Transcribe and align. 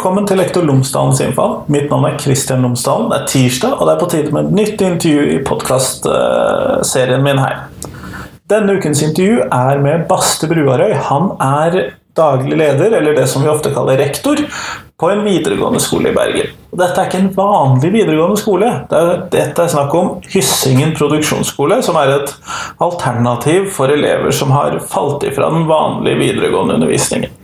Velkommen 0.00 0.24
til 0.24 0.38
Lektor 0.40 0.64
Lomsdalens 0.64 1.18
innfall. 1.20 1.58
Mitt 1.68 1.90
navn 1.92 2.06
er 2.08 2.14
Kristian 2.16 2.62
Lomsdalen. 2.64 3.10
Det 3.10 3.18
er 3.18 3.26
tirsdag, 3.28 3.74
og 3.76 3.84
det 3.84 3.92
er 3.92 3.98
på 4.00 4.06
tide 4.08 4.30
med 4.32 4.46
et 4.46 4.54
nytt 4.56 4.80
intervju 4.86 5.26
i 5.28 5.34
podkastserien 5.44 7.20
min 7.20 7.36
her. 7.36 7.58
Denne 8.48 8.78
ukens 8.80 9.02
intervju 9.04 9.42
er 9.44 9.82
med 9.84 10.06
Baste 10.08 10.48
Bruarøy. 10.48 10.94
Han 11.10 11.28
er 11.44 11.76
daglig 12.16 12.56
leder, 12.62 12.96
eller 12.96 13.12
det 13.20 13.26
som 13.28 13.44
vi 13.44 13.52
ofte 13.52 13.74
kaller 13.76 14.00
rektor, 14.00 14.40
på 14.96 15.12
en 15.12 15.20
videregående 15.28 15.84
skole 15.84 16.14
i 16.14 16.16
Bergen. 16.16 16.56
Dette 16.72 16.96
er 16.96 17.12
ikke 17.12 17.20
en 17.20 17.30
vanlig 17.36 17.92
videregående 18.00 18.40
skole. 18.40 18.72
Dette 18.88 19.68
er 19.68 19.72
snakk 19.76 20.00
om 20.00 20.14
Hyssingen 20.32 20.96
produksjonsskole, 20.96 21.82
som 21.84 22.00
er 22.00 22.16
et 22.16 22.36
alternativ 22.88 23.68
for 23.76 23.92
elever 23.92 24.32
som 24.32 24.56
har 24.56 24.80
falt 24.80 25.28
ifra 25.28 25.52
den 25.52 25.68
vanlige 25.68 26.24
videregående 26.24 26.80
undervisningen. 26.80 27.36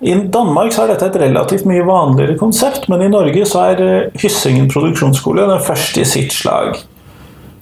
I 0.00 0.14
Danmark 0.32 0.72
så 0.72 0.86
er 0.86 0.94
dette 0.94 1.10
et 1.10 1.18
relativt 1.20 1.66
mye 1.68 1.84
vanligere 1.84 2.38
konsept, 2.40 2.86
men 2.88 3.02
i 3.04 3.10
Norge 3.12 3.44
så 3.48 3.66
er 3.68 3.82
eh, 3.84 4.20
Hyssingen 4.22 4.70
produksjonsskole 4.72 5.44
den 5.48 5.60
første 5.64 6.00
i 6.00 6.08
sitt 6.08 6.32
slag. 6.32 6.78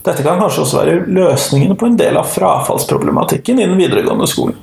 Dette 0.06 0.22
kan 0.22 0.38
kanskje 0.38 0.62
også 0.62 0.78
være 0.78 1.00
løsningen 1.10 1.74
på 1.78 1.88
en 1.88 1.98
del 1.98 2.18
av 2.20 2.30
frafallsproblematikken 2.30 3.58
i 3.58 3.66
den 3.66 3.80
videregående 3.80 4.30
skolen. 4.30 4.54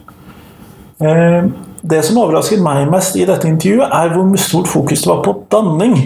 Eh, 1.03 1.51
det 1.85 1.99
som 2.07 2.21
overrasket 2.23 2.63
meg 2.63 2.87
mest 2.89 3.19
i 3.19 3.27
dette 3.27 3.51
intervjuet, 3.51 3.91
er 3.91 4.15
hvor 4.15 4.31
stort 4.39 4.71
fokus 4.71 5.03
det 5.03 5.11
var 5.11 5.21
på 5.27 5.35
danning. 5.51 5.99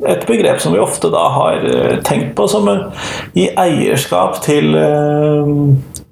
Et 0.00 0.26
begrep 0.28 0.64
som 0.64 0.72
vi 0.72 0.80
ofte 0.80 1.12
da 1.12 1.28
har 1.36 1.60
eh, 1.60 2.00
tenkt 2.08 2.32
på 2.40 2.48
som 2.48 2.72
i 3.36 3.50
eierskap 3.52 4.40
til 4.48 4.72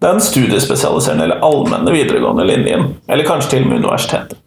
den 0.04 0.24
studiespesialiserende 0.28 1.24
eller 1.24 1.44
allmenne 1.44 1.96
videregående 1.96 2.44
linjen. 2.52 2.90
Eller 3.08 3.24
kanskje 3.24 3.56
til 3.56 3.64
og 3.64 3.72
med 3.72 3.86
universitetet. 3.86 4.43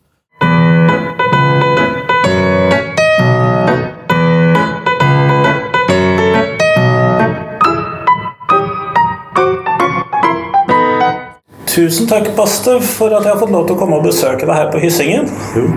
Tusen 11.78 12.08
takk, 12.10 12.32
Baste, 12.34 12.80
for 12.82 13.14
at 13.14 13.22
jeg 13.22 13.36
har 13.36 13.38
fått 13.38 13.52
lov 13.54 13.68
til 13.70 13.76
å 13.76 13.78
komme 13.78 14.00
og 14.00 14.08
besøke 14.08 14.48
deg 14.48 14.56
her 14.58 14.70
på 14.74 14.80
Hyssingen. 14.82 15.28
Jo, 15.54 15.68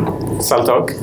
selv 0.41 0.65
takk. 0.65 0.95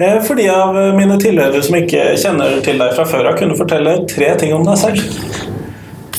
Eh, 0.00 0.14
for 0.24 0.40
de 0.40 0.46
av 0.48 0.78
mine 0.96 1.18
tilhørere 1.20 1.60
som 1.66 1.76
ikke 1.76 2.14
kjenner 2.16 2.54
til 2.64 2.80
deg 2.80 2.94
fra 2.96 3.04
før 3.10 3.28
av, 3.28 3.36
kunne 3.36 3.58
fortelle 3.58 3.92
tre 4.08 4.30
ting 4.40 4.54
om 4.56 4.64
deg 4.64 4.78
selv. 4.80 5.02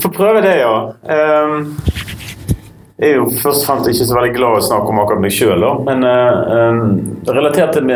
Få 0.04 0.12
prøve 0.14 0.44
det, 0.46 0.60
ja. 0.60 0.76
Ehm, 1.10 1.72
jeg 3.02 3.16
er 3.16 3.18
jo 3.18 3.26
først 3.32 3.64
og 3.64 3.66
fremst 3.66 3.90
ikke 3.96 4.08
så 4.12 4.20
veldig 4.20 4.36
glad 4.38 4.54
i 4.54 4.62
å 4.62 4.68
snakke 4.68 4.94
om 4.94 5.02
akkurat 5.02 5.26
meg 5.26 5.34
sjøl, 5.34 5.66
men 5.90 6.06
uh, 6.06 7.34
relatert 7.34 7.80
til 7.80 7.90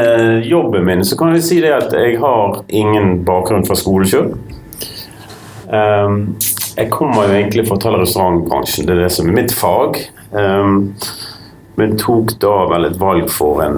jobben 0.49 0.89
min, 0.89 1.05
så 1.05 1.19
kan 1.19 1.37
jeg 1.37 1.45
si 1.45 1.59
det 1.61 1.75
at 1.77 1.93
jeg 1.93 2.17
har 2.23 2.63
ingen 2.73 3.19
bakgrunn 3.27 3.67
fra 3.69 3.77
skole 3.77 4.09
sjøl. 4.09 4.33
Jeg 6.73 6.89
kommer 6.89 7.27
jo 7.27 7.35
egentlig 7.37 7.67
fra 7.67 7.75
hotell- 7.75 7.99
og 7.99 8.01
restaurantbransjen, 8.01 8.87
det 8.87 8.95
er 8.95 9.03
det 9.03 9.11
som 9.13 9.29
er 9.29 9.35
mitt 9.37 9.53
fag. 9.53 9.99
Um, 10.31 10.95
men 11.77 11.93
tok 12.01 12.33
da 12.41 12.53
vel 12.71 12.87
et 12.87 12.97
valg 13.01 13.29
for 13.33 13.61
en 13.61 13.77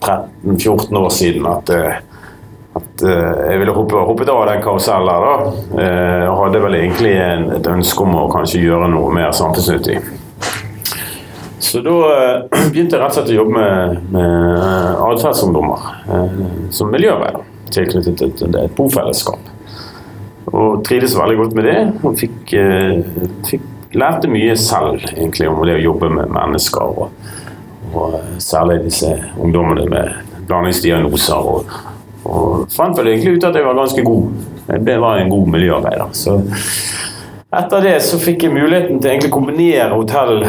13-14 0.00 0.98
år 1.00 1.10
siden 1.14 1.48
at, 1.50 1.72
at 2.78 3.04
uh, 3.04 3.34
jeg 3.50 3.58
ville 3.62 3.74
hoppe, 3.74 4.06
hoppet 4.06 4.30
av 4.30 4.44
den 4.46 4.62
karusellen 4.62 5.10
der. 5.10 5.26
da. 5.26 5.34
Uh, 5.74 6.38
hadde 6.44 6.62
vel 6.62 6.78
egentlig 6.78 7.16
en, 7.18 7.46
et 7.58 7.70
ønske 7.74 8.06
om 8.06 8.14
å 8.22 8.26
kanskje 8.30 8.62
gjøre 8.62 8.90
noe 8.94 9.10
mer 9.14 9.34
samfunnsnyttig. 9.34 9.98
Så 11.60 11.82
da 11.82 11.96
begynte 12.70 12.94
jeg 12.94 13.02
rett 13.02 13.10
og 13.10 13.18
slett 13.18 13.34
å 13.34 13.40
jobbe 13.42 13.58
med, 13.58 14.10
med 14.14 15.06
atferdsungdommer 15.10 16.68
som 16.74 16.94
miljøarbeider. 16.94 17.42
Tilknyttet 17.74 18.22
til 18.22 18.30
et, 18.30 18.60
et 18.64 18.78
bofellesskap. 18.78 19.56
Og 20.48 20.80
trivdes 20.86 21.16
veldig 21.18 21.36
godt 21.42 21.58
med 21.58 21.68
det. 21.68 21.78
Og 22.04 22.16
fikk, 22.18 22.54
fikk 23.48 23.94
lærte 23.98 24.30
mye 24.30 24.56
selv 24.58 25.04
egentlig 25.12 25.50
om 25.50 25.60
det 25.66 25.76
å 25.78 25.84
jobbe 25.84 26.10
med 26.14 26.32
mennesker. 26.34 27.04
Og, 27.04 27.12
og 27.94 28.18
særlig 28.42 28.80
disse 28.86 29.12
ungdommene 29.38 29.86
med 29.90 30.40
blandingsdiagnoser. 30.48 31.52
Og, 31.54 31.76
og 32.24 32.66
fant 32.72 32.98
vel 32.98 33.12
egentlig 33.12 33.38
ut 33.38 33.48
at 33.50 33.58
jeg 33.58 33.66
var 33.66 33.78
ganske 33.78 34.06
god. 34.06 34.42
Jeg 34.70 35.00
var 35.02 35.18
en 35.18 35.32
god 35.32 35.54
miljøarbeider. 35.54 36.12
Så 36.14 36.40
etter 37.50 37.82
det 37.82 37.96
så 38.06 38.18
fikk 38.22 38.44
jeg 38.46 38.54
muligheten 38.54 39.00
til 39.02 39.24
å 39.26 39.30
kombinere 39.34 39.88
hotell, 39.90 40.44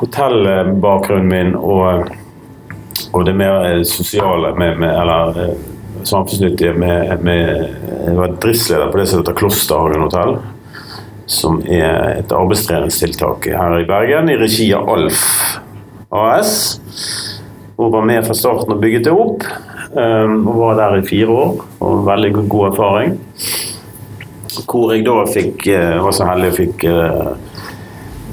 hotellbakgrunnen 0.00 1.28
min 1.28 1.50
og, 1.58 2.06
og, 3.10 3.18
det 3.28 3.34
mer 3.36 3.82
sosiale 3.84 4.54
med, 4.56 4.78
med, 4.80 4.94
eller 4.96 5.50
samfunnsnyttige 6.06 6.74
med, 6.78 7.24
med 7.26 7.48
Jeg 8.06 8.18
var 8.18 8.36
driftsleder 8.42 8.92
på 8.92 9.00
det 9.00 9.08
som 9.10 9.22
heter 9.22 9.36
Klosterhagen 9.38 10.06
hotell 10.06 10.36
som 11.26 11.58
er 11.66 12.20
et 12.20 12.32
arbeidstreningstiltak 12.32 13.48
her 13.50 13.80
i 13.80 13.86
Bergen, 13.86 14.30
i 14.30 14.38
regi 14.38 14.68
av 14.74 14.86
Alf 14.94 15.22
AS. 16.14 16.52
Og 17.76 17.90
var 17.92 18.06
med 18.08 18.22
fra 18.24 18.36
starten 18.36 18.76
og 18.76 18.80
bygget 18.80 19.08
det 19.08 19.14
opp. 19.14 19.42
Um, 19.96 20.46
var 20.56 20.78
der 20.78 21.00
i 21.00 21.06
fire 21.06 21.32
år, 21.32 21.58
og 21.80 22.06
veldig 22.06 22.30
god 22.46 22.70
erfaring. 22.70 23.18
Hvor 24.66 24.94
jeg 24.94 25.04
da 25.06 25.18
fikk, 25.28 25.66
uh, 25.74 25.98
var 26.04 26.14
så 26.14 26.30
heldig 26.30 26.52
og 26.52 26.56
fikk, 26.60 26.86
uh, 26.88 27.66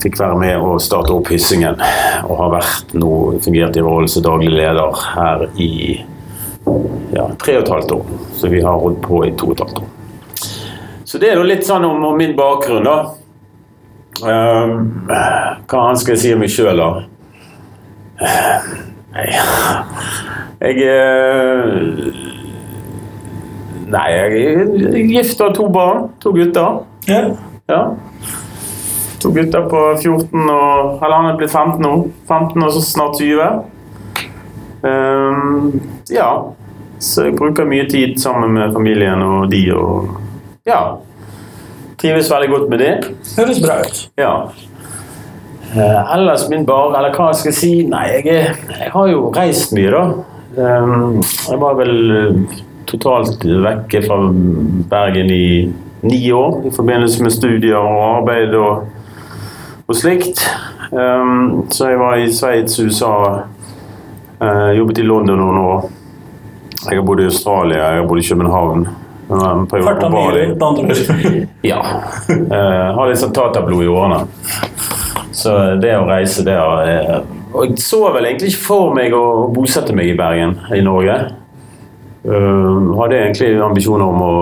fikk 0.04 0.20
være 0.22 0.40
med 0.40 0.62
og 0.62 0.82
starte 0.84 1.14
opp 1.16 1.34
Hyssingen. 1.34 1.82
Og 2.30 2.40
har 2.40 2.56
vært 2.60 2.96
nå, 2.96 3.12
fungert 3.44 3.80
i 3.80 3.84
rollen 3.84 4.12
som 4.12 4.26
daglig 4.26 4.54
leder 4.54 5.06
her 5.16 5.48
i 5.58 5.74
ja, 7.14 7.28
tre 7.40 7.58
og 7.58 7.64
et 7.64 7.74
halvt 7.74 7.92
år. 7.98 8.06
Så 8.38 8.50
vi 8.52 8.62
har 8.64 8.80
holdt 8.80 9.02
på 9.04 9.24
i 9.28 9.34
to 9.38 9.52
og 9.52 9.58
et 9.58 9.66
halvt 9.66 9.84
år. 9.84 9.92
Så 11.06 11.20
det 11.22 11.30
er 11.30 11.38
jo 11.38 11.46
litt 11.46 11.66
sånn 11.68 11.86
om, 11.86 12.04
om 12.10 12.16
min 12.18 12.36
bakgrunn, 12.38 12.88
da. 12.88 12.98
Um, 14.24 15.04
hva 15.10 15.80
annet 15.88 16.02
skal 16.02 16.16
jeg 16.16 16.22
si 16.22 16.34
om 16.34 16.44
meg 16.44 16.52
sjøl, 16.54 16.80
da? 16.80 16.90
Nei 19.14 19.26
Jeg 20.62 20.86
uh, 20.86 21.74
Nei, 23.94 24.06
jeg 24.14 24.44
er 24.48 25.10
gift 25.12 25.42
og 25.42 25.50
har 25.50 25.56
to 25.58 25.68
barn. 25.74 26.08
To 26.24 26.32
gutter. 26.34 26.80
Ja. 27.10 27.22
ja. 27.70 27.82
To 29.22 29.34
gutter 29.36 29.68
på 29.70 29.82
14 30.00 30.50
og 30.50 31.04
Eller 31.04 31.16
han 31.20 31.30
er 31.30 31.38
blitt 31.38 31.54
15 31.54 31.84
nå. 31.84 31.94
15 32.30 32.64
og 32.64 32.74
så 32.74 32.82
snart 32.88 33.20
20. 33.22 33.73
Um, 34.84 35.80
ja. 36.12 36.30
Så 37.00 37.28
jeg 37.28 37.38
bruker 37.40 37.68
mye 37.68 37.88
tid 37.90 38.18
sammen 38.20 38.54
med 38.56 38.76
familien 38.76 39.24
og 39.24 39.50
de 39.52 39.64
og 39.76 40.14
ja. 40.68 40.82
Trives 42.00 42.32
veldig 42.32 42.50
godt 42.52 42.70
med 42.72 42.80
det. 42.84 42.92
Høres 43.38 43.60
bra 43.64 43.80
ut. 43.84 44.04
Ja. 44.20 44.34
Uh, 45.74 46.14
ellers 46.16 46.46
min 46.52 46.66
bar, 46.66 46.94
eller 46.98 47.16
hva 47.16 47.32
skal 47.34 47.50
jeg 47.50 47.58
si 47.58 47.72
Nei, 47.90 48.04
jeg, 48.12 48.36
jeg 48.70 48.92
har 48.94 49.08
jo 49.10 49.32
reist 49.36 49.74
mye, 49.76 49.92
da. 49.92 50.04
Um, 50.54 51.24
jeg 51.24 51.60
var 51.64 51.80
vel 51.80 51.96
uh, 52.14 52.60
totalt 52.88 53.42
vekke 53.42 54.04
fra 54.06 54.20
Bergen 54.92 55.32
i 55.34 55.48
ni 56.04 56.20
år 56.32 56.68
i 56.68 56.74
forbindelse 56.76 57.24
med 57.24 57.34
studier 57.34 57.80
og 57.80 58.04
arbeid 58.20 58.54
og, 58.60 58.84
og 59.88 59.98
slikt. 59.98 60.44
Um, 60.92 61.66
så 61.72 61.90
jeg 61.90 62.00
var 62.00 62.20
i 62.22 62.30
Sveits, 62.32 62.80
USA, 62.80 63.16
uh, 64.44 64.72
jobbet 64.78 65.00
i 65.00 65.08
London 65.08 65.40
noen 65.40 65.60
år. 65.64 65.86
Jeg 66.84 67.00
har 67.00 67.06
bodd 67.08 67.24
i 67.24 67.30
Australia, 67.30 67.80
jeg 67.80 68.02
har 68.02 68.08
bodd 68.08 68.22
i 68.22 68.28
København. 68.28 68.86
Mye, 69.30 69.64
med 69.72 70.64
andre 70.64 70.84
ord. 70.84 70.98
ja. 71.72 71.80
Uh, 72.30 72.90
har 72.98 73.08
litt 73.10 73.22
sånn 73.22 73.34
tatablod 73.36 73.86
i 73.86 73.92
årene. 73.92 74.26
Så 75.34 75.54
det 75.82 75.96
å 75.98 76.04
reise, 76.06 76.44
det 76.46 76.54
har 76.60 77.24
Og 77.54 77.72
jeg 77.72 77.80
så 77.82 78.04
vel 78.14 78.28
egentlig 78.28 78.52
ikke 78.52 78.66
for 78.68 78.92
meg 78.94 79.16
å 79.16 79.48
bosette 79.54 79.96
meg 79.96 80.12
i 80.12 80.18
Bergen, 80.18 80.58
i 80.76 80.84
Norge. 80.86 81.16
Uh, 82.24 82.94
hadde 83.00 83.20
egentlig 83.20 83.50
ambisjoner 83.60 84.06
om 84.08 84.22
å 84.24 84.34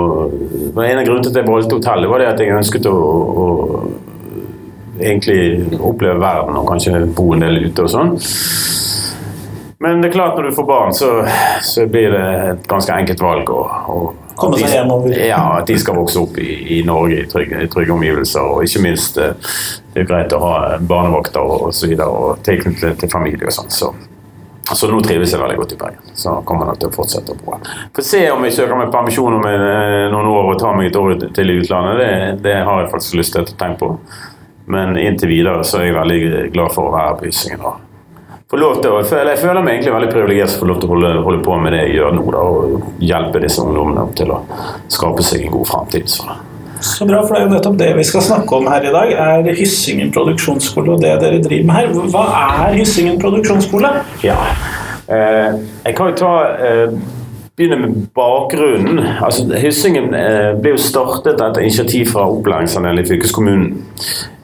En 0.72 1.00
av 1.00 1.06
grunnene 1.06 1.24
til 1.26 1.32
at 1.32 1.40
jeg 1.40 1.48
valgte 1.48 1.78
hotellet, 1.80 2.10
var 2.10 2.22
det 2.22 2.28
at 2.30 2.42
jeg 2.42 2.54
ønsket 2.56 2.86
å, 2.88 2.94
å 2.96 3.48
egentlig 5.02 5.80
oppleve 5.80 6.20
verden 6.22 6.60
og 6.60 6.68
kanskje 6.70 7.02
bo 7.16 7.32
en 7.36 7.44
del 7.44 7.66
ute 7.66 7.86
og 7.86 7.92
sånn. 7.92 8.14
Men 9.82 10.02
det 10.02 10.12
er 10.12 10.14
klart 10.14 10.36
når 10.38 10.50
du 10.50 10.54
får 10.54 10.66
barn, 10.70 10.92
så, 10.94 11.08
så 11.66 11.88
blir 11.90 12.12
det 12.14 12.26
et 12.52 12.68
ganske 12.70 12.94
enkelt 12.94 13.24
valg. 13.24 13.50
å 13.50 14.14
Komme 14.38 14.60
seg 14.62 14.76
hjemover. 14.76 15.16
Ja, 15.26 15.42
at 15.58 15.70
de 15.70 15.78
skal 15.82 15.98
vokse 15.98 16.22
opp 16.22 16.38
i, 16.42 16.78
i 16.78 16.82
Norge 16.86 17.24
i 17.24 17.26
trygge, 17.30 17.66
trygge, 17.74 17.94
omgivelser. 17.94 18.46
Og 18.46 18.66
ikke 18.68 18.84
minst 18.86 19.18
eh, 19.22 19.34
det 19.94 20.04
er 20.04 20.08
greit 20.10 20.38
å 20.38 20.42
ha 20.44 20.56
barnevokter 20.78 21.42
og 21.42 21.68
osv. 21.72 21.92
Og, 21.98 22.06
og 22.06 22.46
tilknyttet 22.46 23.02
til 23.02 23.12
familie 23.12 23.50
og 23.50 23.58
sånn. 23.58 23.74
Så, 23.74 23.92
så, 24.70 24.88
nå 24.90 25.02
trives 25.06 25.34
jeg 25.34 25.42
veldig 25.42 25.60
godt 25.64 25.76
i 25.76 25.82
Bergen. 25.82 26.14
Så 26.14 26.38
kommer 26.46 26.70
jeg 26.70 26.76
nok 26.76 26.82
til 26.86 26.92
å 26.94 26.98
fortsette 27.02 27.34
å 27.34 27.42
bo 27.42 27.58
her. 27.58 27.76
Får 27.98 28.10
se 28.14 28.24
om 28.38 28.46
jeg 28.46 28.58
søker 28.62 28.78
meg 28.78 28.94
permisjon 28.94 29.42
om 29.42 29.48
eh, 29.50 30.08
noen 30.14 30.34
år 30.38 30.56
og 30.56 30.60
tar 30.62 30.78
meg 30.78 30.92
et 30.92 31.00
år 31.02 31.18
til 31.26 31.54
i 31.54 31.62
utlandet. 31.62 32.02
Det, 32.02 32.42
det 32.50 32.60
har 32.70 32.84
jeg 32.84 32.94
faktisk 32.94 33.22
lyst 33.22 33.38
til 33.38 33.50
å 33.50 33.56
tenke 33.58 33.82
på. 33.82 33.96
Men 34.72 34.94
inntil 35.02 35.34
videre 35.34 35.66
så 35.66 35.82
er 35.82 35.90
jeg 35.90 36.04
veldig 36.04 36.52
glad 36.54 36.78
for 36.78 36.90
å 36.90 37.00
være 37.00 37.18
på 37.18 37.32
Hyssingen 37.32 37.66
og 37.66 37.88
få 38.52 38.60
lov 38.60 38.82
til 38.84 38.92
å, 38.92 39.00
jeg 39.08 39.40
føler 39.40 39.64
meg 39.64 39.78
egentlig 39.78 39.94
veldig 39.96 40.12
privilegert 40.12 40.56
for 40.60 40.66
å 40.66 40.66
få 40.66 40.70
lov 40.72 40.80
til 40.82 40.90
å 40.90 40.96
holde, 40.96 41.12
holde, 41.28 41.44
på 41.46 41.58
med 41.64 41.76
det 41.76 41.84
jeg 41.86 42.00
gjør 42.02 42.16
nå. 42.18 42.24
Da, 42.36 42.42
og 42.44 43.04
hjelpe 43.12 43.44
disse 43.44 43.64
ungdommene 43.64 44.08
til 44.20 44.34
å 44.36 44.42
skape 44.92 45.24
seg 45.26 45.46
en 45.46 45.54
god 45.56 45.70
framtid. 45.70 46.12
Så. 46.12 46.36
så 46.84 47.08
bra, 47.08 47.22
for 47.24 47.38
det 47.38 47.40
er 47.40 47.48
jo 47.48 47.54
nettopp 47.54 47.80
det 47.80 47.88
vi 48.02 48.06
skal 48.10 48.26
snakke 48.28 48.60
om 48.60 48.68
her 48.72 48.90
i 48.90 48.92
dag. 48.98 49.14
er 49.28 49.56
Hyssingen 49.56 50.12
produksjonsskole 50.16 50.98
og 50.98 51.06
det 51.06 51.16
dere 51.24 51.40
driver 51.46 51.72
med 51.72 51.80
her. 51.80 52.12
Hva 52.12 52.28
er 52.68 52.78
Hyssingen 52.82 53.18
produksjonsskole? 53.24 53.96
Ja, 54.28 54.38
eh, 55.08 55.56
Jeg 55.86 55.96
kan 55.96 56.12
jo 56.12 56.20
ta 56.20 56.34
eh, 56.60 57.00
begynne 57.56 57.80
med 57.86 57.96
bakgrunnen. 58.18 59.00
Altså, 59.24 59.48
Hyssingen 59.64 60.12
eh, 60.18 60.52
ble 60.60 60.76
jo 60.76 60.84
startet 60.92 61.40
etter 61.40 61.64
initiativ 61.64 62.12
fra 62.12 62.28
opplæringsandelen 62.36 63.06
i 63.06 63.08
fylkeskommunen. 63.08 63.74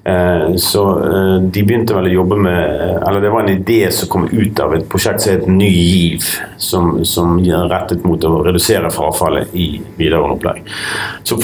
Eh, 0.07 0.55
så 0.55 0.99
eh, 0.99 1.41
de 1.41 1.63
begynte 1.67 1.91
vel 1.91 2.05
å 2.07 2.11
jobbe 2.11 2.35
med 2.39 2.57
eh, 2.63 2.99
Eller 3.09 3.19
det 3.19 3.31
var 3.33 3.41
en 3.43 3.49
idé 3.51 3.89
som 3.91 4.07
kom 4.07 4.27
ut 4.31 4.59
av 4.63 4.75
et 4.77 4.85
prosjekt 4.87 5.25
som 5.25 5.33
het 5.33 5.47
Ny 5.51 5.67
GIV, 5.67 6.27
som, 6.63 7.01
som 7.03 7.33
rettet 7.43 8.05
mot 8.07 8.23
å 8.23 8.37
redusere 8.45 8.87
frafallet 8.93 9.51
i 9.51 9.65
videregående 9.97 10.37
opplæring. 10.37 10.69
Så 11.27 11.35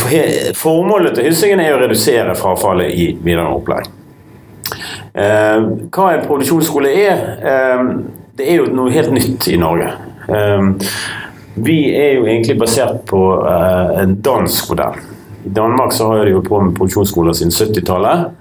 formålet 0.56 1.18
til 1.18 1.28
Hyssingen 1.28 1.60
er 1.60 1.76
å 1.76 1.82
redusere 1.82 2.36
frafallet 2.40 2.94
i 2.94 3.10
videregående 3.18 3.58
opplæring. 3.60 3.92
Hva 5.14 6.06
en 6.14 6.24
produksjonsskole 6.26 6.90
er? 7.04 7.20
Det 8.34 8.48
er 8.48 8.62
jo 8.62 8.70
noe 8.74 8.94
helt 8.94 9.12
nytt 9.14 9.48
i 9.52 9.58
Norge. 9.62 9.92
Vi 11.54 11.78
er 11.94 12.16
jo 12.16 12.24
egentlig 12.26 12.56
basert 12.62 13.04
på 13.12 13.22
en 14.00 14.16
dansk 14.26 14.72
modell. 14.72 15.04
I 15.44 15.52
Danmark 15.54 15.94
så 15.94 16.08
har 16.10 16.26
de 16.26 16.34
jo 16.38 16.46
på 16.48 16.64
med 16.64 16.74
produksjonsskoler 16.80 17.38
siden 17.38 17.54
70-tallet. 17.54 18.32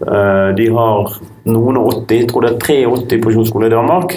Eh, 0.00 0.54
de 0.56 0.66
har 0.76 1.12
noen 1.48 1.78
og 1.80 2.02
80, 2.04 2.18
jeg 2.20 2.28
tror 2.28 2.44
det 2.44 2.50
er 2.52 2.58
83 2.60 3.20
produksjonsskoler 3.22 3.70
i 3.70 3.74
Danmark. 3.76 4.16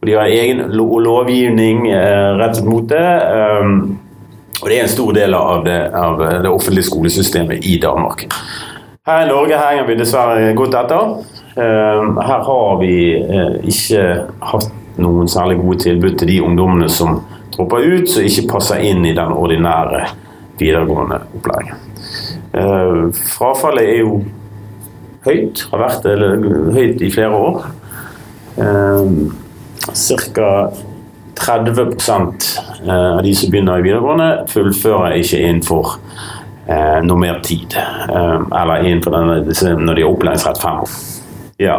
Og 0.00 0.08
de 0.08 0.16
har 0.18 0.32
egen 0.32 0.64
lovgivning 0.74 1.86
eh, 1.92 2.30
rettet 2.40 2.66
mot 2.66 2.88
det. 2.90 3.04
Eh, 3.30 3.68
og 4.60 4.66
det 4.68 4.76
er 4.76 4.82
en 4.84 4.92
stor 4.92 5.14
del 5.16 5.36
av 5.38 5.62
det, 5.64 5.78
av 5.96 6.18
det 6.44 6.50
offentlige 6.50 6.88
skolesystemet 6.90 7.64
i 7.64 7.78
Danmark. 7.80 8.26
Her 9.08 9.22
i 9.24 9.30
Norge 9.30 9.56
henger 9.56 9.86
vi 9.88 9.96
dessverre 9.96 10.50
godt 10.58 10.74
etter. 10.76 11.14
Her 11.56 12.42
har 12.44 12.74
vi 12.78 12.92
ikke 13.72 14.02
hatt 14.50 14.68
noen 15.00 15.30
særlig 15.32 15.56
gode 15.62 15.78
tilbud 15.86 16.18
til 16.20 16.28
de 16.28 16.36
ungdommene 16.44 16.90
som 16.92 17.22
dropper 17.56 17.88
ut, 17.88 18.12
som 18.12 18.28
ikke 18.28 18.50
passer 18.52 18.84
inn 18.84 19.00
i 19.08 19.14
den 19.16 19.32
ordinære 19.32 20.04
videregående 20.60 21.22
opplæringen. 21.40 21.80
Frafallet 23.32 23.88
er 23.88 23.98
jo 24.04 24.20
høyt. 25.26 25.64
Har 25.70 25.84
vært 25.84 26.08
høyt 26.76 27.02
i 27.04 27.10
flere 27.12 27.36
år. 27.36 27.66
Eh, 28.60 29.12
Ca. 29.90 30.52
30 31.40 31.80
eh, 31.80 33.16
av 33.16 33.22
de 33.22 33.34
som 33.34 33.50
begynner 33.50 33.80
i 33.80 33.84
videregående, 33.86 34.28
fullfører 34.52 35.16
ikke 35.22 35.40
innenfor 35.40 35.94
eh, 36.68 36.98
noe 37.06 37.16
mer 37.20 37.40
tid. 37.44 37.76
Eh, 37.76 38.38
eller 38.60 38.84
innenfor 38.84 39.16
denne, 39.16 39.78
når 39.80 39.96
de 39.96 40.04
har 40.04 40.10
opplæringsrett 40.10 40.60
fem 40.60 40.82
år. 40.84 40.96
Ja. 41.60 41.78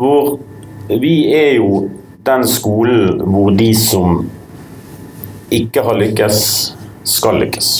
Hvor 0.00 0.38
vi 0.88 1.14
er 1.36 1.58
jo 1.58 1.88
den 2.24 2.46
skolen 2.48 3.20
hvor 3.28 3.52
de 3.56 3.70
som 3.76 4.24
ikke 5.52 5.84
har 5.84 6.00
lykkes, 6.00 6.40
skal 7.04 7.40
lykkes. 7.42 7.70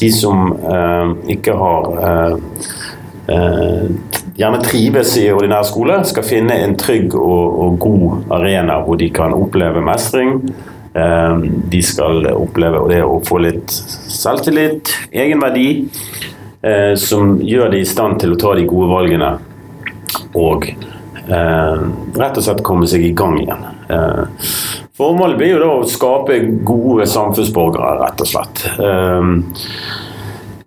De 0.00 0.08
som 0.12 0.52
eh, 0.60 1.16
ikke 1.36 1.56
har 1.56 1.90
Eh, 2.00 2.36
gjerne 4.40 4.60
trives 4.64 5.16
i 5.20 5.28
ordinær 5.32 5.64
skole, 5.68 6.00
skal 6.08 6.26
finne 6.26 6.56
en 6.64 6.76
trygg 6.80 7.14
og, 7.18 7.60
og 7.64 7.80
god 7.82 8.34
arena 8.40 8.80
hvor 8.84 9.00
de 9.00 9.10
kan 9.14 9.34
oppleve 9.36 9.82
mestring. 9.84 10.38
Eh, 10.94 11.42
de 11.70 11.82
skal 11.86 12.26
oppleve 12.32 12.86
det 12.90 13.02
å 13.06 13.20
få 13.26 13.42
litt 13.44 13.70
selvtillit, 13.70 14.94
egenverdi, 15.12 15.68
eh, 16.62 16.94
som 16.98 17.36
gjør 17.44 17.74
de 17.74 17.84
i 17.84 17.88
stand 17.88 18.20
til 18.22 18.34
å 18.34 18.40
ta 18.40 18.56
de 18.58 18.66
gode 18.70 18.90
valgene 18.94 19.36
og 20.38 20.72
rett 21.30 22.38
og 22.40 22.42
slett 22.42 22.62
komme 22.66 22.88
seg 22.90 23.04
i 23.06 23.12
gang 23.14 23.36
igjen. 23.38 23.60
Formålet 24.98 25.36
blir 25.38 25.52
jo 25.52 25.60
da 25.60 25.68
å 25.76 25.84
skape 25.86 26.40
gode 26.66 27.06
samfunnsborgere, 27.06 27.92
rett 28.00 28.24
og 28.24 28.30
slett. 28.32 28.64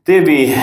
Det 0.06 0.20
vi 0.20 0.58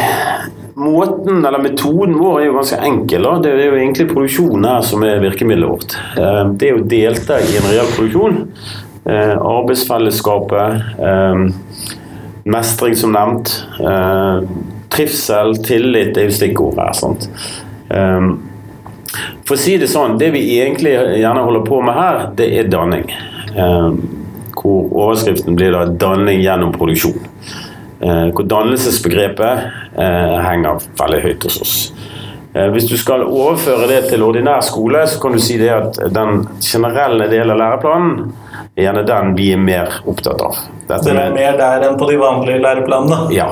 Måten, 0.75 1.45
eller 1.45 1.59
Metoden 1.59 2.19
vår 2.19 2.41
er 2.41 2.45
jo 2.47 2.57
ganske 2.59 2.77
enkel. 2.85 3.25
Da. 3.25 3.31
Det 3.41 3.53
er 3.53 3.71
jo 3.71 3.79
egentlig 3.79 4.07
produksjonen 4.11 4.67
her 4.69 4.83
som 4.85 5.05
er 5.05 5.23
virkemidlet 5.23 5.69
vårt. 5.69 5.97
Eh, 6.21 6.41
det 6.61 6.69
er 6.69 6.77
å 6.77 6.85
delta 6.89 7.39
i 7.41 7.57
en 7.57 7.69
reell 7.69 7.89
produksjon. 7.95 8.37
Eh, 9.09 9.33
arbeidsfellesskapet. 9.37 10.85
Eh, 11.09 11.89
mestring, 12.53 12.97
som 12.97 13.17
nevnt. 13.17 13.55
Trivsel, 14.93 15.57
tillit 15.65 16.21
er 16.21 16.29
jo 16.29 16.37
stikkord 16.37 16.77
her. 16.81 16.93
Sant? 16.97 17.29
For 17.89 19.57
å 19.57 19.61
si 19.61 19.79
det 19.81 19.89
sånn, 19.89 20.19
det 20.21 20.33
vi 20.37 20.45
egentlig 20.61 20.95
gjerne 21.23 21.49
holder 21.49 21.65
på 21.67 21.81
med 21.85 21.97
her, 21.97 22.23
det 22.37 22.53
er 22.61 22.73
danning. 22.73 23.09
Hvor 23.57 24.89
overskriften 24.91 25.57
blir 25.57 25.73
da 25.73 25.87
'danning 25.89 26.43
gjennom 26.45 26.75
produksjon'. 26.77 27.30
Eh, 28.01 28.27
hvor 28.33 28.47
dannelsesbegrepet 28.49 29.65
eh, 30.01 30.37
henger 30.41 30.81
veldig 30.97 31.19
høyt 31.21 31.45
hos 31.45 31.59
oss. 31.61 31.75
Eh, 32.55 32.71
hvis 32.73 32.87
du 32.89 32.95
skal 32.97 33.27
overføre 33.27 33.91
det 33.91 33.99
til 34.09 34.25
ordinær 34.25 34.65
skole, 34.65 35.03
så 35.07 35.21
kan 35.21 35.37
du 35.37 35.41
si 35.43 35.59
det 35.61 35.69
at 35.75 36.01
den 36.15 36.47
generelle 36.65 37.29
delen 37.29 37.53
av 37.53 37.61
læreplanen 37.61 38.31
er 38.73 38.87
gjerne 38.87 39.05
den 39.05 39.35
vi 39.37 39.51
er 39.53 39.61
mer 39.61 40.01
opptatt 40.09 40.41
av. 40.47 40.63
Dette 40.87 41.11
Dere 41.11 41.27
er 41.29 41.37
mer 41.37 41.61
der 41.61 41.85
enn 41.91 41.99
på 42.01 42.09
de 42.09 42.17
vanlige 42.23 42.63
læreplanene? 42.65 43.21
Ja. 43.37 43.51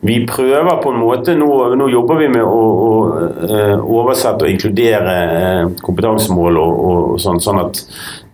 Vi 0.00 0.26
prøver 0.28 0.82
på 0.82 0.90
en 0.92 1.00
måte, 1.00 1.34
Nå, 1.38 1.48
nå 1.74 1.88
jobber 1.88 2.20
vi 2.20 2.28
med 2.28 2.44
å, 2.44 2.64
å 2.76 3.96
oversette 3.96 4.44
og 4.44 4.50
inkludere 4.52 5.14
kompetansemål 5.82 6.60
og, 6.60 6.82
og 6.90 7.16
sånn, 7.22 7.40
sånn 7.42 7.62
at 7.64 7.80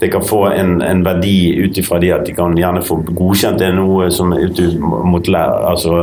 det 0.03 0.11
kan 0.13 0.25
få 0.27 0.45
en, 0.51 0.81
en 0.83 1.05
verdi 1.07 1.53
ut 1.63 1.79
ifra 1.79 2.01
det 2.03 2.11
at 2.17 2.27
de 2.27 2.35
kan 2.35 2.57
gjerne 2.59 2.83
få 2.85 2.99
godkjent 3.07 3.63
det 3.63 3.71
noe 3.77 4.11
som 4.15 4.35
er 4.35 4.49
ute 4.51 4.73
mot 4.83 5.33
altså, 5.39 6.03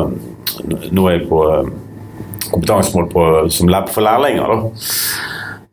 Nå 0.95 1.09
er 1.09 1.17
jeg 1.17 1.27
på 1.29 1.43
eh, 1.51 1.67
kompetansemål 2.49 3.11
på, 3.11 3.25
som 3.53 3.69
lab 3.69 3.91
for 3.93 4.01
lærlinger. 4.01 4.49
da. 4.49 5.27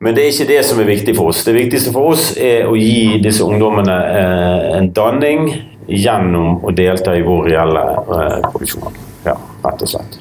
Men 0.04 0.14
det 0.14 0.26
er 0.26 0.34
ikke 0.34 0.50
det 0.50 0.60
som 0.68 0.80
er 0.82 0.90
viktig 0.90 1.14
for 1.16 1.32
oss. 1.32 1.44
Det 1.46 1.54
viktigste 1.56 1.94
for 1.94 2.12
oss 2.12 2.34
er 2.36 2.68
å 2.68 2.76
gi 2.76 3.16
disse 3.24 3.46
ungdommene 3.46 3.96
eh, 4.12 4.68
en 4.76 4.90
danning 4.92 5.48
gjennom 5.86 6.64
å 6.66 6.74
delta 6.76 7.14
i 7.16 7.24
vår 7.24 7.48
reelle 7.48 7.84
eh, 8.04 8.40
produksjon. 8.50 8.98
Ja, 9.26 9.36
rett 9.64 9.82
og 9.82 9.90
slett. 9.90 10.20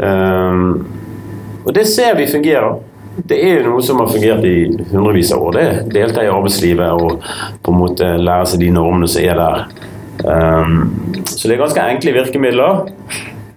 Um, 0.00 0.86
og 1.66 1.74
det 1.76 1.84
ser 1.90 2.16
vi 2.16 2.30
fungerer 2.30 2.78
det 3.26 3.38
er 3.42 3.58
jo 3.60 3.72
noe 3.72 3.82
som 3.84 3.98
har 4.00 4.10
fungert 4.10 4.44
i 4.46 4.70
hundrevis 4.92 5.32
av 5.34 5.42
år. 5.48 5.56
det 5.56 5.66
Delta 5.94 6.24
i 6.24 6.30
arbeidslivet 6.30 6.92
og 6.94 7.24
på 7.62 7.72
en 7.72 7.80
måte 7.80 8.10
lære 8.16 8.46
seg 8.52 8.62
de 8.62 8.70
normene 8.74 9.08
som 9.10 9.24
er 9.24 9.40
der. 9.40 9.64
Um, 10.24 11.22
så 11.26 11.48
det 11.48 11.56
er 11.56 11.62
ganske 11.62 11.86
enkle 11.94 12.14
virkemidler. 12.16 12.84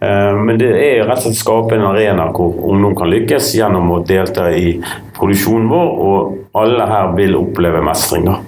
Um, 0.04 0.42
men 0.48 0.60
det 0.60 0.72
er 0.74 1.06
rett 1.08 1.22
og 1.22 1.28
slett 1.28 1.40
skape 1.40 1.78
en 1.78 1.86
arena 1.88 2.28
hvor 2.36 2.56
ungdom 2.74 2.96
kan 2.98 3.12
lykkes 3.14 3.54
gjennom 3.60 3.92
å 3.94 4.02
delta 4.08 4.50
i 4.52 4.76
produksjonen 5.16 5.70
vår, 5.72 5.94
og 6.08 6.58
alle 6.60 6.90
her 6.90 7.14
vil 7.20 7.38
oppleve 7.40 7.84
mestring. 7.86 8.28
da. 8.28 8.40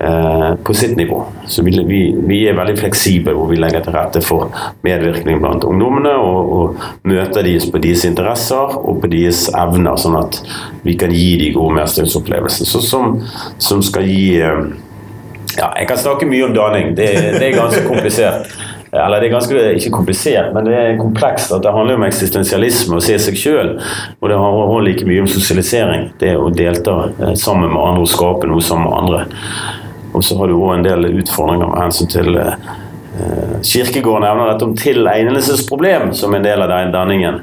Eh, 0.00 0.54
på 0.54 0.74
sitt 0.74 0.96
nivå. 0.96 1.24
Så 1.46 1.62
vi, 1.62 1.84
vi, 1.86 2.16
vi, 2.26 2.48
er 2.48 2.56
veldig 2.56 2.74
fleksible 2.76 3.32
hvor 3.32 3.48
vi 3.48 3.56
legger 3.56 3.80
til 3.80 3.94
rette 3.96 4.20
for 4.20 4.50
medvirkning 4.84 5.40
blant 5.40 5.64
ungdommene. 5.64 6.12
Og, 6.20 6.52
og 6.52 7.08
møter 7.08 7.46
deres 7.46 7.70
på 7.72 7.80
deres 7.80 8.04
interesser 8.04 8.76
og 8.76 9.00
på 9.00 9.08
deres 9.08 9.46
evner, 9.56 9.96
sånn 9.96 10.18
at 10.20 10.42
vi 10.84 10.98
kan 11.00 11.14
gi 11.16 11.30
de 11.40 11.54
gode 11.56 11.78
mestringsopplevelser. 11.78 12.68
Som, 12.84 13.22
som 13.58 13.84
skal 13.84 14.08
gi 14.10 14.36
eh, 14.44 14.66
Ja, 15.56 15.70
jeg 15.78 15.88
kan 15.88 15.96
snakke 15.96 16.28
mye 16.28 16.44
om 16.44 16.52
danning. 16.52 16.92
Det, 16.98 17.08
det 17.38 17.46
er 17.46 17.56
ganske 17.56 17.86
komplisert. 17.88 18.50
Eller 18.96 19.20
det 19.20 19.28
er 19.28 19.32
ganske, 19.32 19.62
ikke 19.76 19.90
komplisert, 19.92 20.52
men 20.54 20.68
det 20.68 20.76
er 20.76 21.00
komplekst. 21.00 21.50
at 21.52 21.64
Det 21.64 21.72
handler 21.72 21.96
om 21.96 22.04
eksistensialisme, 22.06 22.96
å 22.96 23.04
se 23.04 23.16
seg 23.20 23.40
sjøl. 23.40 23.72
Og 24.20 24.28
det 24.30 24.38
handler 24.40 24.84
like 24.84 25.08
mye 25.08 25.24
om 25.24 25.28
sosialisering. 25.30 26.10
Det 26.20 26.36
å 26.36 26.52
delta 26.52 26.98
eh, 27.16 27.34
sammen 27.40 27.72
med 27.72 27.80
andre 27.80 28.04
og 28.04 28.12
skape 28.12 28.48
noe 28.52 28.64
sammen 28.64 28.92
med 28.92 29.00
andre. 29.00 29.82
Og 30.16 30.24
så 30.24 30.38
har 30.40 30.48
du 30.48 30.56
òg 30.56 30.78
en 30.78 30.86
del 30.86 31.08
utfordringer 31.12 31.68
med 31.68 31.82
hensyn 31.84 32.10
til 32.10 32.38
eh, 32.40 32.68
Kirkegård 33.64 34.24
nevner 34.24 34.52
dette 34.52 34.64
om 34.64 34.76
tilegnelsesproblem 34.76 36.12
som 36.16 36.34
en 36.36 36.44
del 36.44 36.64
av 36.64 36.72
den 36.72 36.94
danningen. 36.94 37.42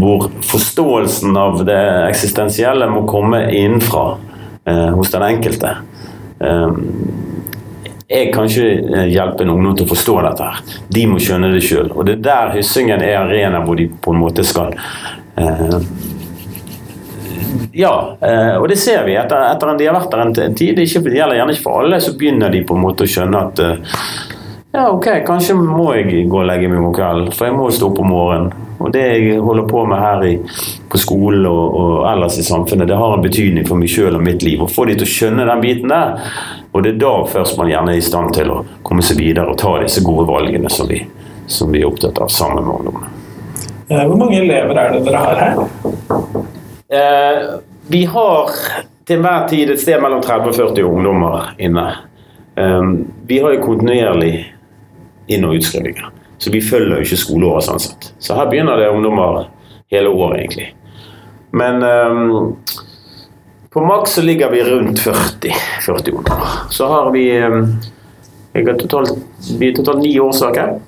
Hvor 0.00 0.28
forståelsen 0.46 1.36
av 1.36 1.64
det 1.68 1.80
eksistensielle 2.10 2.88
må 2.92 3.06
komme 3.08 3.46
innenfra 3.48 4.04
eh, 4.64 4.90
hos 4.96 5.12
den 5.16 5.26
enkelte. 5.30 5.74
Eh, 6.44 6.68
jeg 8.10 8.32
kan 8.34 8.48
ikke 8.50 8.68
eh, 8.68 9.08
hjelpe 9.12 9.44
en 9.44 9.52
ungdom 9.54 9.76
til 9.78 9.86
å 9.86 9.92
forstå 9.92 10.16
dette. 10.26 10.46
her. 10.50 10.78
De 10.90 11.06
må 11.06 11.20
skjønne 11.22 11.52
det 11.54 11.62
sjøl. 11.62 11.92
Og 11.94 12.08
det 12.08 12.18
er 12.18 12.24
der 12.26 12.54
Hyssingen 12.56 13.04
er 13.06 13.20
arena 13.20 13.62
hvor 13.64 13.78
de 13.78 13.86
på 14.02 14.14
en 14.14 14.22
måte 14.24 14.44
skal 14.46 14.74
eh, 15.38 15.76
ja, 17.72 17.94
eh, 18.20 18.56
og 18.56 18.68
det 18.70 18.78
ser 18.80 19.04
vi 19.06 19.16
etter, 19.20 19.46
etter 19.52 19.72
de 19.78 19.88
har 19.88 19.96
vært 19.96 20.10
der 20.14 20.24
en 20.24 20.34
tid. 20.58 20.76
Det 20.76 20.86
gjelder 20.88 21.38
gjerne 21.38 21.54
ikke 21.54 21.66
for 21.66 21.84
alle, 21.84 22.00
så 22.02 22.16
begynner 22.18 22.52
de 22.52 22.64
på 22.66 22.76
en 22.76 22.84
måte 22.84 23.06
å 23.06 23.10
skjønne 23.10 23.44
at 23.46 23.64
eh, 23.64 23.96
ja, 24.72 24.84
ok, 24.90 25.06
kanskje 25.26 25.56
må 25.58 25.88
jeg 25.96 26.28
gå 26.30 26.42
og 26.44 26.46
legge 26.46 26.68
meg 26.70 26.78
om 26.78 26.92
kvelden, 26.94 27.32
for 27.34 27.48
jeg 27.48 27.56
må 27.58 27.64
stå 27.74 27.88
opp 27.88 28.04
om 28.04 28.12
morgenen. 28.12 28.66
Og 28.80 28.92
det 28.94 29.00
jeg 29.02 29.40
holder 29.42 29.66
på 29.68 29.82
med 29.84 29.98
her 30.00 30.22
i, 30.24 30.36
på 30.88 31.00
skolen 31.02 31.48
og, 31.50 31.74
og 31.76 31.96
ellers 32.08 32.38
i 32.38 32.44
samfunnet, 32.46 32.88
det 32.88 32.96
har 32.96 33.16
en 33.16 33.24
betydning 33.24 33.66
for 33.68 33.76
meg 33.80 33.90
sjøl 33.92 34.16
og 34.16 34.22
mitt 34.24 34.44
liv. 34.46 34.62
Å 34.62 34.70
få 34.70 34.86
de 34.88 34.94
til 34.94 35.08
å 35.08 35.10
skjønne 35.10 35.48
den 35.50 35.64
biten 35.64 35.90
der. 35.90 36.30
Og 36.70 36.86
det 36.86 36.94
er 36.94 37.02
da 37.02 37.12
først 37.28 37.58
man 37.58 37.68
gjerne 37.68 37.96
er 37.96 37.98
i 37.98 38.06
stand 38.06 38.30
til 38.38 38.54
å 38.54 38.60
komme 38.86 39.02
seg 39.04 39.18
videre 39.18 39.50
og 39.50 39.58
ta 39.60 39.74
disse 39.82 40.04
gode 40.06 40.28
valgene 40.30 40.70
som 40.70 40.88
vi, 40.88 41.02
som 41.50 41.74
vi 41.74 41.82
er 41.82 41.90
opptatt 41.90 42.22
av 42.22 42.30
sammen 42.32 42.62
med 42.62 42.78
ungdommene. 42.78 43.12
Eh, 43.90 44.06
Hvor 44.06 44.16
mange 44.22 44.38
elever 44.38 44.78
er 44.78 44.94
det 44.94 45.02
dere 45.08 45.24
har 45.26 45.42
her? 45.42 46.49
Eh, 46.90 47.42
vi 47.86 48.04
har 48.04 48.50
til 49.06 49.16
enhver 49.18 49.48
tid 49.50 49.70
et 49.70 49.80
sted 49.82 50.00
mellom 50.02 50.22
30 50.22 50.48
og 50.50 50.56
40 50.56 50.86
ungdommer 50.88 51.52
inne. 51.62 51.86
Eh, 52.56 52.82
vi 53.26 53.38
har 53.38 53.54
jo 53.54 53.62
kontinuerlig 53.64 54.32
inn- 55.30 55.46
og 55.46 55.54
utskrivinger, 55.54 56.10
så 56.38 56.50
vi 56.50 56.60
følger 56.60 56.96
jo 56.98 57.06
ikke 57.06 57.20
skoleåret 57.22 57.68
sånn 57.68 57.80
sett. 57.82 58.10
Så 58.18 58.34
her 58.34 58.50
begynner 58.50 58.76
det 58.80 58.90
ungdommer 58.90 59.46
hele 59.90 60.10
året, 60.10 60.40
egentlig. 60.40 60.72
Men 61.52 61.82
eh, 61.82 62.18
på 63.70 63.84
maks 63.86 64.18
så 64.18 64.22
ligger 64.26 64.50
vi 64.50 64.64
rundt 64.66 64.98
40, 64.98 65.54
40 65.86 66.12
ungdommer. 66.18 66.58
Så 66.74 66.90
har 66.90 67.10
vi 67.14 67.28
eh, 67.38 67.60
jeg 68.52 68.66
har 68.66 68.74
totalt, 68.80 69.12
Vi 69.60 69.68
er 69.70 69.76
totalt 69.76 70.02
ni 70.02 70.16
årsaker. 70.18 70.80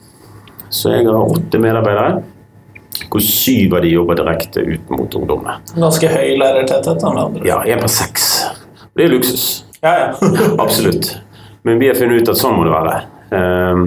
så 0.72 0.90
jeg 0.90 1.04
har 1.06 1.14
åtte 1.30 1.58
medarbeidere. 1.60 2.22
Hvor 3.12 3.20
syv 3.24 3.74
av 3.76 3.82
de 3.84 3.92
jobber 3.92 4.18
direkte 4.20 4.60
ut 4.60 4.90
mot 4.92 5.14
ungdommene. 5.18 5.58
Ganske 5.76 6.08
høy 6.12 6.36
lærertetthet. 6.40 7.04
Ja, 7.46 7.62
én 7.64 7.80
på 7.82 7.88
seks. 7.90 8.32
Det 8.96 9.06
er 9.06 9.12
luksus. 9.14 9.64
Ja, 9.82 9.92
ja. 9.98 10.32
Absolutt. 10.64 11.14
Men 11.62 11.78
vi 11.80 11.88
har 11.88 11.96
funnet 11.98 12.22
ut 12.22 12.32
at 12.32 12.40
sånn 12.40 12.56
må 12.58 12.66
det 12.66 12.74
være. 12.74 12.96
Ehm, 13.36 13.86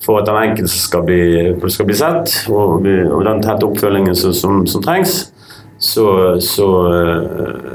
For 0.00 0.16
at 0.20 0.28
den 0.30 0.38
enkelte 0.40 0.72
skal 0.72 1.02
bli, 1.04 1.20
skal 1.68 1.86
bli 1.88 1.96
sett, 1.98 2.32
og, 2.48 2.86
og 2.88 3.24
den 3.26 3.42
tette 3.44 3.66
oppfølgingen 3.68 4.16
som, 4.16 4.32
som, 4.32 4.62
som 4.66 4.80
trengs, 4.84 5.26
så, 5.76 6.06
så 6.40 6.68
eh, 6.88 7.74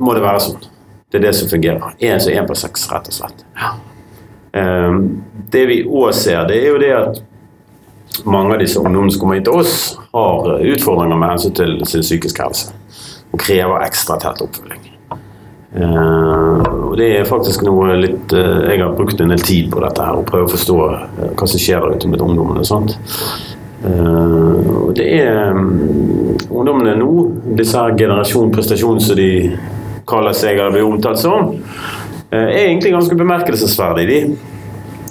må 0.00 0.14
det 0.16 0.24
være 0.24 0.40
sånn. 0.46 0.62
Det 1.10 1.18
er 1.20 1.26
det 1.26 1.34
som 1.36 1.50
fungerer. 1.50 1.96
Én 2.00 2.48
på 2.48 2.56
seks, 2.56 2.86
rett 2.92 3.10
og 3.10 3.16
slett. 3.18 3.44
Ehm, 4.56 5.02
Det 5.50 5.66
vi 5.66 5.82
òg 5.84 6.14
ser, 6.14 6.46
det 6.48 6.60
er 6.62 6.68
jo 6.70 6.80
det 6.80 6.90
at 6.96 7.20
mange 8.24 8.54
av 8.54 8.62
disse 8.62 8.80
ungdommene 8.80 9.14
som 9.14 9.22
kommer 9.22 9.40
inn 9.40 9.46
til 9.46 9.60
oss, 9.62 9.74
har 10.12 10.54
utfordringer 10.58 11.18
med 11.20 11.34
hensyn 11.34 11.56
til 11.56 11.76
sin 11.88 12.06
psykiske 12.06 12.46
helse. 12.46 12.72
Og 13.30 13.40
krever 13.40 13.86
ekstra 13.86 14.18
tett 14.20 14.42
oppfølging. 14.42 14.88
Eh, 15.70 16.62
og 16.90 16.96
det 16.98 17.12
er 17.14 17.28
faktisk 17.28 17.62
noe 17.62 17.92
litt 17.94 18.32
eh, 18.34 18.72
Jeg 18.72 18.80
har 18.80 18.96
brukt 18.98 19.20
en 19.22 19.30
del 19.30 19.38
tid 19.38 19.68
på 19.70 19.78
dette 19.84 20.02
her 20.02 20.18
og 20.18 20.24
prøve 20.26 20.48
å 20.48 20.50
forstå 20.50 20.78
eh, 20.88 21.28
hva 21.38 21.46
som 21.46 21.62
skjer 21.62 21.84
der 21.84 21.94
ute 21.94 22.10
med 22.10 22.24
ungdommene. 22.26 22.64
Sant? 22.66 22.96
Eh, 23.84 24.70
og 24.82 24.90
det 24.98 25.06
er 25.22 25.54
um, 25.54 26.34
ungdommene 26.50 26.96
nå, 26.98 27.10
disse 27.56 27.78
her 27.78 27.94
generasjon 27.96 28.50
prestasjon 28.52 28.98
som 29.00 29.16
de 29.16 29.30
kaller 30.10 30.34
seg 30.36 30.58
eller 30.58 30.74
blir 30.74 30.88
omtalt 30.88 31.20
som, 31.22 31.54
eh, 32.28 32.48
er 32.50 32.64
egentlig 32.66 32.92
ganske 32.92 33.16
bemerkelsesverdig, 33.16 34.06
de. 34.10 34.20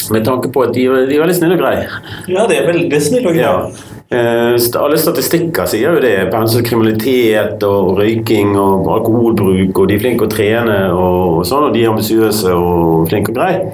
Med 0.10 0.26
tanke 0.26 0.50
på 0.54 0.64
at 0.66 0.74
de, 0.74 0.88
de 1.10 1.16
er 1.16 1.22
veldig 1.22 1.38
snille 1.38 1.58
og 1.58 1.64
greie. 1.64 1.88
ja, 2.32 2.46
de 2.50 2.56
er 2.58 2.68
veldig 2.70 3.02
snille 3.04 3.30
og 3.30 3.36
greie. 3.36 3.46
Ja. 3.46 3.96
Eh, 4.10 4.56
alle 4.82 4.98
statistikker 4.98 5.68
sier 5.70 5.94
jo 5.94 6.02
det. 6.02 6.32
pensel-kriminalitet 6.34 7.62
og 7.68 8.00
røyking 8.00 8.56
og 8.58 8.88
alkoholbruk. 8.96 9.78
Og 9.84 9.90
de 9.90 9.98
er 9.98 10.02
flinke 10.02 10.26
å 10.26 10.32
trene 10.32 10.80
og, 10.96 11.42
og 11.42 11.44
sånn, 11.46 11.68
og 11.68 11.76
de 11.76 11.84
er 11.84 11.92
ambisiøse 11.92 12.56
og 12.56 13.06
flinke 13.12 13.36
og 13.36 13.38
greie. 13.38 13.68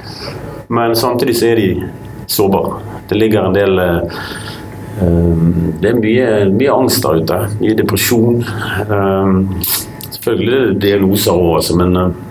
Men 0.67 0.96
samtidig 0.98 1.38
så 1.39 1.53
er 1.53 1.62
de 1.62 1.70
sårbare. 2.27 2.82
Det 3.08 3.22
ligger 3.22 3.46
en 3.46 3.55
del 3.55 3.79
eh, 3.79 4.20
eh, 5.05 5.41
Det 5.79 5.91
er 5.91 6.00
mye, 6.01 6.29
mye 6.51 6.77
angst 6.82 7.05
der 7.05 7.22
ute. 7.24 7.41
Mye 7.62 7.79
depresjon. 7.79 8.44
Eh, 8.44 9.34
selvfølgelig 10.10 10.55
er 10.58 10.79
diagnoser 10.89 11.38
òg, 11.38 11.51
altså, 11.62 11.79
men 11.79 11.96
eh, 12.01 12.24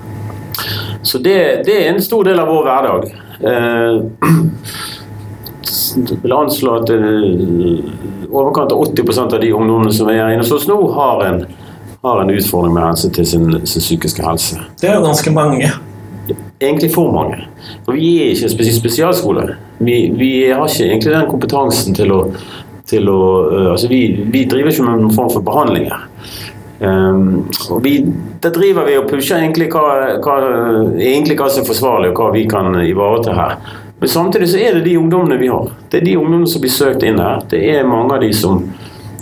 Så 1.02 1.18
det, 1.24 1.38
det 1.64 1.80
er 1.80 1.92
en 1.94 2.02
stor 2.02 2.24
del 2.28 2.40
av 2.40 2.52
vår 2.52 2.66
hverdag. 2.68 3.12
Eh, 3.40 4.02
jeg 5.94 6.18
vil 6.22 6.32
anslå 6.36 6.78
at 6.80 6.90
i 6.94 7.74
overkant 8.30 8.72
av 8.72 8.82
80% 8.88 9.34
av 9.34 9.42
de 9.42 9.52
ungdommene 9.54 9.94
som 9.94 10.10
er 10.10 10.34
inne 10.34 10.42
hos 10.42 10.52
oss 10.54 10.68
nå, 10.70 10.76
har 10.94 11.24
en, 11.28 11.42
har 12.04 12.22
en 12.22 12.32
utfordring 12.34 12.74
med 12.76 12.86
hensyn 12.88 13.14
til 13.14 13.26
sin, 13.28 13.50
sin 13.64 13.84
psykiske 13.84 14.24
helse. 14.26 14.60
Det 14.80 14.90
er 14.90 14.98
jo 14.98 15.06
ganske 15.06 15.34
mange. 15.34 15.70
Egentlig 16.60 16.90
for 16.94 17.12
mange. 17.12 17.42
For 17.84 17.96
vi 17.98 18.10
er 18.22 18.32
ikke 18.32 18.48
en 18.48 18.76
spesialskole. 18.78 19.48
Vi, 19.84 19.96
vi 20.16 20.30
har 20.48 20.64
ikke 20.68 20.88
egentlig 20.88 21.12
den 21.12 21.30
kompetansen 21.30 21.96
til 21.96 22.14
å, 22.14 22.20
til 22.88 23.10
å 23.10 23.20
øh, 23.50 23.70
Altså, 23.74 23.90
vi, 23.90 24.06
vi 24.32 24.44
driver 24.48 24.72
ikke 24.72 24.86
med 24.86 25.02
noen 25.02 25.16
form 25.16 25.32
for 25.34 25.44
behandlinger. 25.44 26.06
Um, 26.80 27.50
og 27.70 27.84
vi, 27.84 28.00
der 28.42 28.50
driver 28.50 28.86
vi 28.88 28.96
og 28.98 29.06
pusher 29.08 29.38
egentlig 29.38 29.68
hva, 29.72 30.18
hva, 30.24 30.38
egentlig 30.98 31.36
hva 31.38 31.48
som 31.48 31.62
er 31.62 31.68
forsvarlig, 31.68 32.10
og 32.10 32.18
hva 32.18 32.32
vi 32.34 32.44
kan 32.50 32.74
ivareta 32.82 33.36
her. 33.36 33.56
Men 34.00 34.10
samtidig 34.10 34.48
så 34.50 34.58
er 34.58 34.74
det 34.74 34.88
de 34.88 34.98
ungdommene 34.98 35.38
vi 35.40 35.48
har. 35.48 35.70
Det 35.90 36.00
er 36.00 36.04
de 36.04 36.16
ungdommene 36.18 36.50
som 36.50 36.64
blir 36.64 36.74
søkt 36.74 37.06
inn 37.06 37.22
her. 37.22 37.44
Det 37.50 37.62
er 37.76 37.86
mange 37.88 38.16
av 38.16 38.24
de 38.24 38.32
som, 38.36 38.58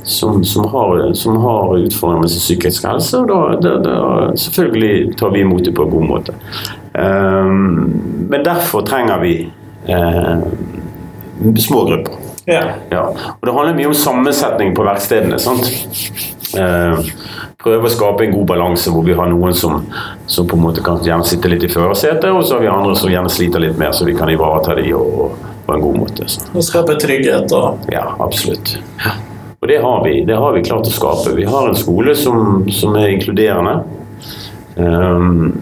som, 0.03 0.41
som, 0.49 0.67
har, 0.73 1.05
som 1.15 1.37
har 1.45 1.77
utfordringer 1.77 2.25
med 2.25 2.33
sin 2.33 2.43
psykiske 2.43 2.89
helse. 2.89 3.21
Og 3.21 3.29
da, 3.31 3.41
da, 3.63 3.77
da 3.85 4.01
selvfølgelig 4.41 5.13
tar 5.21 5.37
vi 5.37 5.45
imot 5.45 5.69
dem 5.69 5.77
på 5.77 5.87
en 5.87 5.93
god 5.93 6.09
måte. 6.09 6.37
Um, 6.97 8.27
men 8.33 8.45
derfor 8.49 8.83
trenger 8.89 9.21
vi 9.23 9.37
eh, 9.87 10.37
små 11.63 11.85
grupper. 11.85 12.19
Ja. 12.45 12.65
Ja. 12.91 13.07
Og 13.41 13.47
det 13.47 13.55
handler 13.55 13.77
mye 13.77 13.93
om 13.93 13.95
sammensetning 13.95 14.75
på 14.75 14.85
verkstedene. 14.87 15.39
sant? 15.39 15.69
Eh, 16.59 16.99
prøve 17.63 17.89
å 17.89 17.93
skape 17.93 18.27
en 18.27 18.35
god 18.35 18.47
balanse 18.51 18.93
hvor 18.93 19.05
vi 19.07 19.15
har 19.17 19.31
noen 19.31 19.55
som, 19.57 19.81
som 20.27 20.49
på 20.49 20.59
en 20.59 20.65
måte 20.67 20.85
kan 20.85 21.01
gjerne 21.05 21.27
sitte 21.27 21.49
litt 21.49 21.65
i 21.65 21.71
førersetet, 21.73 22.29
og 22.31 22.45
så 22.45 22.59
har 22.59 22.65
vi 22.65 22.71
andre 22.73 22.97
som 22.99 23.13
gjerne 23.13 23.33
sliter 23.33 23.63
litt 23.65 23.79
mer, 23.81 23.95
så 23.97 24.09
vi 24.09 24.17
kan 24.19 24.31
ivareta 24.33 24.77
de 24.79 24.93
og, 24.99 25.13
og, 25.25 25.51
på 25.67 25.77
en 25.77 25.85
god 25.85 26.01
måte. 26.03 26.29
Så. 26.29 26.45
Og 26.53 26.67
skape 26.67 26.99
trygghet 27.01 27.55
og 27.57 27.93
Ja, 27.93 28.09
absolutt. 28.21 28.77
Og 29.63 29.69
det 29.71 29.79
har, 29.79 30.01
vi, 30.03 30.17
det 30.27 30.35
har 30.35 30.57
vi 30.57 30.65
klart 30.67 30.89
å 30.91 30.93
skape. 30.93 31.37
Vi 31.39 31.47
har 31.47 31.69
en 31.69 31.79
skole 31.79 32.17
som, 32.19 32.65
som 32.75 32.97
er 32.99 33.13
inkluderende. 33.13 33.77
Um, 34.75 35.53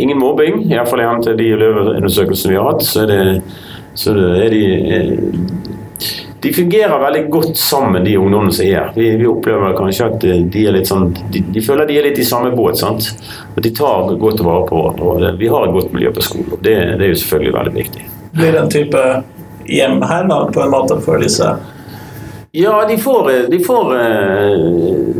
ingen 0.00 0.16
mobbing, 0.16 0.62
iallfall 0.70 1.02
i 1.02 1.04
henhold 1.04 1.26
til 1.26 1.36
de 1.36 1.50
elevundersøkelsene 1.58 2.54
vi 2.54 2.56
har 2.56 2.70
hatt. 2.70 2.86
Så 2.88 3.04
er, 3.04 3.12
det, 3.12 3.58
så 4.00 4.16
er 4.16 4.54
de 4.54 4.62
De 6.40 6.52
fungerer 6.56 7.02
veldig 7.02 7.24
godt 7.32 7.58
sammen, 7.60 8.04
de 8.04 8.14
ungdommene 8.16 8.52
som 8.56 8.64
er. 8.64 8.92
Vi, 8.96 9.10
vi 9.20 9.26
opplever 9.28 9.74
kanskje 9.76 10.06
at 10.06 10.22
de 10.24 10.62
er 10.64 10.72
litt 10.72 10.88
sånn 10.88 11.10
De, 11.32 11.42
de 11.52 11.64
føler 11.64 11.88
de 11.90 11.98
er 12.00 12.08
litt 12.08 12.20
i 12.22 12.24
samme 12.24 12.54
båt. 12.56 12.78
sant? 12.80 13.10
At 13.52 13.60
de 13.66 13.72
tar 13.76 14.08
godt 14.20 14.40
vare 14.46 14.64
på 14.70 14.86
hverandre. 14.86 15.34
Vi 15.40 15.50
har 15.52 15.66
et 15.66 15.74
godt 15.76 15.92
miljø 15.92 16.14
på 16.16 16.24
skolen. 16.24 16.48
og 16.56 16.64
det, 16.64 16.78
det 16.96 17.06
er 17.06 17.12
jo 17.12 17.20
selvfølgelig 17.24 17.56
veldig 17.58 17.76
viktig. 17.76 18.06
blir 18.32 18.56
det 18.56 18.62
en 18.62 18.72
type 18.72 19.04
hjem 19.70 20.00
her 20.02 20.26
da, 20.30 20.40
på 20.54 20.62
en 20.64 20.72
måte 20.72 20.96
for 21.04 21.20
disse 21.22 21.50
Ja, 22.52 22.80
de 22.88 22.96
får, 22.98 23.28
de 23.50 23.58
får 23.62 23.92
eh, 23.94 25.10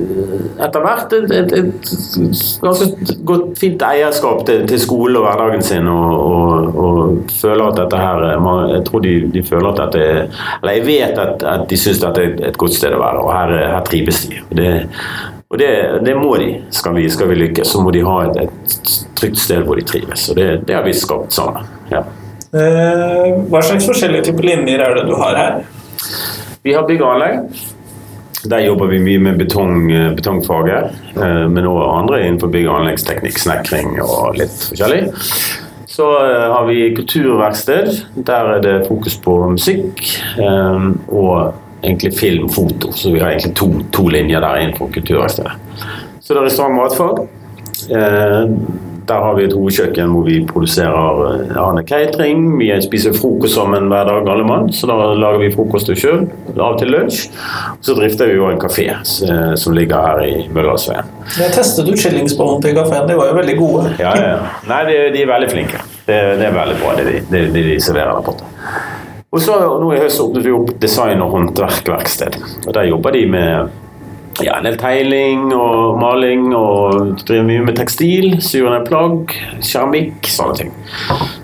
etter 0.61 0.83
hvert 0.83 1.12
et, 1.15 1.31
et, 1.31 1.53
et 1.61 2.62
ganske 2.62 3.15
godt, 3.29 3.53
fint 3.61 3.83
eierskap 3.87 4.43
til, 4.49 4.65
til 4.69 4.81
skolen 4.83 5.21
og 5.21 5.29
hverdagen 5.29 5.62
sin. 5.62 5.87
Og, 5.87 6.25
og, 6.27 6.50
og 6.77 7.31
føler 7.41 7.69
at 7.71 7.77
dette 7.77 7.97
her 7.97 8.23
er- 8.33 8.41
man- 8.41 8.71
Jeg 8.71 8.85
tror 8.87 9.00
de, 9.03 9.15
de 9.33 9.43
føler 9.43 9.69
at 9.69 9.77
dette 9.77 9.99
er 10.05 10.29
Eller 10.62 10.73
jeg 10.77 10.87
vet 10.87 11.19
at, 11.19 11.43
at 11.43 11.69
de 11.69 11.77
syns 11.77 12.00
dette 12.00 12.21
er 12.23 12.49
et, 12.49 12.57
godt 12.59 12.75
sted 12.75 12.93
å 12.93 13.00
være, 13.00 13.25
og 13.25 13.33
her, 13.33 13.55
her 13.75 13.81
trives 13.89 14.27
de. 14.29 14.41
Det, 14.57 14.71
og 15.50 15.59
det, 15.59 15.71
det 16.07 16.17
må 16.17 16.37
de. 16.39 16.50
Skal 16.71 16.95
vi, 16.95 17.09
skal 17.11 17.29
vi 17.29 17.35
lykkes, 17.35 17.67
så 17.73 17.81
må 17.83 17.91
de 17.91 18.05
ha 18.07 18.21
et, 18.29 18.37
et 18.45 19.07
trygt 19.19 19.39
sted 19.39 19.65
hvor 19.67 19.75
de 19.77 19.83
trives. 19.83 20.29
Og 20.31 20.37
det, 20.37 20.67
det 20.69 20.75
har 20.77 20.85
vi 20.87 20.93
skapt 20.95 21.33
sammen. 21.35 21.67
Ja. 21.91 22.05
Eh, 22.55 23.35
Hva 23.50 23.61
slags 23.62 23.87
forskjellige 23.87 24.25
typer 24.31 24.43
linjer 24.47 24.81
er 24.83 24.95
det 25.00 25.07
du 25.09 25.15
har 25.19 25.37
her? 25.39 25.61
Vi 26.62 26.73
har 26.75 26.87
bygg 26.87 27.03
og 27.03 27.15
anlegg. 27.17 27.67
Der 28.50 28.62
jobber 28.65 28.87
vi 28.89 28.99
mye 29.05 29.19
med 29.21 29.37
betong, 29.39 29.83
betongfaget, 30.17 30.95
eh, 31.17 31.49
men 31.53 31.67
også 31.69 31.91
andre 31.99 32.23
innenfor 32.25 32.49
bygg- 32.49 32.69
og 32.71 32.79
anleggsteknikk, 32.81 33.37
snekring 33.39 33.99
og 34.00 34.39
litt 34.39 34.55
forskjellig. 34.71 35.03
Så 36.00 36.07
eh, 36.25 36.47
har 36.54 36.64
vi 36.64 36.78
kulturverksted. 36.97 37.90
Der 38.25 38.54
er 38.57 38.61
det 38.64 38.76
fokus 38.88 39.19
på 39.21 39.35
musikk 39.52 40.00
eh, 40.40 40.87
og 41.12 41.52
egentlig 41.85 42.14
film, 42.16 42.49
foto. 42.52 42.92
Så 42.97 43.12
vi 43.12 43.21
har 43.21 43.35
egentlig 43.35 43.52
to, 43.61 43.69
to 43.92 44.09
linjer 44.09 44.40
der 44.40 44.62
innenfor 44.64 44.88
kulturverkstedet. 44.97 45.52
Så 46.21 46.33
det 46.33 46.40
er 46.40 46.47
restaurant- 46.49 46.78
og 46.78 46.85
matfag. 46.87 47.26
Eh, 47.90 48.88
Der 49.11 49.19
har 49.19 49.35
vi 49.35 49.42
et 49.49 49.52
hovedkjøkken 49.57 50.12
hvor 50.14 50.23
vi 50.23 50.37
produserer 50.47 51.57
annen 51.59 51.83
catering. 51.88 52.45
Vi 52.61 52.69
spiser 52.85 53.16
frokost 53.16 53.57
sammen 53.57 53.88
hver 53.90 54.04
dag, 54.07 54.28
alle 54.30 54.45
mann, 54.47 54.69
så 54.73 54.87
da 54.87 54.99
lager 55.19 55.40
vi 55.42 55.49
frokost 55.50 55.90
sjøl. 55.99 56.28
Av 56.54 56.76
og 56.76 56.78
til 56.78 56.92
lunsj. 56.95 57.25
Så 57.83 57.97
drifter 57.99 58.30
vi 58.30 58.37
jo 58.38 58.47
en 58.52 58.61
kafé 58.62 58.87
eh, 58.92 59.54
som 59.59 59.75
ligger 59.75 60.07
her 60.07 60.23
i 60.28 60.47
Møllersveien. 60.54 61.11
Jeg 61.40 61.57
testet 61.57 61.90
ut 61.90 61.99
skillingsbollen 61.99 62.62
til 62.62 62.76
kafeen, 62.78 63.09
de 63.11 63.19
var 63.19 63.33
jo 63.33 63.40
veldig 63.40 63.57
gode. 63.59 63.97
Ja, 63.99 64.14
ja. 64.14 64.37
Nei, 64.71 64.85
de, 64.92 65.00
de 65.16 65.25
er 65.25 65.33
veldig 65.33 65.50
flinke. 65.57 65.83
Det, 66.07 66.16
det 66.40 66.47
er 66.49 66.57
veldig 66.57 66.78
bra, 66.80 66.95
det 66.99 67.04
de, 67.07 67.21
det, 67.30 67.45
de 67.54 67.76
serverer 67.83 68.16
der 68.16 68.25
borte. 68.26 68.49
Og 69.30 69.38
så 69.45 69.61
nå 69.78 69.92
i 69.95 70.00
høst 70.00 70.21
åpnet 70.23 70.42
vi 70.42 70.54
opp 70.54 70.73
design- 70.83 71.23
og 71.23 71.37
håndverkverksted. 71.37 72.40
Og 72.66 72.75
Der 72.75 72.88
jobber 72.88 73.14
de 73.14 73.26
med 73.30 73.71
ja, 74.42 74.57
en 74.57 74.66
del 74.66 74.78
tegling 74.80 75.52
og 75.54 76.00
maling, 76.00 76.49
og 76.57 77.21
driver 77.28 77.47
mye 77.47 77.62
med 77.69 77.78
tekstil, 77.78 78.40
syr 78.42 78.66
ned 78.73 78.88
plagg, 78.88 79.35
keramikk, 79.62 80.26
sånne 80.35 80.59
ting. 80.59 80.75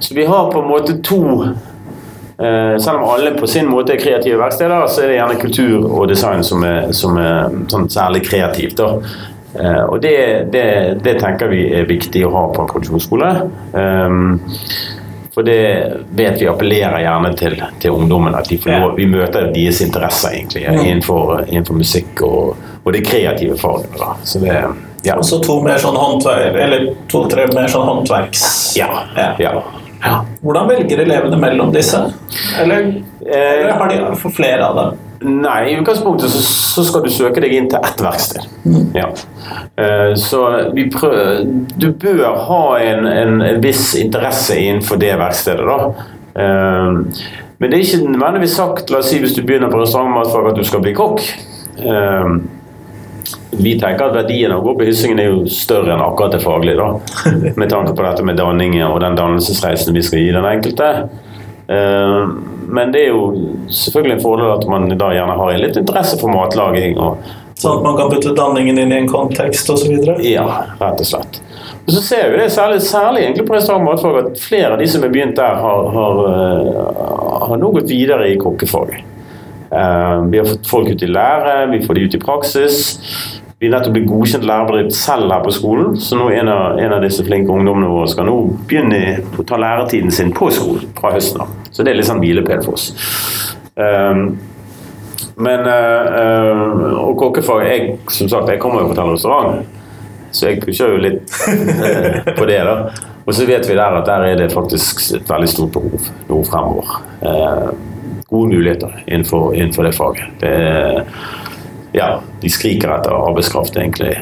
Så 0.00 0.16
vi 0.18 0.26
har 0.26 0.50
på 0.50 0.62
en 0.62 0.70
måte 0.70 0.98
to 1.06 1.20
eh, 1.44 2.74
Selv 2.82 2.98
om 2.98 3.06
alle 3.14 3.36
på 3.38 3.46
sin 3.50 3.70
måte 3.70 3.94
er 3.94 4.02
kreative 4.02 4.40
verksteder, 4.40 4.88
så 4.90 5.04
er 5.04 5.12
det 5.12 5.20
gjerne 5.20 5.40
kultur 5.40 5.86
og 5.86 6.08
design 6.10 6.44
som 6.44 6.66
er, 6.66 6.90
som 6.96 7.16
er 7.22 7.54
sånn 7.72 7.88
særlig 7.92 8.26
kreativt. 8.26 8.82
Eh, 9.60 9.82
og 9.84 10.00
det, 10.02 10.18
det, 10.52 10.66
det 11.04 11.16
tenker 11.20 11.50
vi 11.52 11.64
er 11.74 11.88
viktig 11.88 12.26
å 12.26 12.32
ha 12.34 12.44
på 12.52 12.62
en 12.62 12.70
produksjonsskole. 12.70 13.32
Um, 13.72 14.40
for 15.36 15.44
det 15.44 15.92
vet 16.16 16.40
vi 16.40 16.48
appellerer 16.48 17.02
gjerne 17.04 17.30
til, 17.36 17.58
til 17.82 17.96
ungdommen. 17.96 18.34
At 18.38 18.48
de 18.48 18.56
får 18.60 18.72
lov, 18.72 18.94
vi 18.96 19.08
møter 19.10 19.50
deres 19.52 19.82
interesser 19.84 20.32
egentlig 20.32 20.64
innenfor, 20.64 21.42
innenfor 21.44 21.76
musikk 21.76 22.22
og, 22.24 22.68
og 22.82 22.94
det 22.96 23.02
kreative 23.04 23.58
faget. 23.60 23.98
Da. 24.00 24.14
Så 24.24 24.40
det, 24.40 24.54
ja. 25.04 25.18
Og 25.18 25.26
så 25.28 25.38
to 25.44 25.58
mer 25.64 25.76
sånn 25.82 25.96
håndverk, 26.00 26.56
eller 26.64 26.86
to-tre 27.12 27.44
mer 27.52 27.68
sånn 27.70 27.84
håndverks... 27.84 28.46
Ja. 28.80 28.88
ja. 29.16 29.52
ja. 30.00 30.16
Hvordan 30.40 30.70
velger 30.72 31.04
elevene 31.04 31.38
mellom 31.40 31.70
disse? 31.74 32.00
Eller, 32.62 32.88
eller 33.26 33.76
har 33.76 33.92
de 33.92 34.00
for 34.16 34.34
flere 34.34 34.64
av 34.66 34.80
dem? 34.80 35.05
Nei, 35.20 35.70
i 35.70 35.76
utgangspunktet 35.78 36.30
så, 36.30 36.42
så, 36.42 36.84
skal 36.84 37.04
du 37.04 37.10
søke 37.12 37.40
deg 37.40 37.54
inn 37.56 37.68
til 37.72 37.80
ett 37.80 38.02
verksted. 38.04 38.44
Mm. 38.66 38.90
Ja. 38.96 39.08
Uh, 39.78 40.12
så 40.20 40.42
prøver, 40.92 41.46
du 41.76 41.88
bør 41.92 42.36
ha 42.48 42.62
en, 42.82 43.06
en, 43.08 43.40
en, 43.40 43.62
viss 43.64 43.94
interesse 44.00 44.58
innenfor 44.60 45.00
det 45.00 45.14
verkstedet, 45.20 45.64
da. 45.66 46.10
Uh, 46.36 47.00
men 47.56 47.72
det 47.72 47.78
er 47.78 47.86
ikke 47.86 48.12
nødvendigvis 48.12 48.58
sagt, 48.58 48.92
la 48.92 49.00
oss 49.00 49.08
si 49.08 49.22
hvis 49.22 49.32
du 49.36 49.40
begynner 49.46 49.72
på 49.72 49.80
restaurantmatfag 49.80 50.50
at 50.50 50.60
du 50.60 50.68
skal 50.68 50.84
bli 50.84 50.92
kokk. 50.96 51.24
Uh, 51.80 52.36
vi 53.56 53.76
tenker 53.80 54.10
at 54.10 54.16
verdien 54.16 54.52
av 54.52 54.60
å 54.60 54.66
gå 54.66 54.74
på 54.78 54.86
Hyssingen 54.90 55.20
er 55.22 55.30
jo 55.30 55.46
større 55.50 55.94
enn 55.94 56.04
akkurat 56.04 56.36
det 56.36 56.42
faglige. 56.44 56.76
da, 56.76 57.54
Med 57.60 57.70
tanke 57.72 57.94
på 57.96 58.04
dette 58.04 58.26
med 58.26 58.36
danningen 58.36 58.84
og 58.90 59.00
den 59.02 59.16
dannelsesreisen 59.18 59.96
vi 59.96 60.04
skal 60.04 60.22
gi 60.22 60.34
den 60.36 60.48
enkelte. 60.48 60.90
Men 61.66 62.92
det 62.94 63.00
er 63.00 63.08
jo 63.10 63.24
selvfølgelig 63.74 64.16
en 64.16 64.22
fordel 64.22 64.52
at 64.52 64.68
man 64.70 64.86
da 64.94 65.08
gjerne 65.14 65.34
har 65.38 65.50
en 65.50 65.62
litt 65.64 65.78
interesse 65.80 66.18
for 66.20 66.30
matlaging. 66.30 66.94
Og, 67.02 67.24
sånn 67.58 67.80
at 67.80 67.86
man 67.88 67.96
kan 67.98 68.12
putte 68.12 68.34
danningen 68.36 68.78
inn 68.78 68.92
i 68.92 69.00
en 69.00 69.10
kontekst 69.10 69.70
osv.? 69.72 69.96
Ja, 70.22 70.46
rett 70.78 71.02
og 71.02 71.08
slett. 71.08 71.40
Og 71.86 71.92
så 71.94 72.02
ser 72.02 72.30
vi 72.32 72.38
det 72.40 72.48
særlig, 72.50 72.80
særlig 72.82 73.22
egentlig 73.22 73.46
på 73.46 73.54
restaurant 73.54 73.86
og 73.86 73.92
matfag 73.92 74.16
at 74.24 74.40
flere 74.42 74.72
av 74.74 74.80
de 74.82 74.88
som 74.90 75.04
har 75.06 75.12
begynt 75.14 75.38
der, 75.38 75.58
har, 75.62 75.90
har, 75.94 76.22
eh, 76.30 77.04
har 77.46 77.60
nå 77.62 77.70
gått 77.78 77.90
videre 77.90 78.26
i 78.32 78.38
kokkefaget. 78.42 79.12
Uh, 79.66 80.22
vi 80.30 80.38
har 80.38 80.46
fått 80.46 80.68
folk 80.70 80.90
ut 80.94 81.02
i 81.02 81.08
lære, 81.10 81.54
vi 81.72 81.80
får 81.82 81.98
de 81.98 82.02
ut 82.06 82.14
i 82.14 82.20
praksis. 82.22 82.76
Er 83.66 83.72
nettopp 83.72 83.96
ble 83.96 84.04
godkjent 84.06 84.44
lærebedrift 84.46 84.94
selv 84.94 85.32
her 85.32 85.40
på 85.42 85.52
skolen, 85.54 85.96
så 85.98 86.18
nå 86.18 86.28
en 86.30 86.50
av, 86.52 86.76
en 86.78 86.92
av 86.94 87.02
disse 87.02 87.24
flinke 87.26 87.50
ungdommene 87.50 87.88
våre 87.90 88.10
skal 88.12 88.28
nå 88.28 88.34
begynne 88.68 89.00
å 89.34 89.44
ta 89.48 89.58
læretiden 89.58 90.12
sin 90.14 90.30
på 90.36 90.52
skolen 90.54 90.92
fra 90.94 91.10
høsten 91.16 91.42
av. 91.42 91.54
Så 91.74 91.82
det 91.82 91.92
er 91.92 91.98
litt 91.98 92.06
sånn 92.06 92.22
hvilepæl 92.22 92.62
for 92.62 92.78
oss. 92.78 92.92
Um, 93.74 94.36
men 95.36 95.66
uh, 95.68 96.94
Og 96.96 97.18
kokkefag 97.20 97.66
jeg, 97.66 97.88
Som 98.08 98.30
sagt, 98.32 98.48
jeg 98.48 98.60
kommer 98.62 98.80
jo 98.80 98.94
fra 98.94 99.04
en 99.04 99.12
restaurant, 99.12 99.66
så 100.32 100.48
jeg 100.48 100.62
pusher 100.62 100.94
jo 100.94 101.02
litt 101.02 101.34
uh, 101.50 102.30
på 102.38 102.46
det. 102.48 102.62
da. 102.64 102.76
Og 103.26 103.34
så 103.34 103.48
vet 103.48 103.66
vi 103.66 103.74
der 103.76 103.98
at 103.98 104.06
der 104.06 104.28
er 104.30 104.38
det 104.38 104.52
faktisk 104.54 105.02
et 105.18 105.26
veldig 105.28 105.50
stort 105.50 105.74
behov 105.74 106.08
nå 106.30 106.40
fremover. 106.46 106.94
Uh, 107.24 107.74
gode 108.30 108.54
muligheter 108.54 108.94
innenfor, 109.06 109.50
innenfor 109.58 109.90
det 109.90 109.96
faget. 109.98 110.38
Det 110.40 110.54
er, 110.54 111.02
ja, 111.96 112.20
de 112.42 112.50
skriker 112.52 112.92
etter 112.98 113.14
arbeidskraft, 113.16 113.76
egentlig. 113.80 114.14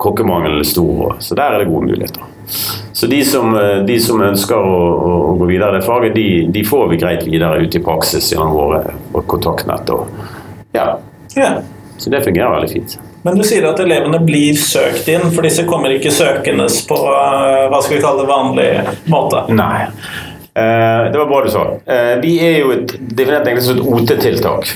Kokkemangelen 0.00 0.62
er 0.62 0.68
stor, 0.68 1.18
så 1.20 1.36
der 1.36 1.56
er 1.56 1.62
det 1.62 1.68
gode 1.68 1.90
muligheter. 1.90 2.24
Så 2.92 3.06
de 3.06 3.20
som, 3.24 3.52
de 3.86 3.98
som 4.02 4.22
ønsker 4.24 4.56
å, 4.56 4.78
å, 5.06 5.34
gå 5.38 5.50
videre 5.52 5.76
i 5.76 5.78
det 5.78 5.86
faget, 5.86 6.16
de, 6.16 6.24
de, 6.50 6.64
får 6.66 6.88
vi 6.90 6.98
greit 6.98 7.26
videre 7.28 7.60
ut 7.62 7.76
i 7.76 7.82
praksis 7.84 8.32
gjennom 8.32 8.56
våre, 8.56 9.20
kontaktnett. 9.30 9.92
Og, 9.94 10.08
ja. 10.74 10.88
ja. 11.36 11.52
Så 12.00 12.10
det 12.10 12.24
fungerer 12.24 12.56
veldig 12.56 12.72
fint. 12.72 12.96
Men 13.22 13.36
du 13.36 13.44
sier 13.44 13.66
at 13.68 13.80
elevene 13.84 14.22
blir 14.24 14.56
søkt 14.56 15.08
inn, 15.12 15.28
for 15.34 15.44
disse 15.44 15.66
kommer 15.68 15.92
ikke 15.92 16.12
søkende 16.14 16.66
på 16.88 16.98
hva 17.04 17.80
skal 17.84 17.98
vi 17.98 18.02
kalle 18.02 18.24
det, 18.24 18.28
vanlig 18.32 18.68
måte? 19.12 19.44
Nei. 19.52 19.84
Eh, 20.56 21.12
det 21.12 21.18
var 21.18 21.28
bra 21.28 21.42
du 21.44 21.50
sa. 21.52 21.66
Eh, 21.84 22.14
vi 22.22 22.38
er 22.42 22.62
jo 22.62 22.72
et, 22.74 22.96
definert 22.98 23.46
egentlig 23.46 23.66
som 23.68 23.76
et 23.76 23.84
OT-tiltak. 23.92 24.72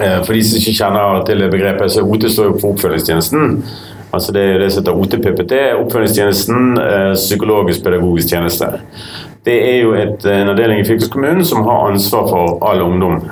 Eh, 0.00 0.18
for 0.24 0.32
de 0.32 0.42
som 0.44 0.60
ikke 0.60 0.76
kjenner 0.78 1.24
til 1.28 1.44
begrepet, 1.52 1.92
så 1.92 2.04
OT 2.06 2.28
står 2.30 2.50
jo 2.50 2.58
for 2.60 2.72
oppfølgingstjenesten. 2.72 3.58
Altså 4.12 4.32
Det 4.32 4.42
er 4.42 4.58
det 4.60 4.72
som 4.72 4.82
heter 4.82 4.98
OTPPT, 5.00 5.52
oppfølgingstjenesten, 5.80 6.74
psykologisk 7.14 7.84
pedagogisk 7.84 8.28
tjeneste. 8.28 8.66
Det 9.44 9.54
er 9.56 9.78
jo 9.80 9.94
et, 9.96 10.26
en 10.28 10.52
avdeling 10.52 10.82
i 10.82 10.84
fylkeskommunen 10.84 11.44
som 11.44 11.64
har 11.64 11.88
ansvar 11.88 12.28
for 12.28 12.58
all 12.68 12.82
ungdom. 12.84 13.22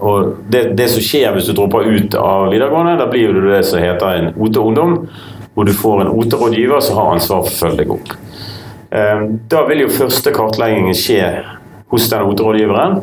Og 0.00 0.32
det, 0.48 0.62
det, 0.78 0.88
som 0.90 1.04
skjer 1.04 1.36
hvis 1.36 1.50
du 1.50 1.52
dropper 1.52 1.84
ut 1.84 2.16
av 2.16 2.48
videregående, 2.52 2.96
da 3.00 3.06
blir 3.12 3.36
det 3.36 3.44
det 3.44 3.62
som 3.68 3.84
heter 3.84 4.18
en 4.18 4.32
OT-ungdom. 4.36 4.96
Hvor 5.54 5.68
du 5.68 5.72
får 5.76 6.00
en 6.02 6.14
OT-rådgiver 6.16 6.80
som 6.80 6.96
har 6.98 7.12
ansvar 7.14 7.44
for 7.44 7.52
å 7.52 7.58
følge 7.60 7.84
deg 7.84 7.92
opp. 7.94 8.16
Da 9.52 9.62
vil 9.68 9.84
jo 9.84 9.92
første 9.92 10.32
kartleggingen 10.34 10.96
skje 10.98 11.28
hos 11.92 12.08
den 12.10 12.26
OT-rådgiveren. 12.26 13.00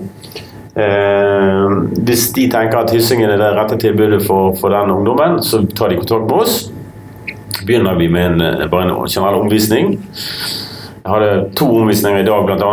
Eh, 0.72 1.72
hvis 2.08 2.30
de 2.36 2.48
tenker 2.52 2.80
at 2.80 2.94
Hyssingen 2.96 3.32
er 3.34 3.42
det 3.42 3.54
rette 3.58 3.80
tilbudet 3.82 4.22
for, 4.24 4.56
for 4.60 4.72
den 4.72 4.94
ungdommen, 4.94 5.42
så 5.44 5.66
tar 5.76 5.92
de 5.92 6.00
kontakt 6.00 6.30
med 6.30 6.38
oss. 6.46 6.60
Begynner 7.66 7.98
vi 8.00 8.08
med 8.08 8.42
en, 8.42 8.70
bare 8.72 8.88
en 8.88 9.10
generell 9.10 9.42
omvisning. 9.44 9.98
Jeg 11.02 11.10
hadde 11.10 11.50
to 11.58 11.66
omvisninger 11.82 12.22
i 12.22 12.28
dag, 12.28 12.46
bl.a. 12.46 12.72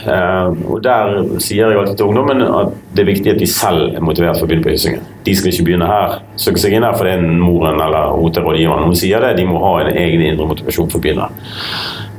Eh, 0.00 0.46
og 0.66 0.82
Der 0.82 1.10
sier 1.42 1.70
jeg 1.70 1.78
alltid 1.78 1.96
til 1.96 2.08
ungdommen 2.08 2.40
at 2.42 2.72
det 2.96 3.02
er 3.04 3.10
viktig 3.10 3.32
at 3.34 3.40
de 3.40 3.46
selv 3.46 3.96
er 3.96 4.04
motivert 4.04 4.38
for 4.38 4.46
å 4.46 4.50
begynne 4.50 4.64
på 4.64 4.74
Hyssingen. 4.74 5.04
De 5.24 5.34
skal 5.36 5.52
ikke 5.52 5.66
begynne 5.68 5.88
her, 5.88 6.20
søke 6.40 6.60
seg 6.60 6.76
inn 6.76 6.86
her 6.86 6.96
fordi 6.96 7.16
moren 7.40 7.80
eller 7.80 8.16
OT-rådgiveren 8.20 8.96
sier 8.98 9.24
det. 9.24 9.36
De 9.40 9.48
må 9.48 9.60
ha 9.64 9.74
en 9.84 9.92
egen 9.92 10.24
indre 10.28 10.48
motivasjon 10.50 10.90
for 10.92 11.00
å 11.00 11.04
begynne. 11.04 11.28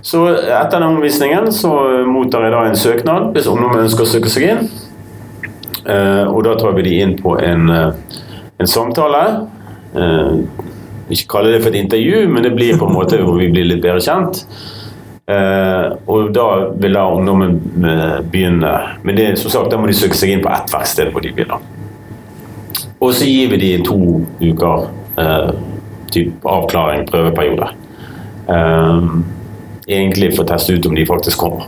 Så 0.01 0.23
etter 0.33 0.79
den 0.79 0.87
omvisningen 0.95 1.51
så 1.53 1.73
mottar 2.09 2.47
jeg 2.47 2.55
da 2.55 2.61
en 2.65 2.79
søknad 2.79 3.35
hvis 3.35 3.49
ungdommen 3.51 3.83
ønsker 3.83 4.07
å 4.07 4.13
søke 4.15 4.31
seg 4.33 4.47
inn. 4.49 4.71
Uh, 5.81 6.29
og 6.29 6.43
da 6.45 6.53
tar 6.59 6.75
vi 6.77 6.85
de 6.85 6.97
inn 7.01 7.15
på 7.17 7.33
en, 7.41 7.69
uh, 7.69 8.19
en 8.61 8.69
samtale. 8.69 9.23
Uh, 9.95 10.43
ikke 11.11 11.31
kalle 11.33 11.55
det 11.55 11.63
for 11.63 11.73
et 11.73 11.81
intervju, 11.81 12.27
men 12.29 12.45
det 12.45 12.53
blir 12.55 12.77
på 12.79 12.87
en 12.87 12.95
måte 12.95 13.19
hvor 13.23 13.39
vi 13.39 13.49
blir 13.51 13.67
litt 13.67 13.83
bedre 13.83 14.03
kjent. 14.03 14.45
og 16.11 16.31
da 16.35 16.45
vil 16.81 16.95
da 16.95 17.01
ungdommen 17.07 17.53
begynne. 18.31 18.71
Men 19.03 19.15
det, 19.15 19.27
som 19.39 19.51
sagt, 19.51 19.69
da 19.71 19.77
må 19.79 19.87
de 19.87 19.95
søke 19.95 20.17
seg 20.17 20.33
inn 20.33 20.41
på 20.43 20.49
ett 20.51 20.71
verksted 20.73 21.11
hvor 21.11 21.23
de 21.23 21.31
begynner. 21.35 21.61
Og 22.99 23.13
så 23.15 23.27
gir 23.27 23.51
vi 23.53 23.59
de 23.61 23.69
to 23.85 23.99
uker 24.41 24.87
typ 26.11 26.47
avklaring, 26.47 27.05
prøveperiode. 27.11 27.69
egentlig 29.87 30.33
for 30.35 30.43
å 30.43 30.49
teste 30.51 30.75
ut 30.75 30.89
om 30.89 30.95
de 30.95 31.07
faktisk 31.07 31.43
kommer. 31.43 31.67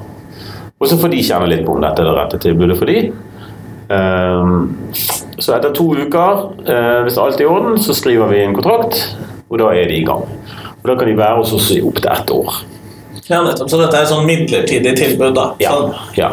Og 0.79 0.89
så 0.91 0.99
får 0.99 1.13
de 1.13 1.23
kjenne 1.23 1.51
litt 1.51 1.63
på 1.67 1.77
om 1.77 1.83
dette 1.83 2.03
er 2.03 2.09
det 2.09 2.17
rette 2.17 2.41
tilbudet 2.43 2.79
for 2.79 2.91
de. 2.91 3.11
Ehm, 3.93 4.93
så 5.37 5.55
etter 5.57 5.73
to 5.75 5.89
uker, 5.95 6.43
eh, 6.65 6.99
hvis 7.05 7.17
alt 7.21 7.39
er 7.39 7.45
i 7.45 7.49
orden, 7.49 7.77
så 7.77 7.95
skriver 7.95 8.31
vi 8.31 8.43
en 8.43 8.55
kontrakt, 8.55 9.15
og 9.49 9.59
da 9.61 9.71
er 9.73 9.89
de 9.89 10.01
i 10.01 10.05
gang. 10.07 10.25
Og 10.83 10.89
Da 10.89 10.95
kan 10.95 11.07
de 11.07 11.17
være 11.17 11.37
hos 11.37 11.53
oss 11.53 11.71
i 11.71 11.81
opptil 11.81 12.11
ett 12.11 12.31
år. 12.31 12.53
Ja, 13.29 13.41
nettopp. 13.41 13.69
Så 13.69 13.79
dette 13.79 13.95
er 13.95 14.03
et 14.03 14.11
sånn 14.11 14.27
midlertidig 14.27 14.97
tilbud, 14.99 15.33
da? 15.37 15.53
Ja. 15.63 15.77
ja. 16.17 16.31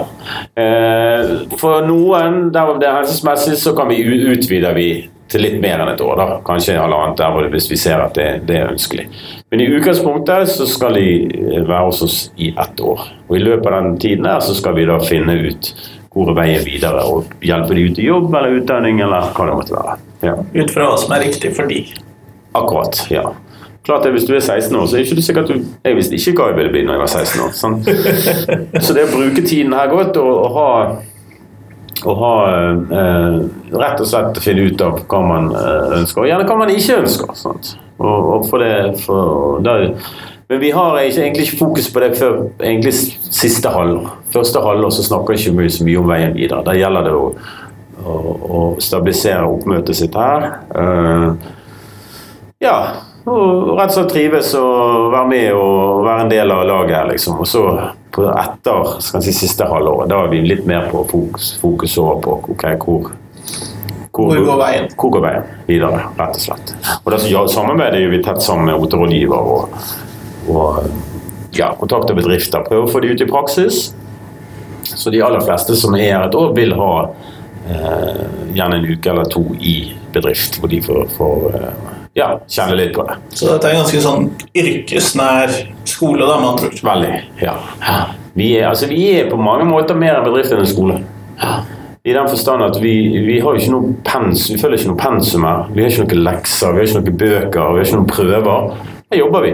Eh, 0.58 1.46
for 1.60 1.86
noen, 1.86 2.50
der 2.50 2.74
det 2.80 2.88
er 2.88 2.98
helsesmessig, 2.98 3.56
så 3.62 3.76
kan 3.76 3.88
vi 3.92 4.02
utvide 4.02 4.74
vi 4.74 4.88
til 5.30 5.44
litt 5.44 5.60
mer 5.62 5.78
enn 5.78 5.92
et 5.92 6.02
år. 6.02 6.16
da. 6.18 6.40
Kanskje 6.46 6.80
halvannet 6.80 7.20
der 7.20 7.52
hvis 7.52 7.70
vi 7.70 7.78
ser 7.78 8.02
at 8.02 8.18
det, 8.18 8.42
det, 8.48 8.58
er 8.58 8.72
ønskelig. 8.72 9.06
Men 9.50 9.62
i 9.62 9.68
utgangspunktet 9.70 10.50
så 10.50 10.66
skal 10.66 10.98
de 10.98 11.62
være 11.68 11.84
hos 11.86 12.02
oss 12.02 12.18
i 12.36 12.50
ett 12.50 12.82
år. 12.82 13.06
Og 13.28 13.38
i 13.38 13.44
løpet 13.44 13.70
av 13.70 13.78
den 13.78 13.98
tiden 14.02 14.26
her 14.26 14.42
så 14.42 14.56
skal 14.58 14.74
vi 14.74 14.88
da 14.90 14.98
finne 15.04 15.38
ut 15.46 15.70
hvor 16.10 16.32
er 16.32 16.38
veien 16.40 16.64
videre, 16.66 17.04
og 17.06 17.30
hjelpe 17.46 17.76
de 17.76 17.84
ut 17.86 18.00
i 18.00 18.08
jobb 18.08 18.32
eller 18.34 18.56
utdanning 18.58 18.98
eller 19.04 19.30
hva 19.36 19.46
det 19.46 19.58
måtte 19.60 19.76
være. 19.76 19.98
Ja. 20.26 20.34
Ut 20.40 20.72
fra 20.74 20.88
hva 20.90 20.96
som 20.98 21.14
er 21.14 21.22
riktig 21.26 21.52
for 21.56 21.70
de. 21.70 21.84
Akkurat, 22.58 23.04
ja. 23.12 23.28
Klart 23.86 24.04
det, 24.04 24.10
Hvis 24.12 24.26
du 24.28 24.34
er 24.34 24.40
16 24.40 24.76
år, 24.76 24.86
så 24.86 24.96
er 24.96 25.00
det 25.00 25.06
ikke 25.08 25.22
sikkert 25.22 25.48
du 25.48 25.54
Jeg 25.84 25.96
visste 25.96 26.18
ikke 26.18 26.34
hva 26.36 26.48
jeg 26.50 26.56
ville 26.58 26.72
bli 26.74 26.82
når 26.84 26.98
jeg 26.98 27.00
var 27.00 27.12
16 27.14 27.44
år. 27.44 27.54
Sånn. 27.56 27.78
Så 28.84 28.96
det 28.96 29.06
å 29.06 29.12
bruke 29.14 29.44
tiden 29.46 29.72
her 29.72 29.88
godt 29.92 30.18
og, 30.20 30.34
og 30.34 30.58
ha 30.58 30.68
å 32.00 32.14
ha 32.16 32.34
eh, 32.96 33.38
rett 33.76 34.00
og 34.00 34.08
slett 34.08 34.38
å 34.38 34.42
finne 34.42 34.64
ut 34.70 34.82
av 34.84 35.02
hva 35.10 35.20
man 35.20 35.50
eh, 35.52 35.96
ønsker, 35.98 36.22
og 36.22 36.30
gjerne 36.30 36.46
hva 36.48 36.56
man 36.62 36.72
ikke 36.72 37.00
ønsker. 37.02 37.32
Og, 38.00 38.28
og 38.34 38.46
for 38.48 38.64
det, 38.64 38.72
for, 39.02 39.58
der, 39.64 39.90
men 40.50 40.58
vi 40.60 40.70
har 40.74 40.96
ikke, 40.98 41.22
egentlig 41.22 41.58
fokus 41.58 41.92
på 41.94 42.00
det 42.02 42.16
før 42.18 42.40
egentlig 42.58 42.90
siste 43.30 43.70
halvår. 43.70 44.08
Første 44.34 44.58
halvår 44.64 44.90
så 44.96 45.04
snakker 45.06 45.36
vi 45.36 45.38
ikke 45.54 45.70
så 45.76 45.84
mye 45.86 46.00
om 46.00 46.10
veien 46.10 46.34
videre. 46.34 46.64
Der 46.66 46.80
gjelder 46.80 47.06
det 47.06 47.12
å, 47.14 47.28
å, 48.02 48.16
å 48.58 48.62
stabilisere 48.82 49.46
oppmøtet 49.46 50.00
sitt 50.00 50.18
her. 50.18 50.48
Uh, 50.74 51.38
ja, 52.66 52.74
og 53.30 53.76
rett 53.78 53.92
og 53.92 53.94
slett 53.94 54.10
trives 54.10 54.50
og 54.58 55.12
være 55.14 55.30
med 55.36 55.46
og 55.54 56.02
være 56.08 56.26
en 56.26 56.34
del 56.34 56.56
av 56.56 56.66
laget 56.66 56.96
her, 56.98 57.08
liksom. 57.12 57.38
Og 57.38 57.46
så 57.46 57.64
på 58.10 58.26
etter 58.34 58.92
si, 59.06 59.30
siste 59.30 59.70
halvåret, 59.70 60.10
da 60.10 60.24
er 60.24 60.34
vi 60.34 60.42
litt 60.50 60.66
mer 60.66 60.90
på 60.90 61.06
fokus, 61.14 61.54
fokus 61.62 61.94
over 62.02 62.22
på 62.26 62.38
okay, 62.56 62.74
hvor 62.82 63.12
hvor, 64.10 64.34
hvor, 64.34 64.44
går 64.50 64.62
veien? 64.66 64.92
Hvor 64.98 65.14
går 65.14 65.22
veien 65.22 65.50
videre, 65.70 66.04
rett 66.18 66.34
og 66.34 66.42
slett. 66.42 66.72
Og 66.98 67.12
det 67.14 67.26
ja, 67.30 67.46
Samarbeidet 67.48 68.02
gjør 68.02 68.16
vi 68.18 68.24
tett 68.26 68.42
sammen 68.42 68.66
med 68.66 68.82
OT-rådgiver 68.82 69.52
og, 69.54 69.82
og 70.48 70.84
ja, 71.56 71.72
kontakte 71.80 72.14
bedrifter. 72.16 72.64
Prøve 72.66 72.86
å 72.86 72.90
få 72.90 73.02
de 73.02 73.12
ut 73.12 73.24
i 73.24 73.28
praksis. 73.28 73.90
Så 74.82 75.12
de 75.12 75.22
aller 75.22 75.42
fleste 75.44 75.76
som 75.78 75.94
er 75.98 76.14
her 76.14 76.26
et 76.26 76.36
år, 76.36 76.52
vil 76.56 76.74
ha 76.78 76.92
eh, 77.68 78.22
gjerne 78.56 78.80
en 78.80 78.86
uke 78.88 79.12
eller 79.12 79.28
to 79.30 79.44
i 79.58 79.76
bedrift, 80.14 80.58
hvor 80.60 80.70
de 80.72 80.80
får, 80.82 81.02
får 81.16 81.50
eh, 81.58 81.90
ja, 82.18 82.30
kjenne 82.50 82.78
litt 82.78 82.94
på 82.96 83.04
det. 83.06 83.18
Så 83.34 83.50
dette 83.52 83.68
er 83.68 83.76
en 83.76 83.84
ganske 83.84 84.02
sånn 84.04 84.30
yrkesnær 84.56 85.52
skole, 85.88 86.24
da, 86.24 86.38
med 86.40 86.48
andre 86.54 86.70
ord? 86.70 86.80
Veldig, 86.90 87.12
ja. 87.44 87.56
Vi 88.38 88.52
er, 88.56 88.70
altså, 88.70 88.88
vi 88.90 89.04
er, 89.14 89.28
på 89.30 89.38
mange 89.40 89.66
måter 89.68 89.98
mer 89.98 90.18
en 90.18 90.26
bedrift 90.26 90.54
enn 90.54 90.64
en 90.64 90.70
skole. 90.70 91.00
I 92.00 92.14
den 92.16 92.28
forstand 92.32 92.64
at 92.64 92.78
vi, 92.80 92.94
vi 93.26 93.40
har 93.44 93.58
ikke 93.58 93.74
noe 93.74 93.94
pens, 94.06 94.46
vi 94.48 94.56
følger 94.60 94.80
ikke 94.80 94.92
noe 94.94 95.00
pensum 95.02 95.44
her. 95.44 95.66
Vi 95.74 95.84
har 95.84 95.92
ikke 95.92 96.06
noen 96.06 96.24
lekser, 96.30 96.72
vi 96.72 96.80
har 96.80 96.88
ikke 96.88 97.02
noen 97.02 97.18
bøker, 97.20 97.74
vi 97.74 97.82
har 97.82 97.88
ikke 97.88 97.98
noen 97.98 98.10
prøver. 98.10 98.70
Her 99.10 99.20
jobber 99.20 99.44
vi, 99.44 99.52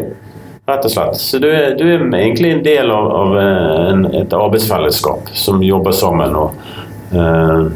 rett 0.67 0.85
og 0.85 0.93
slett. 0.93 1.19
Så 1.23 1.41
du 1.43 1.49
er, 1.51 1.75
du 1.79 1.85
er 1.87 2.05
egentlig 2.19 2.53
en 2.53 2.65
del 2.67 2.91
av, 2.91 3.11
av 3.23 3.39
eh, 3.41 3.83
en, 3.93 4.07
et 4.23 4.37
arbeidsfellesskap 4.37 5.31
som 5.39 5.63
jobber 5.63 5.95
sammen. 5.95 6.37
og 6.37 7.15
uh, 7.15 7.67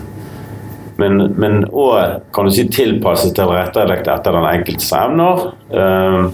men 1.01 1.63
òg 1.73 2.27
kan 2.35 2.45
du 2.45 2.53
si 2.55 2.67
tilpasset 2.69 3.33
tilrettelagt 3.37 4.09
etter 4.11 4.37
den 4.37 4.49
enkeltes 4.51 4.91
evner. 4.97 5.47
Ehm, 5.73 6.27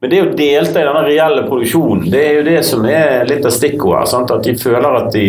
men 0.00 0.12
det 0.12 0.22
å 0.24 0.32
delta 0.38 0.82
i 0.82 0.88
denne 0.88 1.04
reelle 1.06 1.44
produksjonen, 1.46 2.08
det 2.10 2.24
er 2.24 2.34
jo 2.38 2.46
det 2.48 2.58
som 2.66 2.86
er 2.88 3.28
litt 3.28 3.46
av 3.46 3.54
stikkordet. 3.54 4.16
At 4.18 4.46
de 4.46 4.56
føler 4.58 4.98
at 5.00 5.10
de, 5.14 5.28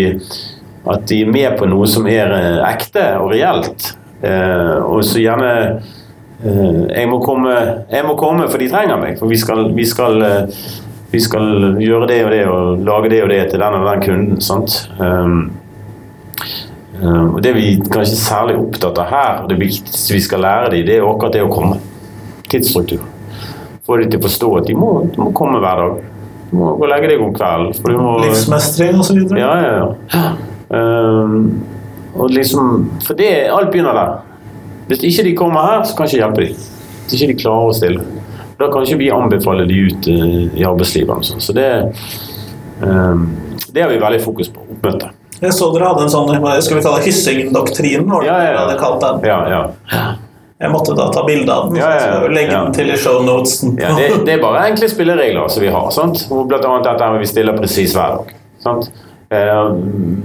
at 0.89 1.05
de, 1.11 1.21
er 1.21 1.33
med 1.33 1.57
på 1.59 1.69
noe 1.69 1.89
som 1.89 2.07
er 2.09 2.33
eh, 2.33 2.59
ekte 2.71 3.05
og 3.21 3.33
reelt. 3.35 3.91
Og 4.19 5.03
så 5.07 5.21
gjerne 5.21 5.51
eh, 5.53 5.93
jeg 6.43 7.07
må, 7.11 7.17
komme, 7.23 7.55
jeg 7.91 8.05
må 8.07 8.13
komme, 8.19 8.45
for 8.47 8.61
de 8.61 8.69
trenger 8.71 8.99
meg. 9.01 9.17
For 9.19 9.27
vi 9.27 9.39
skal, 9.39 9.65
vi 9.75 9.85
skal, 9.87 10.21
eh, 10.23 10.67
vi 11.11 11.19
skal 11.19 11.75
gjøre 11.81 12.07
det 12.07 12.19
og 12.25 12.31
det 12.31 12.43
og 12.47 12.85
lage 12.87 13.11
det 13.11 13.23
og 13.25 13.33
det 13.33 13.41
til 13.51 13.59
den 13.59 13.79
og 13.79 13.89
den 13.89 14.05
kunden. 14.05 14.41
sant? 14.41 14.85
Um, 14.99 15.49
Um, 17.01 17.35
og 17.35 17.43
Det 17.43 17.53
vi 17.55 17.79
kanskje 17.79 18.15
er 18.15 18.19
særlig 18.19 18.55
opptatt 18.59 18.97
av 18.99 19.07
her, 19.07 19.43
og 19.43 19.49
det 19.49 19.59
viktigste 19.59 20.13
vi 20.13 20.19
skal 20.19 20.41
lære 20.43 20.71
dem, 20.73 20.85
det 20.87 20.97
er 20.97 21.07
akkurat 21.07 21.35
det 21.37 21.43
å 21.45 21.51
komme. 21.51 21.77
Tidsstruktur. 22.51 23.05
Få 23.87 23.97
dem 24.01 24.11
til 24.11 24.19
å 24.19 24.25
forstå 24.25 24.49
at 24.59 24.67
de 24.67 24.75
må, 24.75 24.89
de 25.07 25.21
må 25.21 25.29
komme 25.37 25.61
hver 25.63 25.79
dag. 25.79 26.01
Du 26.49 26.57
må 26.59 26.73
gå 26.75 26.87
og 26.87 26.91
legge 26.91 27.11
deg 27.13 27.23
om 27.23 27.31
kvelden. 27.35 27.99
Livsmestring 28.25 28.99
og 28.99 29.07
så 29.07 29.15
videre. 29.15 29.39
Ja, 29.39 29.51
ja, 29.63 29.71
ja. 29.79 30.23
Um, 30.69 31.61
og 32.19 32.33
liksom, 32.33 32.89
for 33.05 33.15
det, 33.17 33.31
alt 33.53 33.71
begynner 33.71 33.95
der. 33.95 34.17
Hvis 34.89 35.05
ikke 35.05 35.27
de 35.29 35.35
kommer 35.37 35.67
her, 35.67 35.83
så 35.85 35.95
kan 35.97 36.09
ikke 36.09 36.21
hjelpe 36.23 36.47
dem. 36.47 36.67
Hvis 37.03 37.15
ikke 37.17 37.31
de 37.31 37.37
klarer 37.43 37.69
å 37.69 37.75
stille. 37.77 38.05
Da 38.59 38.67
kan 38.73 38.83
ikke 38.83 38.99
vi 38.99 39.11
anbefale 39.13 39.67
de 39.69 39.77
ut 39.87 40.09
uh, 40.09 40.39
i 40.57 40.65
arbeidslivet. 40.67 41.29
Så 41.39 41.55
det, 41.55 41.69
um, 42.81 43.27
det 43.71 43.85
har 43.85 43.93
vi 43.93 44.01
veldig 44.01 44.21
fokus 44.23 44.49
på. 44.51 44.65
Oppmøte. 44.75 45.13
Jeg 45.39 45.55
så 45.55 45.69
dere 45.71 45.93
hadde 45.93 46.07
en 46.07 46.11
sånn 46.11 46.33
skal 46.65 46.79
vi 46.79 46.81
kalle 46.83 47.03
Hyssing-doktrinen. 47.05 48.09
Ja, 48.27 48.39
ja, 48.43 48.65
ja. 48.67 49.13
ja, 49.23 49.37
ja. 49.93 50.01
Jeg 50.59 50.71
måtte 50.73 50.91
da 50.97 51.05
ta 51.15 51.21
bilde 51.23 51.53
av 51.53 51.69
den. 51.69 51.77
Ja, 51.79 51.89
ja, 51.95 52.07
ja. 52.11 52.31
Legge 52.33 52.51
den 52.51 52.73
til 52.75 52.89
i 52.91 52.97
shownotesen. 52.99 53.77
Ja, 53.79 53.93
det, 53.95 54.09
det, 54.27 54.33
er 54.35 54.41
bare 54.43 54.65
enkle 54.67 54.89
spilleregler 54.91 55.47
som 55.47 55.63
vi 55.63 55.71
har. 55.71 55.85
Sant? 55.95 56.25
Blant 56.27 56.65
annet 56.67 56.89
dette 56.89 57.13
med 57.13 57.23
vi 57.23 57.29
stiller 57.31 57.55
presis 57.55 57.95
hver 57.95 58.17
dag. 58.17 58.33
Sant? 58.65 58.89
Eh, 59.29 59.71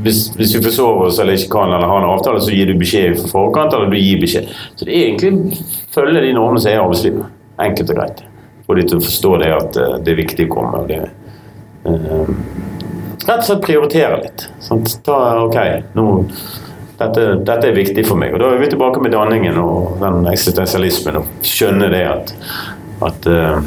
hvis, 0.03 0.31
hvis, 0.37 0.55
vi 0.57 0.62
forsover 0.64 1.11
oss 1.11 1.19
eller 1.21 1.37
ikke 1.37 1.51
kan 1.53 1.73
eller 1.73 1.90
har 1.90 2.01
en 2.01 2.09
avtale, 2.09 2.40
så 2.40 2.55
gir 2.55 2.71
du 2.71 2.79
beskjed 2.81 3.19
for 3.19 3.33
forkant. 3.35 3.75
eller 3.77 3.90
du 3.93 3.99
gir 3.99 4.21
beskjed. 4.21 4.49
Så 4.77 4.87
det 4.88 4.95
er 4.95 5.11
egentlig 5.11 5.59
følge 5.93 6.23
de 6.25 6.33
normene 6.33 6.62
som 6.62 6.71
er 6.73 6.79
i 6.79 6.81
arbeidslivet. 6.81 7.35
Enkelt 7.61 7.93
og 7.93 7.99
greit. 8.01 8.23
Få 8.64 8.79
de 8.79 8.87
å 8.88 9.03
forstå 9.05 9.35
det 9.43 9.51
at 9.53 9.77
uh, 9.77 9.97
det 10.01 10.14
er 10.14 10.23
viktig 10.23 10.47
å 10.49 10.55
komme. 10.55 10.87
det 10.88 11.03
eh, 11.05 12.31
rett 13.27 13.43
og 13.43 13.45
slett 13.45 13.67
prioritere 13.67 14.23
litt. 14.23 14.47
Sant? 14.64 14.97
Ta, 15.05 15.19
ok, 15.43 15.59
nå, 15.93 16.07
dette, 16.97 17.27
dette, 17.45 17.69
er 17.69 17.77
viktig 17.77 18.07
for 18.09 18.17
meg. 18.17 18.33
Og 18.33 18.40
Da 18.40 18.55
er 18.55 18.64
vi 18.64 18.73
tilbake 18.73 19.05
med 19.05 19.12
danningen 19.12 19.61
og 19.61 20.01
den 20.01 20.25
eksistensialismen 20.33 21.21
og 21.21 21.45
skjønne 21.45 21.93
det 21.93 22.05
at, 22.09 22.35
at, 23.05 23.29
uh, 23.29 23.61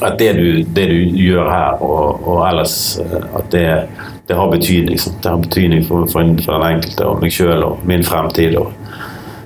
at 0.00 0.16
det, 0.18 0.32
du, 0.40 0.64
det, 0.64 0.88
du, 0.88 0.98
gjør 1.20 1.52
her 1.52 1.84
og, 1.84 2.24
og 2.24 2.46
ellers, 2.48 2.78
at 3.04 3.52
det, 3.52 3.68
det, 4.28 4.36
har 4.38 4.50
betydning. 4.52 4.98
Sant? 5.00 5.22
Det 5.22 5.32
har 5.32 5.42
betydning 5.42 5.84
for, 5.88 6.06
for, 6.12 6.34
for, 6.44 6.58
den 6.58 6.76
enkelte 6.76 7.08
og 7.08 7.24
meg 7.24 7.34
sjøl 7.34 7.64
og 7.66 7.86
min 7.88 8.04
fremtid. 8.06 8.58
og 8.60 8.72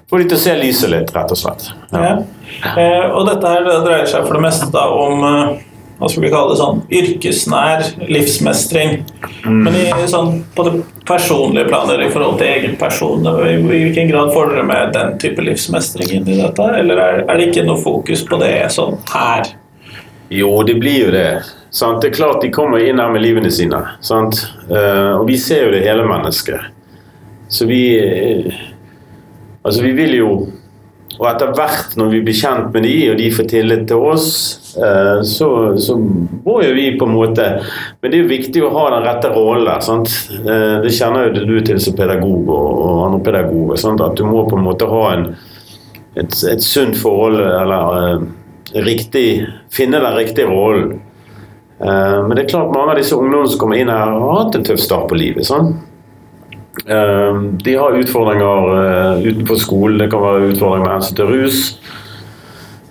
Få 0.09 0.21
de 0.21 0.29
til 0.29 0.39
å 0.39 0.43
se 0.43 0.57
lyset 0.57 0.93
litt, 0.93 1.15
rett 1.15 1.33
og 1.35 1.41
slett. 1.41 1.71
Ja. 1.93 2.05
Ja. 2.05 2.75
Eh, 2.81 3.09
og 3.13 3.27
dette 3.29 3.51
her 3.51 3.67
det 3.67 3.81
dreier 3.85 4.09
seg 4.09 4.25
for 4.25 4.39
det 4.39 4.47
meste 4.47 4.71
da 4.73 4.87
om 4.95 5.25
uh 5.25 5.57
hva 5.99 6.07
skal 6.07 6.23
vi 6.23 6.31
kalle 6.31 6.53
det 6.53 6.59
sånn, 6.61 6.81
yrkesnær 6.95 7.81
livsmestring. 8.07 9.01
Mm. 9.43 9.63
Men 9.67 9.75
i, 9.75 9.85
sånn, 10.11 10.45
på 10.55 10.67
det 10.69 10.75
personlige 11.09 11.67
planer 11.73 12.05
i 12.05 12.11
forhold 12.13 12.39
til 12.39 12.51
egen 12.53 12.77
person, 12.79 13.27
i, 13.27 13.57
i 13.59 13.81
hvilken 13.83 14.11
grad 14.13 14.31
får 14.35 14.53
dere 14.53 14.67
med 14.69 14.93
den 14.95 15.17
type 15.23 15.43
livsmestring 15.43 16.13
inn 16.21 16.31
i 16.31 16.39
dette? 16.39 16.69
Eller 16.79 17.03
er, 17.03 17.25
er, 17.25 17.33
det 17.41 17.49
ikke 17.49 17.67
noe 17.67 17.83
fokus 17.83 18.23
på 18.29 18.39
det 18.39 18.53
sånn 18.75 18.95
her? 19.11 19.51
Jo, 20.31 20.53
det 20.69 20.79
blir 20.79 21.09
jo 21.09 21.11
det. 21.17 21.33
Sant? 21.71 22.01
Det 22.03 22.13
er 22.13 22.17
klart 22.17 22.43
de 22.45 22.53
kommer 22.55 22.83
inn 22.85 23.01
her 23.01 23.13
med 23.13 23.25
livene 23.25 23.51
sine. 23.53 23.81
Sant? 24.05 24.41
Uh, 24.71 25.19
og 25.21 25.27
vi 25.29 25.37
ser 25.41 25.67
jo 25.67 25.75
det 25.77 25.85
hele 25.85 26.07
mennesket. 26.09 26.73
Så 27.49 27.69
vi 27.69 27.83
uh, 28.01 28.65
Altså, 29.67 29.83
vi 29.83 29.91
vil 29.93 30.15
jo 30.17 30.29
og 31.19 31.27
etter 31.27 31.51
hvert, 31.57 31.97
når 31.99 32.13
vi 32.13 32.21
blir 32.23 32.37
kjent 32.37 32.69
med 32.75 32.85
de, 32.87 32.95
og 33.11 33.17
de 33.19 33.29
får 33.35 33.47
tillit 33.51 33.87
til 33.91 34.05
oss, 34.07 34.29
eh, 34.79 35.17
så, 35.27 35.49
så 35.83 35.97
må 35.99 36.61
jo 36.63 36.77
vi 36.77 36.93
på 36.99 37.09
en 37.09 37.17
måte 37.17 37.47
Men 37.99 38.13
det 38.13 38.21
er 38.21 38.23
jo 38.23 38.31
viktig 38.31 38.63
å 38.63 38.71
ha 38.77 38.85
den 38.95 39.07
rette 39.09 39.33
rollen 39.35 39.67
der. 39.67 39.83
sant? 39.83 40.15
Eh, 40.39 40.77
det 40.85 40.95
kjenner 40.95 41.27
jo 41.27 41.43
du 41.49 41.57
til 41.67 41.81
som 41.83 41.97
pedagog 41.99 42.53
og 42.55 43.03
andre 43.09 43.21
pedagoger. 43.27 43.81
Sant? 43.83 44.05
At 44.05 44.15
du 44.19 44.29
må 44.31 44.47
på 44.47 44.61
en 44.61 44.67
måte 44.69 44.87
ha 44.87 45.03
en, 45.17 45.27
et, 46.15 46.39
et 46.53 46.63
sunt 46.63 46.95
forhold, 46.99 47.41
eller 47.43 48.23
riktig 48.87 49.29
Finne 49.75 49.99
den 50.05 50.15
riktige 50.17 50.47
rollen. 50.49 51.01
Uh, 51.79 52.27
men 52.27 52.35
det 52.35 52.45
er 52.45 52.51
klart 52.55 52.73
mange 52.75 52.95
av 52.95 52.99
disse 52.99 53.15
ungdommene 53.15 53.53
som 53.53 53.61
kommer 53.61 53.79
inn 53.79 53.93
her, 53.93 54.17
har 54.19 54.41
hatt 54.43 54.59
en 54.59 54.67
tøff 54.67 54.83
start 54.83 55.07
på 55.11 55.19
livet. 55.21 55.47
sånn 55.47 55.77
Ehm, 56.87 57.59
de 57.59 57.75
har 57.75 57.93
utfordringer 57.93 58.69
eh, 58.79 59.19
utenfor 59.29 59.55
skolen. 59.55 59.99
Det 59.99 60.11
kan 60.11 60.23
være 60.23 60.51
utfordringer 60.53 60.87
med 60.87 60.95
hensyn 60.95 61.19
til 61.19 61.33
rus. 61.33 61.61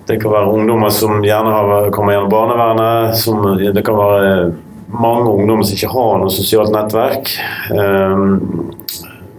Det 0.08 0.19
kan 0.21 0.32
være 0.32 0.52
ungdommer 0.54 0.93
som 0.93 1.23
gjerne 1.26 1.52
har, 1.52 1.89
kommer 1.95 2.15
gjennom 2.15 2.32
barnevernet. 2.32 3.17
Som, 3.19 3.43
det 3.60 3.84
kan 3.86 3.97
være 3.97 4.52
mange 4.88 5.32
ungdommer 5.32 5.67
som 5.67 5.80
ikke 5.80 5.91
har 5.91 6.21
noe 6.21 6.32
sosialt 6.32 6.71
nettverk. 6.76 7.34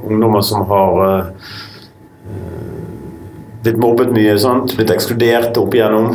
Ungdommer 0.09 0.45
som 0.45 0.67
har 0.69 1.33
blitt 3.63 3.81
mobbet 3.81 4.13
mye, 4.13 4.37
sant? 4.41 4.77
blitt 4.77 4.93
ekskludert 4.93 5.57
opp 5.61 5.73
igjennom. 5.77 6.13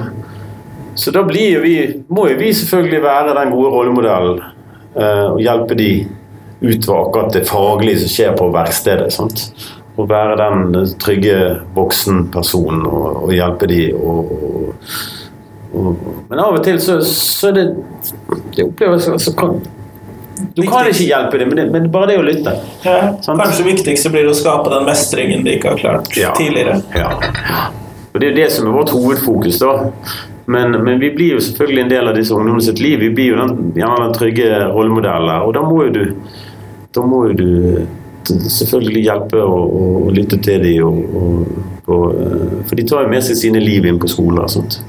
Så 0.95 1.11
da 1.11 1.23
blir 1.23 1.59
vi, 1.59 1.77
må 2.07 2.27
jo 2.29 2.37
vi 2.37 2.53
selvfølgelig 2.53 3.01
være 3.03 3.37
den 3.37 3.53
gode 3.53 3.71
rollemodellen 3.73 4.41
uh, 4.95 5.33
og 5.33 5.39
hjelpe 5.41 5.77
de 5.79 5.89
ut 6.63 6.85
fra 6.85 6.99
akkurat 7.01 7.33
det 7.33 7.43
faglige 7.49 8.03
som 8.03 8.11
skjer 8.13 8.35
på 8.39 8.49
verkstedet. 8.53 9.09
Sant? 9.13 9.47
Og 9.97 10.07
være 10.09 10.37
den 10.39 10.87
trygge 11.01 11.37
voksenpersonen 11.75 12.85
og, 12.87 13.25
og 13.25 13.33
hjelpe 13.35 13.69
de 13.69 13.81
og, 13.93 14.31
og, 15.73 16.07
Men 16.29 16.39
av 16.39 16.57
og 16.57 16.63
til 16.65 16.79
så, 16.81 16.99
så 17.05 17.49
er 17.49 17.55
det 17.57 17.63
Det 18.55 18.65
oppleves 18.65 19.07
altså, 19.09 19.33
kan, 19.37 19.59
Du 20.55 20.63
kan 20.65 20.89
ikke 20.89 21.05
hjelpe 21.05 21.41
dem, 21.41 21.53
men, 21.53 21.71
men 21.73 21.87
bare 21.93 22.11
det 22.13 22.17
å 22.21 22.25
lytte. 22.25 22.55
Ja, 22.85 23.13
kanskje 23.25 23.65
viktigste 23.67 24.11
blir 24.13 24.27
det 24.27 24.33
å 24.33 24.37
skape 24.37 24.69
den 24.73 24.85
mestringen 24.89 25.45
de 25.45 25.57
ikke 25.57 25.73
har 25.73 25.81
klart 25.81 26.13
ja, 26.17 26.33
tidligere. 26.37 26.79
Ja. 26.97 27.09
Og 28.13 28.21
Det 28.21 28.29
er 28.29 28.37
det 28.37 28.51
som 28.53 28.69
er 28.69 28.77
vårt 28.77 28.93
hovedfokus. 28.93 29.61
da 29.61 29.89
Men, 30.45 30.71
men, 30.83 30.99
vi 30.99 31.11
blir 31.11 31.37
jo 31.37 31.41
selvfølgelig 31.41 31.81
en 31.81 31.91
del 31.91 32.07
av 32.07 32.17
disse 32.17 32.35
ungdommene 32.35 32.65
sitt 32.65 32.79
liv. 32.83 32.99
Vi 32.99 33.11
blir 33.15 33.31
jo 33.31 33.39
den, 33.39 33.71
gjerne 33.79 34.07
den 34.07 34.15
trygge 34.17 34.49
rollemodellen. 34.73 35.45
Og 35.47 35.53
da 35.55 35.63
må 35.63 35.85
jo 35.87 35.93
du, 35.95 36.03
må 37.07 37.21
jo 37.29 37.37
du 37.39 37.47
selvfølgelig 38.51 39.05
hjelpe 39.05 39.39
og, 39.39 39.77
og, 39.79 40.11
lytte 40.15 40.39
til 40.43 40.63
dem. 40.63 40.83
Og, 40.83 41.15
og, 41.15 41.87
og, 41.87 42.67
for 42.67 42.79
de 42.79 42.87
tar 42.89 43.07
jo 43.07 43.13
med 43.15 43.23
seg 43.23 43.39
sine 43.39 43.63
liv 43.63 43.87
inn 43.87 44.01
på 44.01 44.11
skolen 44.11 44.43
og 44.43 44.51
sånt. 44.51 44.81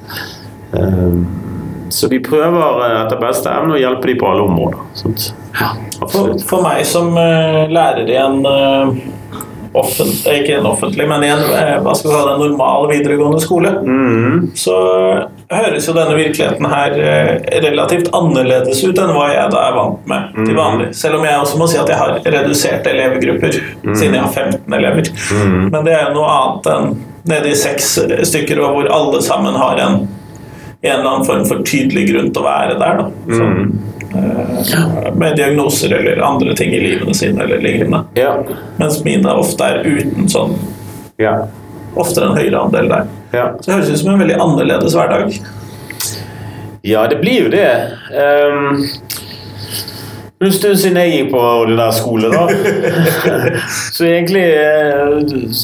Um, 0.74 1.24
så 1.94 2.08
vi 2.10 2.18
prøver 2.24 2.80
eh, 2.82 2.94
etter 3.04 3.20
beste 3.20 3.50
evne 3.52 3.76
å 3.76 3.78
hjelpe 3.78 4.08
dem 4.10 4.16
på 4.18 4.26
alle 4.26 4.46
områder. 4.48 5.28
Ja, 5.54 5.68
for, 6.00 6.32
for, 6.42 6.64
meg 6.64 6.80
som 6.88 7.12
lærer 7.14 8.08
i 8.10 8.16
en 8.18 8.40
offentlig, 9.74 10.34
ikke 10.40 10.58
en 10.58 10.68
offentlig, 10.70 11.06
men 11.10 11.24
i 11.26 11.30
en, 11.34 11.44
uh, 11.50 11.76
hva 11.84 11.94
skal 11.98 12.10
vi 12.10 12.16
kalle 12.16 12.32
det, 12.32 12.48
normal 12.48 12.88
videregående 12.92 13.42
skole, 13.42 13.72
mm. 13.84 14.50
så 14.58 14.76
høres 15.50 15.88
jo 15.88 15.94
denne 15.96 16.16
virkeligheten 16.18 16.68
her 16.70 16.96
relativt 17.62 18.10
annerledes 18.16 18.80
ut 18.84 18.98
enn 18.98 19.12
hva 19.14 19.28
jeg 19.32 19.52
da 19.52 19.62
er 19.68 19.76
vant 19.76 20.08
med 20.10 20.34
mm. 20.34 20.48
til 20.48 20.58
vanlig. 20.58 20.88
Selv 20.98 21.18
om 21.18 21.26
jeg 21.28 21.42
også 21.42 21.60
må 21.60 21.68
si 21.70 21.78
at 21.80 21.92
jeg 21.92 22.00
har 22.00 22.18
reduserte 22.36 22.94
elevgrupper, 22.94 23.60
mm. 23.84 23.94
siden 23.94 24.18
jeg 24.18 24.24
har 24.24 24.32
15 24.32 24.78
elever. 24.80 25.12
Mm. 25.30 25.62
Men 25.68 25.86
det 25.86 25.94
er 25.94 26.08
jo 26.08 26.18
noe 26.18 26.34
annet 26.34 26.70
enn 26.74 26.92
nede 27.24 27.54
i 27.54 27.56
seks 27.56 27.94
stykker, 28.28 28.60
og 28.60 28.76
hvor 28.76 28.92
alle 28.92 29.22
sammen 29.24 29.56
har 29.56 29.80
en 29.80 30.04
en 30.84 31.00
eller 31.00 31.10
annen 31.10 31.24
form 31.24 31.44
for 31.48 31.64
tydelig 31.64 32.10
grunn 32.10 32.26
til 32.28 32.42
å 32.42 32.44
være 32.44 32.74
der. 32.76 32.98
Da. 33.00 33.06
Så, 33.24 33.44
mm. 33.48 33.70
Med 35.14 35.36
diagnoser 35.36 35.92
eller 35.92 36.22
andre 36.22 36.54
ting 36.56 36.72
i 36.74 36.80
livene 36.80 37.14
sine 37.14 37.44
eller 37.44 37.60
lignende. 37.62 38.04
Ja. 38.18 38.36
Mens 38.76 39.00
mine 39.04 39.34
ofte 39.34 39.64
er 39.64 39.84
uten 39.86 40.28
sånn 40.30 40.56
ja. 41.20 41.34
Oftere 41.94 42.26
en 42.26 42.38
høyere 42.38 42.58
andel 42.58 42.88
der. 42.90 43.10
Ja. 43.34 43.44
Så 43.60 43.68
det 43.68 43.76
høres 43.76 43.90
ut 43.92 44.00
som 44.00 44.14
en 44.14 44.22
veldig 44.24 44.38
annerledes 44.42 44.96
hverdag. 44.98 45.36
Ja, 46.84 47.04
det 47.10 47.20
blir 47.22 47.44
jo 47.44 47.52
det. 47.52 47.68
Um, 48.10 48.82
en 50.44 50.52
stund 50.52 50.76
siden 50.76 50.98
jeg 51.00 51.12
gikk 51.14 51.30
på 51.32 51.40
ordinær 51.40 51.94
skole, 51.94 52.28
da. 52.34 52.48
så 53.96 54.08
egentlig 54.10 54.42
eh, 54.58 55.54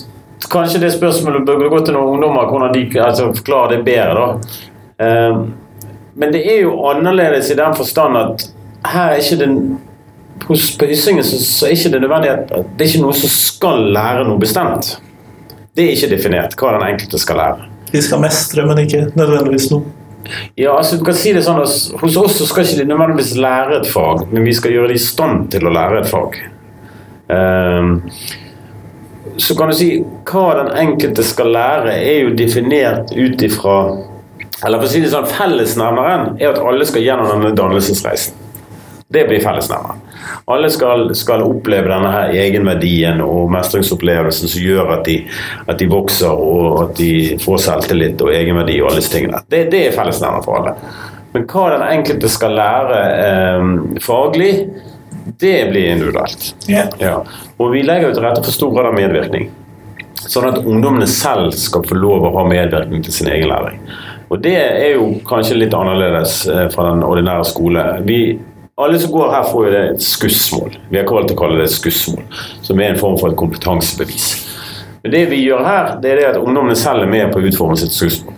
Kanskje 0.51 0.81
det 0.83 0.95
spørsmålet 0.95 1.45
bør 1.47 1.69
gå 1.71 1.81
til 1.85 1.95
noen 1.95 2.15
ungdommer, 2.15 2.49
hvordan 2.49 2.73
de 2.75 2.87
altså, 3.05 3.29
forklarer 3.37 3.77
det 3.77 3.85
bedre. 3.87 4.23
da. 4.23 4.55
Ehm, 5.05 5.43
men 6.21 6.33
det 6.35 6.43
er 6.45 6.65
jo 6.67 6.75
annerledes 6.91 7.51
i 7.51 7.57
den 7.59 7.77
forstand 7.77 8.19
at 8.21 8.45
her 8.91 9.15
er 9.15 9.23
ikke 9.23 9.39
det 9.41 9.49
hos 10.49 10.71
på 10.79 10.89
Hyssingen 10.89 11.25
så, 11.25 11.39
så, 11.45 11.67
er 11.67 11.77
ikke 11.77 11.93
det 11.95 12.01
nødvendig 12.03 12.31
at 12.33 12.51
det 12.51 12.85
er 12.85 12.91
ikke 12.91 13.05
noe 13.05 13.17
som 13.17 13.33
skal 13.33 13.87
lære 13.95 14.27
noe 14.29 14.41
bestemt. 14.41 14.95
Det 15.77 15.85
er 15.85 15.95
ikke 15.95 16.11
definert 16.15 16.57
hva 16.59 16.75
den 16.77 16.87
enkelte 16.89 17.21
skal 17.21 17.41
lære. 17.41 17.69
De 17.91 18.03
skal 18.03 18.23
mestre, 18.23 18.65
men 18.67 18.83
ikke 18.85 19.07
nødvendigvis 19.19 19.71
noe. 19.73 19.97
Ja, 20.59 20.77
altså 20.77 20.99
du 20.99 21.05
kan 21.07 21.17
si 21.17 21.33
det 21.35 21.43
sånn 21.47 21.59
at 21.63 22.01
Hos 22.03 22.17
oss 22.21 22.37
så 22.39 22.47
skal 22.47 22.67
ikke 22.67 22.83
de 22.83 22.91
nødvendigvis 22.91 23.33
lære 23.41 23.81
et 23.81 23.89
fag, 23.91 24.27
men 24.31 24.47
vi 24.47 24.55
skal 24.55 24.75
gjøre 24.75 24.93
de 24.93 24.99
i 24.99 25.03
stand 25.03 25.49
til 25.55 25.67
å 25.67 25.73
lære 25.75 26.03
et 26.03 26.11
fag. 26.11 26.39
Um, 27.31 27.95
så 29.41 29.55
kan 29.57 29.71
du 29.71 29.77
si 29.79 29.89
hva 30.29 30.47
den 30.59 30.71
enkelte 30.83 31.25
skal 31.27 31.53
lære, 31.55 31.95
er 31.97 32.25
jo 32.27 32.37
definert 32.37 33.13
ut 33.15 33.43
ifra 33.47 33.77
eller 34.67 34.79
for 34.81 34.87
å 34.87 34.93
si 34.93 35.01
det 35.03 35.11
sånn, 35.13 35.29
Fellesnevneren 35.31 36.37
er 36.41 36.53
at 36.53 36.63
alle 36.63 36.87
skal 36.89 37.05
gjennom 37.05 37.29
denne 37.33 37.53
dannelsesreisen. 37.57 38.47
Det 39.11 39.25
blir 39.27 39.41
fellesnevneren. 39.43 40.03
Alle 40.55 40.69
skal, 40.71 41.09
skal, 41.19 41.43
oppleve 41.43 41.91
denne 41.91 42.11
her 42.15 42.35
egenverdien 42.45 43.19
og 43.25 43.49
mestringsopplevelsen 43.51 44.53
som 44.53 44.63
gjør 44.63 44.93
at 44.95 45.03
de, 45.09 45.17
at 45.65 45.81
de, 45.81 45.89
vokser 45.91 46.31
og 46.31 46.77
at 46.85 46.93
de 47.01 47.39
får 47.43 47.59
selvtillit 47.65 48.23
og 48.23 48.31
egenverdi 48.37 48.77
og 48.79 48.93
alle 48.93 49.03
disse 49.03 49.17
tingene. 49.17 49.41
Det, 49.51 49.65
det 49.73 49.81
er 49.89 49.97
fellesnevneren 49.97 50.47
for 50.47 50.61
alle. 50.61 50.77
Men 51.35 51.49
hva 51.51 51.65
den 51.75 51.87
enkelte 51.89 52.31
skal 52.31 52.55
lære 52.59 53.01
eh, 53.25 53.67
faglig, 54.07 54.53
det 55.43 55.57
blir 55.73 55.91
individuelt. 55.91 56.53
Yeah. 56.69 56.95
Ja. 57.03 57.17
Og 57.59 57.75
vi 57.75 57.83
legger 57.87 58.11
jo 58.11 58.15
til 58.15 58.27
rette 58.29 58.45
for 58.47 58.55
stor 58.55 58.73
grad 58.77 58.93
av 58.93 58.97
medvirkning. 58.99 59.51
Sånn 60.21 60.47
at 60.53 60.63
ungdommene 60.63 61.09
selv 61.11 61.55
skal 61.59 61.83
få 61.87 61.99
lov 61.99 62.29
å 62.29 62.35
ha 62.39 62.47
medvirkning 62.47 63.03
til 63.07 63.15
sin 63.15 63.31
egen 63.33 63.51
læring. 63.51 63.83
Og 64.31 64.39
det 64.43 64.55
er 64.55 64.93
jo 64.95 65.09
kanskje 65.27 65.59
litt 65.59 65.75
annerledes 65.75 66.45
eh, 66.47 66.67
fra 66.71 66.87
den 66.93 67.03
ordinære 67.03 67.47
skole. 67.51 67.83
Vi, 68.07 68.21
alle 68.79 69.01
som 69.03 69.11
går 69.15 69.33
her, 69.35 69.49
får 69.51 69.67
jo 69.67 69.73
det 69.75 69.81
et 69.89 70.05
skussmål. 70.07 70.77
Vi 70.93 71.01
har 71.01 71.09
valgt 71.11 71.35
å 71.35 71.39
kalle 71.41 71.59
det 71.59 71.67
et 71.67 71.75
skussmål, 71.75 72.23
som 72.63 72.79
er 72.79 72.93
en 72.93 73.01
form 73.01 73.19
for 73.19 73.33
et 73.33 73.41
kompetansebevis. 73.41 74.29
Men 75.03 75.17
det 75.17 75.25
vi 75.33 75.41
gjør 75.43 75.65
her, 75.67 75.91
det 76.03 76.13
er 76.13 76.21
det 76.21 76.29
at 76.35 76.39
ungdommene 76.39 76.79
selv 76.79 77.07
er 77.07 77.11
med 77.11 77.33
på 77.33 77.41
å 77.41 77.49
utforme 77.49 77.79
sitt 77.81 77.97
skussmål. 77.97 78.37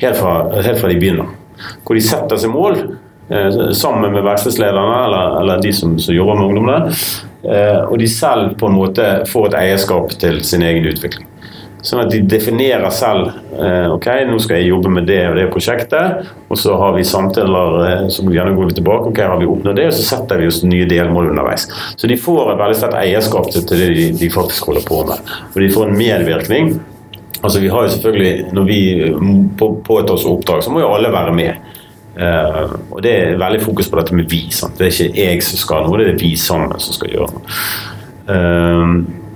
Helt 0.00 0.16
fra, 0.16 0.34
helt 0.64 0.80
fra 0.80 0.88
de 0.88 0.98
begynner. 0.98 1.36
Hvor 1.84 1.98
de 1.98 2.04
setter 2.06 2.40
seg 2.40 2.54
mål 2.54 2.78
eh, 2.80 3.62
sammen 3.76 4.14
med 4.14 4.24
verkstedslederne 4.24 5.00
eller, 5.08 5.40
eller, 5.42 5.62
de 5.62 5.72
som, 5.74 5.98
som, 6.00 6.14
jobber 6.14 6.38
med 6.38 6.48
ungdommene. 6.48 6.98
Eh, 7.44 7.80
og 7.82 7.98
de 8.00 8.08
selv 8.08 8.54
på 8.58 8.70
en 8.70 8.78
måte 8.78 9.08
får 9.28 9.50
et 9.50 9.58
eierskap 9.66 10.14
til 10.22 10.40
sin 10.46 10.64
egen 10.64 10.88
utvikling. 10.88 11.28
Sånn 11.86 12.00
at 12.02 12.10
de 12.10 12.18
definerer 12.26 12.90
selv 12.90 13.28
eh, 13.54 13.86
ok, 13.94 14.06
nå 14.26 14.38
skal 14.42 14.58
jeg 14.58 14.72
jobbe 14.72 14.90
med 14.96 15.06
det 15.06 15.20
og 15.28 15.36
det 15.38 15.46
prosjektet. 15.52 16.26
Og 16.50 16.58
så 16.58 16.74
har 16.80 16.96
vi 16.96 17.06
samtaler 17.06 18.08
som 18.14 18.30
gjerne 18.32 18.56
går 18.56 18.74
tilbake. 18.74 19.12
ok, 19.12 19.20
har 19.22 19.38
vi 19.38 19.46
oppnådd 19.46 19.78
det, 19.78 19.86
Og 19.92 19.94
så 19.94 20.06
setter 20.16 20.42
vi 20.42 20.48
oss 20.50 20.64
nye 20.66 20.88
delmål 20.90 21.30
underveis. 21.30 21.68
Så 21.96 22.10
de 22.10 22.18
får 22.18 22.52
et 22.52 22.62
veldig 22.62 22.78
sterkt 22.80 22.98
eierskap 22.98 23.50
til 23.54 23.66
det 23.70 23.90
de, 23.94 24.06
de, 24.18 24.30
faktisk 24.34 24.70
holder 24.70 24.86
på 24.88 25.04
med. 25.06 25.34
Og 25.52 25.60
de 25.62 25.70
får 25.74 25.86
en 25.86 25.98
medvirkning. 25.98 26.72
Altså 27.38 27.62
vi 27.62 27.70
har 27.70 27.86
jo 27.86 27.94
selvfølgelig, 27.94 28.52
Når 28.52 28.64
vi 28.66 28.80
påtar 29.86 30.14
oss 30.14 30.26
oppdrag, 30.26 30.64
så 30.64 30.74
må 30.74 30.82
jo 30.82 30.90
alle 30.94 31.12
være 31.14 31.34
med. 31.34 31.76
Uh, 32.18 32.74
og 32.90 33.02
Det 33.02 33.12
er 33.14 33.38
veldig 33.38 33.62
fokus 33.62 33.88
på 33.88 34.00
dette 34.00 34.14
med 34.14 34.26
vi. 34.26 34.48
Sant? 34.50 34.74
Det 34.78 34.88
er 34.88 34.90
ikke 34.90 35.22
jeg 35.22 35.46
som 35.46 35.62
skal 35.62 35.86
noe, 35.86 36.02
det 36.02 36.16
er 36.16 36.18
vi 36.18 36.34
sammen 36.34 36.74
som 36.82 36.96
skal 36.96 37.14
gjøre 37.14 37.30
noe. 37.36 37.56
Uh, 38.26 39.27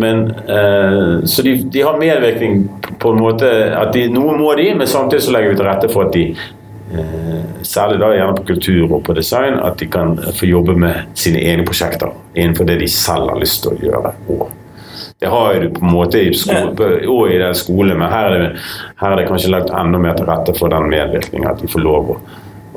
men, 0.00 0.30
eh, 0.30 1.24
så 1.24 1.42
de, 1.42 1.54
de, 1.54 1.82
har 1.82 1.98
medvirkning 1.98 2.68
på 2.98 3.12
en 3.12 3.20
måte 3.20 3.50
at 3.76 3.92
de, 3.92 4.06
Noe 4.12 4.36
må 4.38 4.54
de, 4.56 4.70
men 4.78 4.88
samtidig 4.88 5.26
så 5.26 5.34
legger 5.34 5.52
vi 5.52 5.58
til 5.58 5.68
rette 5.68 5.90
for 5.92 6.08
at 6.08 6.16
de 6.16 6.24
eh, 6.32 7.42
Særlig 7.66 7.98
da 8.00 8.08
gjerne 8.14 8.38
på 8.38 8.46
kultur 8.48 8.94
og 8.96 9.02
på 9.04 9.14
design, 9.18 9.58
at 9.60 9.76
de 9.78 9.90
kan 9.92 10.14
få 10.16 10.48
jobbe 10.48 10.72
med 10.80 11.10
sine 11.18 11.42
egne 11.44 11.66
prosjekter 11.68 12.14
innenfor 12.32 12.64
det 12.70 12.78
de 12.80 12.88
selv 12.88 13.28
har 13.28 13.42
lyst 13.42 13.60
til 13.66 13.74
å 13.74 13.90
gjøre. 13.90 14.12
Og 14.32 14.46
det 15.20 15.28
har 15.28 15.60
du 15.60 15.68
på 15.76 15.84
en 15.84 15.92
måte 15.92 16.22
i 16.24 16.30
skole, 16.32 16.88
og 17.04 17.28
i 17.28 17.36
den 17.42 17.58
skolen, 17.58 17.98
men 18.00 18.08
her 18.08 18.30
er, 18.30 18.46
det, 18.46 18.64
her 19.02 19.12
er 19.12 19.20
det 19.20 19.26
kanskje 19.28 19.52
lagt 19.52 19.74
enda 19.76 20.00
mer 20.00 20.16
til 20.16 20.30
rette 20.30 20.56
for 20.56 20.72
den 20.72 20.88
medvirkningen. 20.88 21.50
At 21.52 21.60
de 21.60 21.68
får 21.68 21.84
lov 21.84 22.14
å, 22.14 22.16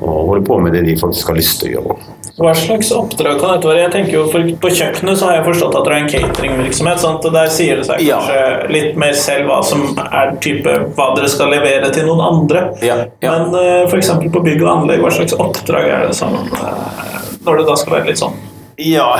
å 0.04 0.18
holde 0.28 0.44
på 0.44 0.60
med 0.60 0.76
det 0.76 0.84
de 0.84 0.98
faktisk 1.00 1.32
har 1.32 1.40
lyst 1.40 1.62
til 1.62 1.72
å 1.72 1.78
gjøre. 1.78 2.23
Hva 2.34 2.50
slags 2.54 2.88
oppdrag 2.90 3.36
kan 3.38 3.52
dette 3.52 3.68
være? 3.68 3.82
Jeg 3.84 3.90
tenker 3.92 4.14
jo 4.16 4.22
for 4.26 4.48
På 4.62 4.70
kjøkkenet 4.74 5.18
så 5.20 5.28
har 5.28 5.36
jeg 5.36 5.44
forstått 5.46 5.76
at 5.78 5.84
det 5.86 5.92
er 5.92 6.00
en 6.00 6.08
cateringvirksomhet. 6.10 7.02
Sant? 7.02 7.26
og 7.28 7.36
Der 7.36 7.52
sier 7.54 7.78
det 7.78 7.86
seg 7.86 8.02
kanskje 8.02 8.38
ja. 8.40 8.48
litt 8.74 8.98
mer 8.98 9.14
selv 9.18 9.50
hva 9.50 9.60
som 9.66 9.84
er 10.02 10.34
type 10.42 10.74
hva 10.96 11.06
dere 11.14 11.30
skal 11.30 11.54
levere 11.54 11.92
til 11.94 12.08
noen 12.08 12.24
andre. 12.26 12.64
Ja. 12.82 12.98
Ja. 13.22 13.36
Men 13.36 13.54
uh, 13.54 13.60
eh, 13.60 13.86
f.eks. 13.86 14.10
på 14.34 14.42
bygg 14.48 14.64
og 14.64 14.72
anlegg, 14.72 15.04
hva 15.04 15.14
slags 15.14 15.36
oppdrag 15.38 15.86
er 15.86 16.08
det 16.10 16.18
som 16.18 16.34
uh, 16.34 17.22
Når 17.46 17.62
det 17.62 17.68
da 17.70 17.78
skal 17.78 17.98
være 18.00 18.10
litt 18.10 18.22
sånn? 18.24 18.34
Ja, 18.82 19.12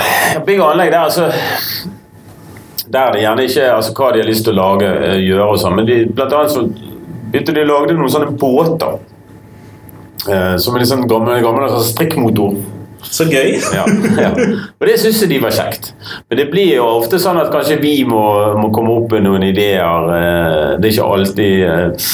bygg 0.43 0.59
og 0.59 0.73
anlegg, 0.73 0.91
det 0.91 0.99
er 0.99 1.07
altså 1.07 1.29
Der 2.83 2.99
er 2.99 3.15
det 3.15 3.23
gjerne 3.23 3.47
ikke 3.47 3.71
altså, 3.77 3.95
hva 3.95 4.11
de 4.11 4.25
har 4.25 4.31
lyst 4.33 4.43
til 4.49 4.57
å 4.57 4.59
lage, 4.59 4.91
uh, 4.91 5.17
gjøre 5.23 5.49
og 5.53 5.59
sånn, 5.63 5.79
men 5.79 5.87
de, 5.87 6.01
blant 6.11 6.35
annet 6.35 6.51
så 6.57 6.67
begynte 6.67 7.55
de 7.55 7.63
å 7.63 7.71
lage 7.71 7.95
noen 7.95 8.11
sånne 8.11 8.35
båter. 8.35 9.03
som 10.25 10.75
er 10.75 10.81
litt 10.81 10.89
sånn 10.89 11.07
gamle, 11.07 11.35
gamle 11.43 11.67
altså 11.67 11.83
strikkmotor. 11.85 12.55
Så 13.11 13.27
gøy. 13.29 13.57
ja, 13.77 13.85
ja. 14.19 14.31
Og 14.79 14.87
det 14.87 14.97
syns 15.01 15.21
de 15.29 15.41
var 15.41 15.53
kjekt. 15.55 15.93
Men 16.29 16.41
det 16.41 16.47
blir 16.53 16.75
jo 16.77 16.87
ofte 16.99 17.19
sånn 17.21 17.39
at 17.41 17.51
kanskje 17.53 17.79
vi 17.83 17.97
må, 18.07 18.23
må 18.59 18.71
komme 18.75 18.95
opp 18.99 19.15
med 19.15 19.27
noen 19.27 19.45
ideer. 19.49 20.09
Eh, 20.15 20.71
det 20.79 20.89
er 20.89 20.95
ikke 20.95 21.11
alltid 21.17 21.67
eh, 21.69 22.09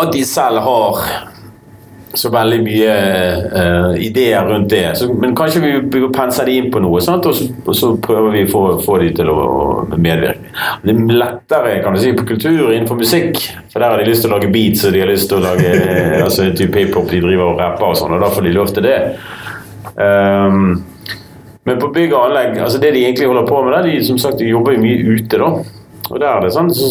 at 0.00 0.14
de 0.14 0.24
selv 0.24 0.64
har 0.64 1.02
så 2.14 2.30
veldig 2.30 2.58
mye 2.64 2.94
uh, 3.54 3.92
ideer 4.02 4.46
rundt 4.48 4.70
det. 4.70 4.96
Så, 4.98 5.06
men 5.14 5.34
kanskje 5.36 5.60
vi 5.62 6.00
penser 6.14 6.48
de 6.48 6.56
inn 6.58 6.70
på 6.72 6.82
noe, 6.82 6.98
sant? 7.04 7.26
Og, 7.30 7.36
så, 7.36 7.46
og 7.62 7.76
så 7.76 7.92
prøver 8.02 8.34
vi 8.34 8.44
å 8.48 8.50
få, 8.50 8.62
få 8.82 8.98
de 9.04 9.12
til 9.20 9.30
å 9.30 9.40
medvirke. 9.94 10.50
Det 10.82 10.94
er 10.94 11.20
lettere 11.20 11.76
kan 11.84 11.94
du 11.94 12.02
si, 12.02 12.12
på 12.16 12.26
kultur 12.32 12.72
innenfor 12.72 12.98
musikk, 12.98 13.38
for 13.70 13.82
der 13.82 13.94
har 13.94 14.02
de 14.02 14.08
lyst 14.10 14.26
til 14.26 14.32
å 14.32 14.36
lage 14.36 14.50
beats 14.50 14.82
og 14.86 14.96
de 14.96 15.04
har 15.04 15.12
lyst 15.12 15.30
til 15.30 15.38
å 15.38 15.44
lage 15.44 15.74
altså, 16.24 16.48
type 16.58 16.82
hiphop 16.82 17.12
de 17.12 17.22
driver 17.22 17.52
og 17.52 17.62
rapper 17.62 17.92
og 17.92 18.00
sånn, 18.02 18.16
og 18.18 18.24
da 18.24 18.32
får 18.34 18.48
de 18.48 18.56
lov 18.58 18.74
til 18.74 18.88
det. 18.88 18.98
Um, 19.96 20.84
men 21.68 21.80
på 21.80 21.90
bygg 21.94 22.14
og 22.14 22.28
anlegg, 22.28 22.56
altså 22.62 22.80
det 22.82 22.94
de 22.96 23.04
egentlig 23.04 23.28
holder 23.28 23.46
på 23.48 23.60
med, 23.64 23.74
der, 23.76 23.90
de 23.90 24.04
som 24.06 24.18
sagt 24.18 24.40
de 24.40 24.48
jobber 24.48 24.76
jo 24.76 24.82
mye 24.84 25.16
ute. 25.16 25.38
da. 25.38 25.50
Og 26.10 26.18
der 26.18 26.26
er 26.30 26.42
det 26.42 26.50
sånn, 26.54 26.70
så, 26.74 26.88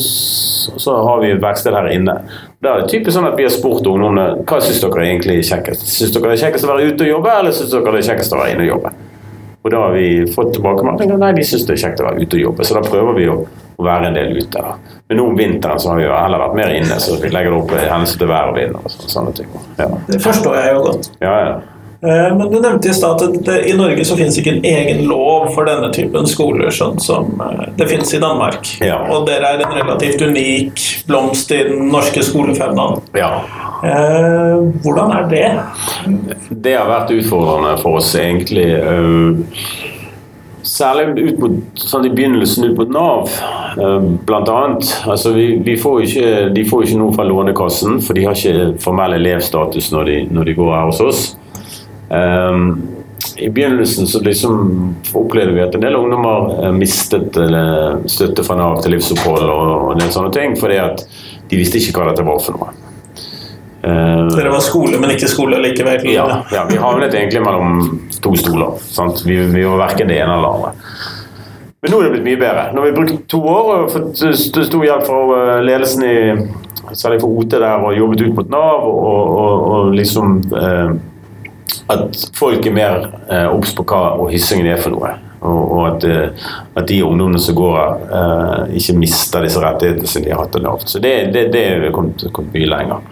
så 0.80 0.96
har 1.04 1.20
vi 1.24 1.34
et 1.34 1.42
verksted 1.44 1.76
her 1.76 1.90
inne. 1.92 2.16
Der 2.64 2.72
er 2.72 2.84
det 2.84 2.92
typisk 2.94 3.18
sånn 3.18 3.28
at 3.28 3.36
vi 3.40 3.48
har 3.48 3.52
spurt 3.52 3.88
ungdommene 3.88 4.46
hva 4.48 4.60
syns 4.64 4.80
dere 4.84 5.08
egentlig 5.10 5.40
er 5.42 5.48
kjekkest. 5.50 5.88
Syns 5.92 6.14
dere 6.16 6.32
det 6.32 6.38
er 6.38 6.44
kjekkest 6.46 6.68
å 6.68 6.72
være 6.72 6.92
ute 6.92 7.08
og 7.08 7.14
jobbe, 7.16 7.38
eller 7.42 7.56
syns 7.56 7.74
dere 7.74 7.96
det 7.96 8.04
er 8.04 8.12
kjekkest 8.14 8.36
å 8.36 8.40
være 8.40 8.54
inne 8.56 8.68
og 8.68 8.72
jobbe? 8.74 8.94
Og 9.60 9.74
da 9.74 9.82
har 9.84 9.98
vi 9.98 10.06
fått 10.32 10.54
tilbakemeldinger 10.56 11.20
nei, 11.20 11.34
de 11.36 11.48
syns 11.48 11.66
det 11.68 11.76
er 11.76 11.82
kjekt 11.84 12.04
å 12.04 12.08
være 12.08 12.24
ute 12.24 12.40
og 12.40 12.46
jobbe. 12.46 12.68
Så 12.70 12.78
da 12.78 12.86
prøver 12.86 13.18
vi 13.18 13.28
å 13.34 13.42
å 13.80 13.84
være 13.86 14.10
en 14.10 14.18
del 14.18 14.38
ute. 14.38 14.60
da. 14.60 14.76
Men 15.08 15.20
nå 15.22 15.26
om 15.32 15.38
vinteren 15.40 15.80
så 15.80 15.94
har 15.94 16.00
vi 16.02 16.04
jo 16.04 16.12
heller 16.12 16.42
vært 16.44 16.56
mer 16.60 16.72
inne, 16.76 17.00
så 17.00 17.16
vi 17.22 17.32
legger 17.32 17.54
det 17.54 17.60
opp 17.62 17.74
i 17.78 17.84
hendelse 17.88 18.20
til 18.20 18.28
vær 18.28 18.52
og 18.52 18.58
vind 18.60 18.76
og 18.76 18.90
sånne 18.92 19.36
ting. 19.38 19.54
Ja, 19.80 19.88
Det 20.08 20.20
forstår 20.24 20.58
jeg 20.60 20.74
jo 20.74 20.82
godt. 20.90 21.12
ja. 21.24 21.36
ja. 21.46 21.60
Eh, 22.02 22.38
Men 22.38 22.52
du 22.52 22.60
nevnte 22.62 22.90
i 22.90 22.94
stad 22.94 23.22
at 23.22 23.34
det, 23.46 23.58
i 23.68 23.74
Norge 23.76 24.06
så 24.08 24.16
finnes 24.16 24.38
ikke 24.40 24.54
en 24.56 24.66
egen 24.66 25.02
lov 25.10 25.50
for 25.56 25.68
denne 25.68 25.90
typen 25.92 26.28
skoler, 26.32 26.70
sånn 26.72 26.96
som 27.04 27.34
eh, 27.44 27.66
det 27.76 27.90
finnes 27.92 28.14
i 28.16 28.22
Danmark. 28.24 28.70
Ja. 28.86 29.02
Og 29.12 29.26
dere 29.28 29.50
er 29.58 29.66
en 29.66 29.76
relativt 29.76 30.24
unik 30.24 30.86
blomst 31.10 31.52
i 31.52 31.64
den 31.68 31.90
norske 31.92 32.24
skolefaunaen. 32.24 33.02
ja. 33.20 33.34
Eh, 33.80 34.56
hvordan 34.84 35.12
er 35.16 35.28
det? 35.32 35.44
Det 36.52 36.74
har 36.76 36.88
vært 36.90 37.14
utfordrende 37.16 37.78
for 37.80 38.00
oss, 38.02 38.10
egentlig. 38.20 38.66
Særlig 40.68 41.06
ut 41.30 41.40
mot, 41.40 41.54
sånn 41.80 42.04
i 42.10 42.12
begynnelsen 42.12 42.68
ut 42.68 42.76
mot 42.82 42.92
Nav, 42.92 43.32
blant 44.28 44.52
annet. 44.52 44.90
Altså, 45.08 45.32
vi, 45.32 45.46
vi 45.64 45.78
får 45.80 46.04
ikke, 46.10 46.34
de 46.58 46.66
får 46.68 46.84
ikke 46.90 47.00
noe 47.00 47.16
fra 47.16 47.24
Lånekassen, 47.30 48.02
for 48.04 48.20
de 48.20 48.28
har 48.28 48.36
ikke 48.36 48.74
formell 48.84 49.16
elevstatus 49.16 49.88
når 49.96 50.12
de, 50.12 50.18
når 50.36 50.52
de 50.52 50.58
går 50.60 50.74
her 50.76 50.92
hos 50.92 51.00
oss. 51.08 51.24
Um, 52.10 52.64
I 53.38 53.50
begynnelsen 53.50 54.08
så 54.08 54.22
liksom 54.24 54.96
opplevde 55.14 55.54
vi 55.54 55.62
at 55.62 55.76
en 55.76 55.84
del 55.84 55.96
ungdommer 55.96 56.66
eh, 56.66 56.72
mistet 56.74 57.36
støtte 58.10 58.46
fra 58.48 58.56
Nav 58.58 58.80
til 58.84 58.96
livsopphold 58.96 59.52
og, 59.52 59.92
en 59.94 60.02
del 60.02 60.12
sånne 60.14 60.32
ting, 60.34 60.56
fordi 60.60 60.80
at 60.82 61.04
de 61.52 61.60
visste 61.60 61.82
ikke 61.82 62.00
hva 62.00 62.10
dette 62.10 62.26
var 62.26 62.40
for 62.44 62.58
noe. 62.58 62.72
Eh, 63.84 64.24
Dere 64.34 64.52
var 64.52 64.64
skole, 64.64 65.00
men 65.00 65.14
ikke 65.16 65.30
skole 65.32 65.60
likevel. 65.64 66.08
ja, 66.12 66.26
ja, 66.52 66.66
vi 66.70 66.80
havnet 66.82 67.14
egentlig 67.14 67.44
mellom 67.46 68.00
to 68.24 68.36
stoler. 68.40 68.80
Sant? 68.84 69.24
Vi, 69.26 69.38
vi 69.54 69.64
var 69.68 69.86
verken 69.86 70.12
det 70.12 70.20
ene 70.20 70.36
eller 70.36 70.48
det 70.48 70.56
andre. 70.56 70.74
Men 71.80 71.94
nå 71.94 72.00
er 72.00 72.10
det 72.10 72.16
blitt 72.18 72.26
mye 72.28 72.40
bedre. 72.42 72.64
Nå 72.74 72.82
har 72.82 72.90
vi 72.90 72.98
brukt 72.98 73.22
to 73.32 73.40
år 73.48 73.70
og 73.76 73.94
fått 73.94 74.24
stor 74.44 74.82
hjelp 74.84 75.06
fra 75.08 75.22
eh, 75.38 75.62
ledelsen 75.64 76.04
i 76.08 76.18
særlig 76.98 77.22
for 77.22 77.40
OT 77.40 77.54
der 77.54 77.86
og 77.86 77.96
jobbet 77.96 78.26
ut 78.26 78.36
mot 78.36 78.52
Nav 78.52 78.84
og, 78.90 79.16
og, 79.30 79.68
og 79.76 79.96
liksom 79.96 80.40
eh, 80.60 80.92
at 81.90 82.28
folk 82.38 82.66
er 82.66 82.76
mer 82.76 83.10
eh, 83.32 83.50
på 83.76 83.86
hva 83.90 84.04
og 84.20 84.30
hyssingen 84.34 84.70
er 84.70 84.82
for 84.82 84.94
noe. 84.94 85.16
Og, 85.40 85.60
og 85.72 85.84
at, 85.88 86.06
eh, 86.06 86.48
at 86.78 86.88
de 86.90 87.00
ungdommene 87.06 87.40
som 87.42 87.56
går 87.58 87.78
her, 87.80 88.02
eh, 88.20 88.74
ikke 88.82 88.98
mister 89.00 89.46
disse 89.46 89.62
rettighetene 89.64 90.12
som 90.12 90.26
de 90.26 90.34
har 90.34 90.44
hatt 90.44 90.58
av 90.60 90.66
lovt. 90.66 90.90
Så 90.92 91.02
det, 91.04 91.14
det, 91.36 91.48
det 91.56 91.64
er 91.70 91.88
kommet, 91.96 92.28
kommet 92.36 92.58
mye 92.58 92.70
lenger. 92.70 93.06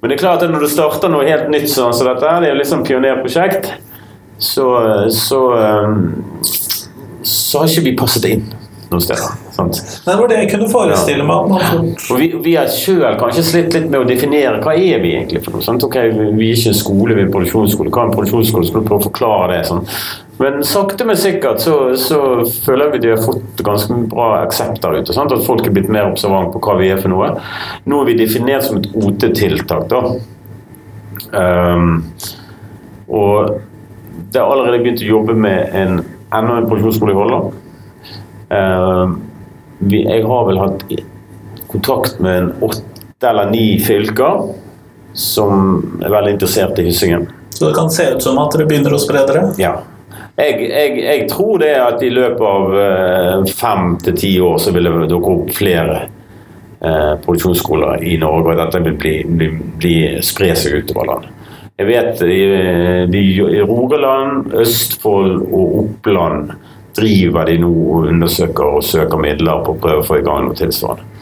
Men 0.00 0.12
det 0.12 0.18
er 0.18 0.22
klart 0.22 0.44
at 0.46 0.52
når 0.52 0.66
du 0.66 0.70
starter 0.70 1.10
noe 1.10 1.26
helt 1.26 1.50
nytt 1.52 1.68
sånn 1.72 1.94
som 1.96 2.08
dette, 2.08 2.36
det 2.42 2.50
er 2.50 2.54
jo 2.54 2.60
liksom 2.60 2.84
pionerprosjekt, 2.86 3.72
så, 4.38 4.68
så, 5.12 5.40
eh, 5.56 6.46
så 7.26 7.62
har 7.64 7.72
ikke 7.72 7.88
vi 7.88 7.96
passet 7.98 8.30
inn 8.30 8.46
noen 8.92 9.02
steder. 9.02 9.45
Sant? 9.56 9.78
Det 10.04 10.14
var 10.18 10.28
det 10.28 10.40
jeg 10.42 10.50
kunne 10.52 10.68
forestille 10.68 11.24
meg. 11.26 11.54
Og 12.12 12.20
vi, 12.20 12.28
vi 12.44 12.52
har 12.58 12.68
sjøl 12.72 13.16
kanskje 13.20 13.44
slitt 13.46 13.72
litt 13.76 13.88
med 13.88 14.02
å 14.02 14.08
definere 14.08 14.60
hva 14.64 14.74
er 14.76 15.00
vi 15.00 15.14
egentlig 15.16 15.42
for 15.44 15.56
noe. 15.56 15.64
Sant? 15.64 15.84
Ok, 15.86 15.96
vi 16.12 16.50
er 16.50 16.58
ikke 16.58 16.74
en 16.74 16.78
skole, 16.78 17.16
vi 17.16 17.24
er 17.24 17.28
en 17.28 17.34
produksjonsskole. 17.34 17.92
Hva 17.94 18.04
er 18.04 18.10
en 18.10 18.14
produksjonsskole? 18.16 18.68
Skal 18.68 18.84
du 18.84 18.88
prøve 18.90 19.00
å 19.00 19.06
forklare 19.08 19.50
det? 19.54 19.62
Sånn. 19.70 19.84
Men 20.36 20.60
sakte, 20.68 21.06
men 21.08 21.16
sikkert 21.16 21.62
så, 21.64 21.76
så 21.96 22.20
føler 22.66 22.92
vi 22.92 23.00
at 23.00 23.06
vi 23.06 23.12
har 23.14 23.22
fått 23.24 23.62
ganske 23.64 24.00
bra 24.12 24.30
aksept 24.42 24.82
der 24.84 24.98
ute. 25.00 25.16
Sant? 25.16 25.32
At 25.32 25.46
folk 25.48 25.64
er 25.64 25.72
blitt 25.76 25.92
mer 25.92 26.10
observant 26.10 26.52
på 26.52 26.60
hva 26.66 26.76
vi 26.80 26.92
er 26.92 27.00
for 27.00 27.12
noe. 27.12 27.32
Nå 27.88 28.02
er 28.02 28.10
vi 28.10 28.18
definert 28.20 28.68
som 28.68 28.82
et 28.82 28.90
OT-tiltak, 28.92 29.88
da. 29.92 30.02
Um, 31.32 32.02
og 33.08 33.56
det 34.32 34.42
har 34.42 34.50
allerede 34.52 34.82
begynt 34.84 35.00
å 35.00 35.08
jobbe 35.08 35.36
med 35.38 35.72
en, 35.78 36.02
enda 36.34 36.58
en 36.60 36.68
produksjonsskole 36.68 37.14
i 37.14 37.16
Holland. 37.16 37.62
Ehm, 38.48 39.14
vi, 39.16 39.25
jeg 39.80 40.22
har 40.24 40.46
vel 40.48 40.60
hatt 40.60 40.84
kontakt 41.68 42.20
med 42.22 42.38
en 42.38 42.52
åtte 42.64 43.28
eller 43.28 43.50
ni 43.50 43.78
fylker 43.80 44.46
som 45.16 45.80
er 46.04 46.12
veldig 46.12 46.36
interessert 46.36 46.78
i 46.78 46.86
Hyssingen. 46.88 47.26
Så 47.50 47.68
det 47.68 47.76
kan 47.76 47.90
se 47.90 48.10
ut 48.12 48.22
som 48.22 48.38
at 48.38 48.52
dere 48.52 48.66
begynner 48.68 48.92
å 48.92 49.00
spre 49.00 49.24
dere. 49.28 49.46
Ja. 49.60 49.78
Jeg, 50.36 50.66
jeg, 50.68 50.98
jeg 51.00 51.28
tror 51.30 51.62
det 51.62 51.72
at 51.80 52.02
i 52.04 52.10
løpet 52.12 52.44
av 52.44 52.74
eh, 52.80 53.46
fem 53.56 53.94
til 54.04 54.18
ti 54.20 54.34
år 54.44 54.58
så 54.60 54.72
vil 54.76 54.90
det 54.90 55.08
dukke 55.08 55.32
opp 55.32 55.54
flere 55.56 56.02
eh, 56.04 57.14
produksjonsskoler 57.24 58.04
i 58.04 58.18
Norge, 58.20 58.52
og 58.52 58.60
dette 58.60 58.82
vil 58.84 58.98
bli, 59.00 59.14
bli, 59.24 59.48
bli, 59.80 59.96
spre 60.24 60.52
seg 60.60 60.82
utover 60.82 61.08
landet. 61.08 61.32
Jeg 61.76 61.88
vet 61.88 62.22
i, 62.24 62.42
i 63.16 63.64
Rogaland, 63.64 64.52
Østfold 64.56 65.42
og 65.44 65.80
Oppland 65.82 66.54
driver 66.96 67.48
de 67.48 67.58
nå 67.62 67.70
og 67.70 68.08
undersøker 68.10 68.78
og 68.78 68.84
søker 68.84 69.20
midler 69.20 69.62
på 69.64 69.74
å 69.74 69.80
prøve 69.80 70.02
å 70.02 70.06
få 70.06 70.20
i 70.20 70.24
gang 70.26 70.46
noe 70.46 70.58
tilsvarende. 70.58 71.12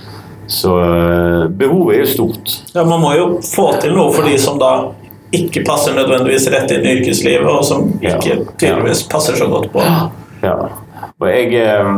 Så 0.46 0.74
eh, 0.84 1.44
behovet 1.56 1.96
er 1.96 2.02
jo 2.02 2.10
stort. 2.10 2.56
Ja, 2.74 2.84
Man 2.84 3.00
må 3.00 3.14
jo 3.16 3.28
få 3.44 3.70
til 3.80 3.94
noe 3.96 4.12
for 4.12 4.28
de 4.28 4.37
som 4.40 4.58
da 4.60 4.74
ikke 5.34 5.64
passer 5.66 5.96
nødvendigvis 5.96 6.50
rett 6.52 6.70
inn 6.74 6.84
i 6.84 6.98
yrkeslivet, 6.98 7.48
og 7.48 7.64
som 7.66 7.88
ikke 7.98 8.42
tydeligvis 8.60 9.06
passer 9.10 9.38
så 9.40 9.48
godt 9.50 9.72
på. 9.72 9.82
Ja. 10.44 10.58
Og 11.18 11.26
jeg, 11.30 11.54
eh, 11.58 11.96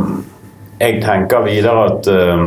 jeg 0.80 1.02
tenker 1.02 1.44
videre 1.44 1.90
at 1.90 2.08
eh, 2.12 2.46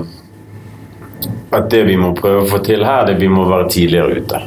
at 1.52 1.70
det 1.72 1.84
vi 1.88 1.98
må 1.98 2.12
prøve 2.18 2.44
å 2.44 2.50
få 2.50 2.62
til 2.66 2.84
her, 2.86 3.08
det 3.10 3.18
vi 3.20 3.30
må 3.32 3.46
være 3.50 3.70
tidligere 3.74 4.22
ute. 4.22 4.42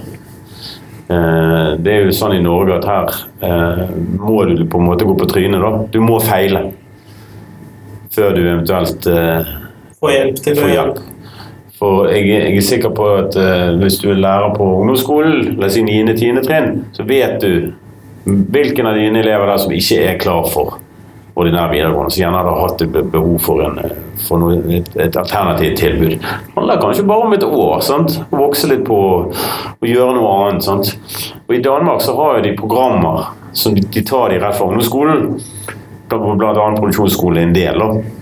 Eh, 1.13 1.71
Det 1.83 1.93
er 1.93 2.07
jo 2.07 2.17
sånn 2.17 2.37
i 2.37 2.43
Norge 2.45 2.79
at 2.81 2.89
her 2.89 3.15
eh, 3.45 3.87
må 4.19 4.45
du 4.49 4.65
på 4.65 4.81
en 4.81 4.89
måte 4.91 5.09
gå 5.09 5.17
på 5.19 5.29
trynet. 5.31 5.61
da. 5.63 5.73
Du 5.93 6.01
må 6.05 6.21
feile 6.23 6.71
før 8.13 8.35
du 8.37 8.43
eventuelt 8.45 9.07
får 10.03 10.11
hjelp 10.13 10.41
til 10.45 10.59
får 10.59 10.73
hjelp. 10.75 10.99
For 11.83 12.11
jeg, 12.13 12.27
jeg 12.29 12.57
er 12.57 12.65
sikker 12.67 12.93
på 12.95 13.07
at 13.17 13.37
uh, 13.41 13.73
hvis 13.81 13.97
du 14.03 14.11
er 14.13 14.21
lærer 14.23 14.53
på 14.55 14.67
ungdomsskolen, 14.83 15.57
la 15.59 15.67
oss 15.67 15.75
si 15.75 15.83
9.-10. 15.83 16.43
trinn, 16.47 16.69
så 16.95 17.07
vet 17.09 17.41
du 17.43 17.73
hvilken 18.25 18.87
av 18.87 19.01
dine 19.01 19.19
elever 19.19 19.51
der 19.51 19.59
som 19.59 19.73
ikke 19.75 19.99
er 20.05 20.21
klar 20.23 20.47
for 20.53 20.77
ordinær 21.35 21.71
videregående, 21.73 22.13
som 22.13 22.23
gjerne 22.23 22.41
hadde 22.41 22.55
hatt 22.61 23.13
behov 23.13 23.37
for, 23.43 23.63
en, 23.65 23.79
eh, 23.83 23.99
for 24.27 24.43
noe, 24.43 24.59
et, 24.77 24.89
et 25.01 25.17
alternativt 25.17 25.79
tilbud. 25.81 26.17
Det 26.21 26.57
handler 26.57 26.81
kanskje 26.83 27.07
bare 27.09 27.29
om 27.29 27.37
et 27.37 27.47
år. 27.47 27.77
sant? 27.81 28.19
Å 28.31 28.41
vokse 28.43 28.71
litt 28.71 28.85
på 28.89 28.99
å 29.03 29.89
gjøre 29.89 30.17
noe 30.19 30.33
annet. 30.39 30.67
sant? 30.67 30.95
Og 31.49 31.57
I 31.57 31.63
Danmark 31.65 32.05
så 32.05 32.17
har 32.19 32.39
jo 32.39 32.47
de 32.49 32.57
programmer 32.59 33.31
som 33.53 33.75
de, 33.77 34.03
tar 34.03 34.33
de 34.33 34.41
rett 34.41 34.57
fra 34.57 34.67
ungdomsskolen. 34.69 35.29
Blant 36.13 36.59
annet 36.61 36.81
produksjonsskole 36.81 37.41
er 37.41 37.49
en 37.49 37.57
del. 37.57 37.81
da. 37.81 38.19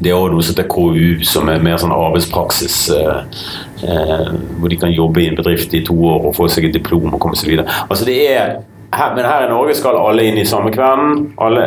Det 0.00 0.08
er 0.08 0.16
også 0.16 0.32
noe 0.32 0.44
som 0.44 0.54
heter 0.54 0.68
KU, 0.72 1.24
som 1.28 1.48
er 1.52 1.64
mer 1.64 1.76
sånn 1.80 1.92
arbeidspraksis. 1.92 2.76
Eh, 2.96 3.40
eh, 3.84 4.28
hvor 4.58 4.72
de 4.72 4.78
kan 4.80 4.92
jobbe 4.92 5.20
i 5.20 5.28
en 5.28 5.36
bedrift 5.36 5.74
i 5.76 5.82
to 5.84 5.96
år 6.08 6.28
og 6.28 6.36
få 6.36 6.48
seg 6.48 6.70
et 6.70 6.78
diplom 6.78 7.12
og 7.12 7.20
komme 7.20 7.36
seg 7.38 7.52
videre. 7.52 7.68
Altså 7.88 8.08
det 8.08 8.16
er, 8.30 8.54
her, 8.92 9.14
men 9.16 9.24
her 9.24 9.46
i 9.46 9.50
Norge 9.50 9.74
skal 9.78 9.96
alle 9.96 10.24
inn 10.28 10.38
i 10.40 10.48
samme 10.48 10.72
kvelden, 10.74 11.32
og, 11.40 11.58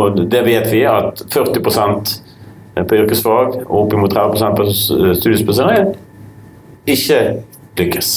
og 0.00 0.22
det 0.32 0.44
vet 0.46 0.70
vi 0.72 0.84
at 0.88 1.20
40% 1.34 2.14
på 2.74 2.96
yrkesfag 2.98 3.60
og 3.68 3.74
oppimot 3.84 4.14
30% 4.16 4.56
på 4.58 4.66
studiespesialisering 5.20 5.92
ikke 6.90 7.20
lykkes 7.78 8.10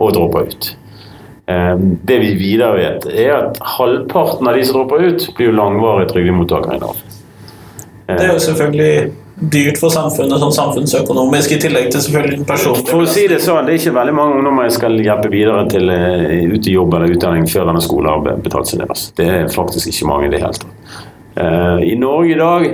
og 0.00 0.14
dropper 0.16 0.48
ut. 0.48 0.70
Eh, 1.48 1.74
Det 2.08 2.20
vi 2.20 2.34
videre 2.38 2.76
vet, 2.78 3.06
er 3.06 3.34
at 3.36 3.60
halvparten 3.76 4.48
av 4.48 4.56
de 4.56 4.64
som 4.64 4.80
dropper 4.80 5.08
ut, 5.08 5.26
blir 5.36 5.50
jo 5.50 5.56
langvarige 5.56 6.12
trygdemottakere 6.14 6.78
i 6.78 6.82
Nav. 6.82 7.02
Det 8.08 8.24
er 8.26 8.32
jo 8.32 8.42
selvfølgelig 8.42 9.12
dyrt 9.50 9.78
for 9.80 9.90
samfunnet 9.90 10.38
sånn 10.38 10.54
samfunnsøkonomisk, 10.54 11.56
i 11.56 11.60
tillegg 11.62 11.88
til 11.90 12.04
selvfølgelig 12.04 12.38
den 12.38 12.46
personlige 12.46 12.92
For 12.92 13.02
å 13.02 13.10
si 13.10 13.24
det 13.30 13.40
sånn, 13.42 13.66
det 13.66 13.74
er 13.74 13.80
ikke 13.80 13.94
veldig 13.96 14.14
mange 14.14 14.38
ungdommer 14.38 14.68
jeg 14.68 14.76
skal 14.78 14.98
hjelpe 15.02 15.32
videre 15.32 15.64
til 15.72 15.90
eh, 15.90 16.46
ut 16.52 16.68
i 16.68 16.76
jobb 16.76 16.94
eller 16.98 17.14
utdanning 17.16 17.48
før 17.50 17.68
denne 17.70 17.82
skolen 17.82 18.12
har 18.12 18.40
betalt 18.44 18.70
sin 18.70 18.82
del. 18.82 18.92
altså. 18.92 19.10
Det 19.18 19.28
er 19.28 19.52
faktisk 19.52 19.90
ikke 19.90 20.08
mange 20.10 20.28
i 20.28 20.32
det 20.34 20.42
hele 20.44 20.54
tatt. 20.62 20.96
Uh, 21.32 21.78
I 21.80 21.94
Norge 21.96 22.34
i 22.34 22.38
dag, 22.38 22.66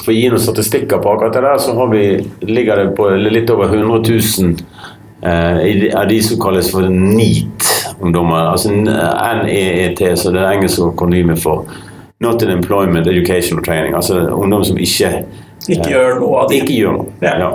for 0.00 0.12
å 0.12 0.16
gi 0.16 0.30
noen 0.30 0.42
statistikker 0.42 1.02
på 1.02 1.12
akkurat 1.12 1.36
det 1.36 1.44
der, 1.46 1.60
så 1.62 1.74
har 1.78 1.92
vi, 1.92 2.04
ligger 2.46 2.82
det 2.82 2.88
på 2.98 3.08
litt 3.16 3.50
over 3.54 3.70
100 3.70 4.00
000 4.10 4.56
eh, 5.22 5.60
de- 5.80 5.92
av 5.96 6.08
de 6.10 6.18
som 6.22 6.40
kalles 6.42 6.70
for 6.72 6.88
NEAT-ungdommer. 6.90 8.50
Altså 8.50 8.74
NEET, 8.74 10.02
så 10.18 10.34
det 10.34 10.42
er 10.42 10.56
engelske 10.56 10.90
akronymet 10.90 11.42
for 11.42 11.70
Not 12.20 12.42
in 12.42 12.50
Employment, 12.52 13.06
Education 13.06 13.62
Training. 13.64 13.94
Altså 13.94 14.26
ungdom 14.34 14.64
som 14.64 14.78
ikke 14.78 15.24
Ikke 15.68 15.90
gjør 15.90 16.20
noe 16.20 16.38
av 16.42 16.48
det. 16.48 16.62
ikke 16.62 16.76
gjør 16.78 16.92
noe. 16.96 17.06
Ja. 17.20 17.34
Ja. 17.38 17.50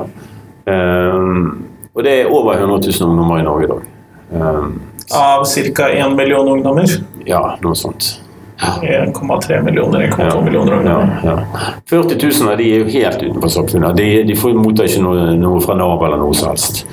Um, 0.66 1.66
og 1.96 2.04
det 2.04 2.12
er 2.22 2.30
over 2.32 2.54
100 2.58 2.82
000 3.00 3.10
ungdommer 3.10 3.40
i 3.40 3.44
Norge 3.46 3.64
i 3.66 3.72
dag. 3.72 3.82
Um, 4.36 4.82
Av 5.14 5.44
ca. 5.46 5.90
1 5.90 6.16
million 6.18 6.48
ungdommer. 6.50 6.90
ja, 7.26 7.42
noe 7.62 7.76
sånt. 7.76 8.22
1,3 8.58 9.62
millioner, 9.64 10.00
1,2 10.08 10.24
Ja. 10.36 10.42
millioner 10.42 10.74
ungdommer. 10.74 11.20
ja. 11.24 11.38
40 11.90 12.16
000 12.42 12.52
av 12.52 12.58
de 12.58 12.70
er 12.74 12.80
jo 12.80 12.86
helt 12.94 13.24
utenfor 13.24 13.50
samfunnet. 13.50 13.98
De, 13.98 14.24
de 14.24 14.36
får 14.36 14.54
mottar 14.56 14.88
ikke 14.90 15.02
noe, 15.04 15.36
noe 15.38 15.62
fra 15.62 15.76
Nav 15.76 16.04
eller 16.08 16.18
noe 16.18 16.34
som 16.34 16.50
helst. 16.54 16.86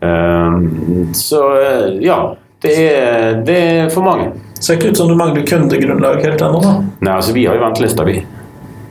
Um, 0.00 1.10
så 1.14 1.40
eh, 1.60 1.88
ja, 2.06 2.34
det 2.62 2.76
er, 2.92 3.42
det 3.46 3.58
er 3.58 3.90
for 3.90 4.02
mange. 4.06 4.30
Ser 4.62 4.78
ikke 4.78 4.92
ut 4.92 4.96
som 5.02 5.08
du 5.10 5.14
mangler 5.18 5.42
kundegrunnlag 5.46 6.22
helt 6.22 6.40
ennå, 6.42 6.60
da. 6.62 6.72
Nei, 7.02 7.12
altså 7.18 7.32
Vi 7.34 7.44
har 7.46 7.58
jo 7.58 7.64
ventelister, 7.64 8.06
vi. 8.06 8.20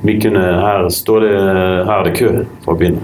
Vi 0.02 0.18
kunne, 0.22 0.42
her, 0.42 0.88
står 0.90 1.26
det, 1.26 1.34
her 1.86 1.92
er 2.00 2.08
det 2.08 2.16
kø 2.18 2.30
for 2.64 2.74
å 2.74 2.80
begynne. 2.80 3.04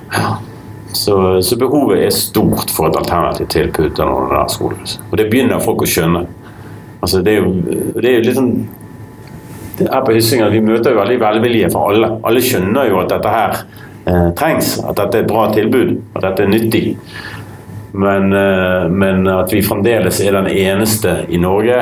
Så, 0.97 1.17
så 1.45 1.57
behovet 1.59 2.01
er 2.07 2.15
stort 2.15 2.71
for 2.73 2.89
et 2.89 2.97
alternativt 2.97 3.51
tilbud 3.53 3.91
til 3.97 4.09
noen 4.09 4.31
der 4.31 4.49
skoler. 4.49 4.97
Og 5.11 5.17
det 5.19 5.27
begynner 5.29 5.61
folk 5.61 5.83
å 5.85 5.89
skjønne. 5.89 6.23
Altså, 7.03 7.21
det 7.21 7.35
er 7.35 7.43
jo, 7.43 7.51
det 7.99 8.09
er 8.09 8.17
jo 8.17 8.25
litt 8.25 8.39
sånn 8.39 8.53
det 9.77 9.85
er 9.93 10.01
på 10.01 10.13
Hyssingen, 10.15 10.49
Vi 10.49 10.61
møter 10.65 10.95
jo 10.95 10.97
veldig 10.97 11.19
velvilje 11.21 11.69
fra 11.69 11.83
alle. 11.91 12.07
Alle 12.25 12.41
skjønner 12.41 12.87
jo 12.89 12.97
at 13.03 13.11
dette 13.11 13.33
her 13.33 13.59
eh, 14.09 14.29
trengs. 14.39 14.71
At 14.81 14.97
dette 14.97 15.19
er 15.19 15.25
et 15.25 15.29
bra 15.29 15.43
tilbud. 15.53 15.91
At 16.17 16.23
dette 16.25 16.47
er 16.47 16.49
nyttig. 16.49 16.83
Men, 17.93 18.31
eh, 18.33 18.87
men 18.89 19.27
at 19.29 19.53
vi 19.53 19.61
fremdeles 19.65 20.21
er 20.25 20.33
den 20.33 20.49
eneste 20.49 21.19
i 21.29 21.37
Norge 21.41 21.77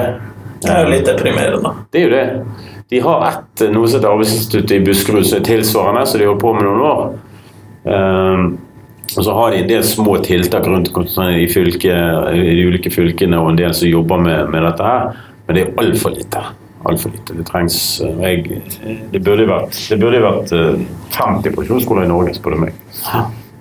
Det 0.59 0.71
er 0.73 0.83
jo 0.83 0.91
litt 0.91 1.07
deprimerende. 1.07 1.71
Det 1.91 2.01
er 2.01 2.05
jo 2.05 2.11
det. 2.11 2.25
De 2.89 2.99
har 3.01 3.23
ett 3.27 3.63
noe 3.73 3.87
som 3.87 3.97
heter 3.99 4.11
Arbeidsinstituttet 4.11 4.75
i 4.77 4.83
Buskerud 4.85 5.25
som 5.25 5.39
er 5.39 5.47
tilsvarende, 5.47 6.03
så 6.05 6.19
de 6.21 6.27
holder 6.27 6.41
på 6.43 6.53
med 6.53 6.67
noen 6.67 6.83
år. 6.85 7.05
Um, 7.85 8.45
og 9.15 9.23
så 9.25 9.33
har 9.37 9.53
de 9.53 9.61
en 9.63 9.69
del 9.69 9.85
små 9.85 10.17
tiltak 10.25 10.67
rundt 10.69 10.91
i, 10.91 11.47
fylke, 11.49 11.95
i 12.33 12.45
de 12.57 12.67
ulike 12.67 12.91
fylkene 12.93 13.39
og 13.39 13.51
en 13.53 13.59
del 13.59 13.73
som 13.77 13.89
jobber 13.89 14.21
med, 14.21 14.51
med 14.53 14.65
dette 14.65 14.85
her, 14.85 15.17
men 15.47 15.57
det 15.57 15.65
er 15.65 15.73
altfor 15.81 16.13
lite. 16.17 16.43
Alt 16.85 17.01
for 17.01 17.09
lite. 17.09 17.33
Det 17.33 17.47
trengs 17.49 17.75
jeg, 18.21 18.61
Det 19.13 19.21
burde 19.25 19.47
vært, 19.49 19.73
det 19.89 19.97
burde 20.01 20.21
vært 20.21 20.51
50 21.15 21.55
profesjonsskoler 21.55 22.05
i 22.05 22.11
Norge, 22.11 22.35
spør 22.37 22.53
du 22.53 22.61
meg. 22.67 22.77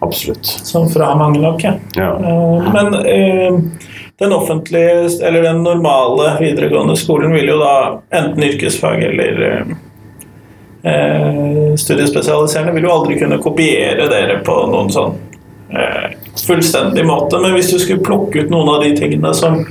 Absolutt. 0.05 0.45
Som 0.69 0.91
fra 0.93 1.15
mange 1.17 1.41
nok, 1.41 1.65
ja. 1.65 1.79
Ja. 1.97 2.11
Eh, 2.21 2.73
Men 2.75 2.99
eh, 3.09 3.57
den 4.19 4.33
offentlige, 4.33 5.09
eller 5.27 5.43
den 5.43 5.63
normale 5.63 6.37
videregående 6.41 6.97
skolen 6.97 7.33
vil 7.35 7.51
jo 7.51 7.59
da 7.59 7.75
enten 8.15 8.45
yrkesfag 8.47 9.03
eller 9.03 9.41
eh, 9.49 9.73
eh, 10.93 11.75
studiespesialiserende 11.81 12.75
vil 12.77 12.87
jo 12.87 12.93
aldri 12.95 13.19
kunne 13.19 13.41
kopiere 13.43 14.07
dere 14.11 14.39
på 14.47 14.55
noen 14.71 14.93
sånn 14.95 15.17
eh, 15.75 16.13
fullstendig 16.47 17.07
måte. 17.09 17.41
Men 17.43 17.57
hvis 17.57 17.73
du 17.75 17.81
skulle 17.83 18.05
plukke 18.07 18.45
ut 18.45 18.55
noen 18.55 18.77
av 18.77 18.85
de 18.87 18.95
tingene 18.99 19.35
som 19.35 19.65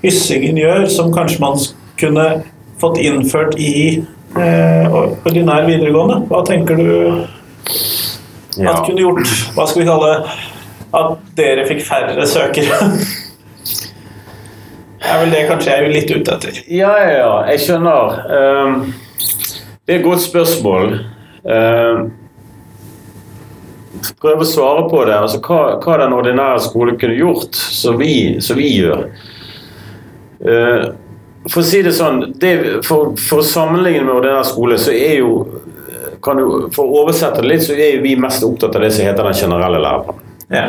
Hyssingen 0.00 0.56
gjør, 0.56 0.86
som 0.88 1.10
kanskje 1.12 1.42
man 1.42 1.58
kunne 2.00 2.28
fått 2.80 2.96
innført 3.02 3.58
i 3.60 4.00
eh, 4.00 4.94
ordinær 5.26 5.66
videregående, 5.66 6.22
hva 6.30 6.40
tenker 6.48 6.78
du 6.80 7.26
at 8.60 8.80
kunne 8.86 9.02
gjort 9.02 9.34
Hva 9.54 9.66
skal 9.68 9.82
vi 9.82 9.88
kalle? 9.88 10.14
At 10.96 11.20
dere 11.38 11.66
fikk 11.68 11.84
færre 11.86 12.24
søkere? 12.26 12.78
Det 15.00 15.08
er 15.08 15.20
vel 15.22 15.32
det 15.32 15.42
kanskje 15.48 15.72
jeg 15.72 15.84
er 15.84 15.94
litt 15.94 16.10
ute 16.12 16.34
etter. 16.36 16.62
Ja, 16.68 16.90
ja, 17.00 17.12
ja. 17.16 17.34
Jeg 17.50 17.62
skjønner. 17.64 18.18
Ehm, 18.36 18.74
det 19.86 19.94
er 19.94 20.00
et 20.00 20.06
godt 20.06 20.22
spørsmål. 20.22 20.98
Uh, 21.40 22.10
prøve 24.20 24.44
å 24.44 24.48
svare 24.48 24.84
på 24.90 25.04
det. 25.08 25.16
Altså, 25.16 25.40
hva, 25.44 25.60
hva 25.80 25.98
den 26.02 26.16
ordinære 26.16 26.60
skolen 26.64 26.98
kunne 27.00 27.16
gjort, 27.18 27.56
som 27.56 27.96
vi, 28.00 28.40
som 28.44 28.60
vi 28.60 28.68
gjør. 28.76 29.06
Eh, 30.40 30.84
for 31.48 31.62
å 31.62 31.66
si 31.66 31.80
det 31.84 31.92
sånn, 31.96 32.22
det, 32.40 32.52
for, 32.86 33.14
for 33.20 33.42
å 33.42 33.46
sammenligne 33.46 34.04
med 34.04 34.14
ordinær 34.18 34.46
skole, 34.48 34.78
så 34.80 34.92
er 34.94 35.20
jo 35.20 35.32
kan 36.20 36.36
du, 36.36 36.68
For 36.74 36.84
å 36.84 37.00
oversette 37.00 37.40
det 37.40 37.48
litt, 37.48 37.62
så 37.64 37.72
er 37.72 37.94
jo 37.94 38.02
vi 38.04 38.12
mest 38.20 38.44
opptatt 38.44 38.74
av 38.76 38.82
det 38.84 38.90
som 38.92 39.06
heter 39.08 39.24
den 39.24 39.38
generelle 39.38 39.78
læreplanen. 39.80 40.34
Ja. 40.52 40.66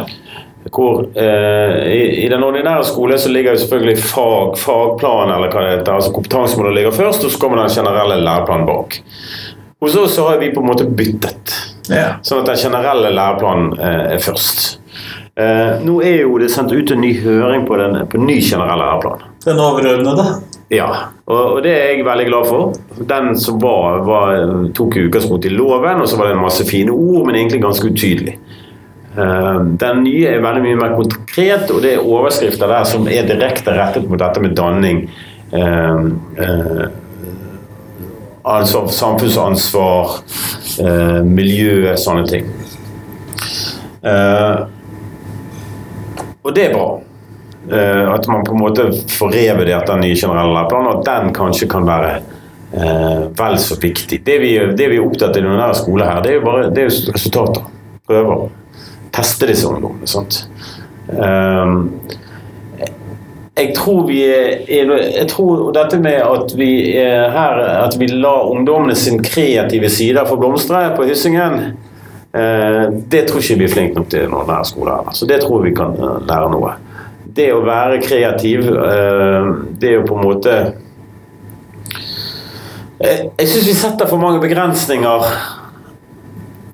Hvor 0.69 1.05
eh, 1.17 1.77
i, 1.89 2.01
I 2.25 2.27
den 2.29 2.43
ordinære 2.45 2.83
skolen 2.85 3.17
så 3.19 3.31
ligger 3.33 3.55
jo 3.55 3.61
selvfølgelig 3.63 3.97
fag, 4.03 4.57
fagplan, 4.61 5.31
eller 5.33 5.49
hva 5.49 5.63
det 5.65 5.71
heter, 5.79 5.95
altså 5.97 6.13
kompetansemålet 6.13 6.75
ligger 6.77 6.91
først, 6.99 7.25
og 7.25 7.31
så 7.33 7.39
kommer 7.41 7.63
den 7.63 7.73
generelle 7.73 8.19
læreplanen 8.21 8.67
bak. 8.69 8.99
Hos 9.81 9.95
oss 9.97 10.13
så 10.15 10.27
har 10.29 10.37
vi 10.37 10.51
på 10.53 10.61
en 10.61 10.69
måte 10.69 10.85
byttet, 10.85 11.55
Ja. 11.89 12.19
sånn 12.21 12.43
at 12.43 12.51
den 12.51 12.61
generelle 12.61 13.09
læreplanen 13.09 13.73
eh, 13.79 14.13
er 14.13 14.21
først. 14.21 14.77
Eh, 15.39 15.81
nå 15.81 15.97
er 16.05 16.21
jo 16.21 16.37
det 16.37 16.51
sendt 16.53 16.71
ut 16.75 16.91
en 16.93 17.01
ny 17.01 17.15
høring 17.23 17.65
på 17.65 17.77
den 17.79 17.97
på 18.11 18.19
ny 18.21 18.37
generell 18.43 18.77
læreplan. 18.83 19.25
Den 19.45 19.59
overordnede. 19.63 20.25
Ja, 20.71 20.87
og, 21.25 21.39
og 21.57 21.63
det 21.65 21.71
er 21.73 21.87
jeg 21.95 22.05
veldig 22.05 22.25
glad 22.29 22.45
for. 22.47 22.75
Den 23.09 23.33
som 23.39 23.57
var, 23.63 24.03
var 24.07 24.35
tok 24.77 24.99
utgangspunkt 25.01 25.47
i 25.49 25.55
loven, 25.55 26.03
og 26.03 26.07
så 26.07 26.19
var 26.19 26.29
det 26.29 26.37
en 26.37 26.45
masse 26.45 26.63
fine 26.69 26.93
ord, 26.93 27.25
men 27.27 27.35
egentlig 27.41 27.63
ganske 27.63 27.89
utydelig. 27.89 28.37
Eh, 29.17 29.59
Den 29.63 30.03
nye 30.05 30.29
er 30.31 30.43
veldig 30.43 30.63
mye 30.63 30.79
mer 30.79 30.95
konkret, 30.95 31.67
og 31.71 31.81
det 31.83 31.95
er 31.97 32.05
overskrifter 32.05 32.71
der 32.71 32.87
som 32.87 33.07
er 33.11 33.27
direkte 33.27 33.75
rettet 33.75 34.07
mot 34.09 34.19
dette 34.21 34.43
med 34.43 34.55
danning. 34.55 35.09
ansvar, 38.43 38.87
samfunnsansvar, 38.87 40.09
eh, 40.79 41.23
miljø, 41.23 41.95
sånne 41.95 42.27
ting. 42.27 42.45
Eh, 44.03 44.55
og 46.43 46.55
det 46.55 46.69
er 46.69 46.73
bra. 46.73 46.99
At 47.71 48.27
man 48.27 48.43
på 48.43 48.55
en 48.55 48.59
måte 48.59 48.87
får 49.07 49.31
revurdert 49.31 49.85
den 49.87 49.99
nye 50.01 50.15
generelle 50.15 50.53
læreplanen, 50.53 50.87
og 50.87 50.99
at 50.99 51.05
den 51.05 51.33
kanskje 51.33 51.69
kan 51.69 51.85
være 51.85 52.21
vel 53.37 53.57
så 53.57 53.75
viktig. 53.75 54.23
Det 54.25 54.39
vi, 54.39 54.57
det 54.75 54.89
vi 54.89 54.97
er 54.97 55.05
opptatt 55.05 55.37
av 55.37 55.37
i 55.37 55.45
denne 55.45 55.73
skolen, 55.75 56.07
her, 56.07 56.21
det 56.21 56.31
er 56.31 56.39
jo 56.39 56.45
bare 56.45 56.71
det 56.73 56.87
er 56.87 57.13
resultater. 57.13 57.61
Prøver. 58.07 58.49
Teste 59.11 59.47
disse 59.49 59.67
ungdommene. 59.67 60.07
sant? 60.07 60.45
Um, 61.07 61.89
jeg 63.57 63.73
tror 63.75 64.05
vi 64.07 64.21
Jeg 64.23 65.27
tror 65.29 65.71
dette 65.75 65.99
med 65.99 66.21
at 66.23 66.53
vi 66.55 66.95
er 66.97 67.31
her 67.33 67.59
At 67.83 67.97
vi 67.99 68.07
lar 68.07 68.47
ungdommene 68.51 68.95
sin 68.95 69.19
kreative 69.23 69.89
sider 69.89 70.25
få 70.25 70.37
blomstre 70.39 70.85
på 70.95 71.03
Hyssingen, 71.09 71.57
eh, 72.33 72.85
det 73.11 73.25
tror 73.27 73.41
ikke 73.41 73.59
vi 73.59 73.67
er 73.67 73.73
flinke 73.73 73.99
nok 73.99 74.07
til 74.13 74.29
når 74.29 74.47
det 74.47 74.55
er 74.55 74.69
skole 74.69 74.95
her. 74.95 75.11
Så 75.13 75.27
det 75.27 75.41
tror 75.43 75.65
vi 75.65 75.73
kan 75.75 75.97
eh, 75.97 76.21
lære 76.29 76.53
noe. 76.53 76.75
Det 77.25 77.49
å 77.53 77.63
være 77.65 78.01
kreativ, 78.03 78.69
eh, 78.69 79.51
det 79.79 79.89
er 79.89 79.99
jo 79.99 80.07
på 80.07 80.19
en 80.19 80.25
måte 80.29 80.55
jeg 83.01 83.47
syns 83.49 83.65
vi 83.65 83.73
setter 83.73 84.05
for 84.05 84.21
mange 84.21 84.37
begrensninger 84.43 85.23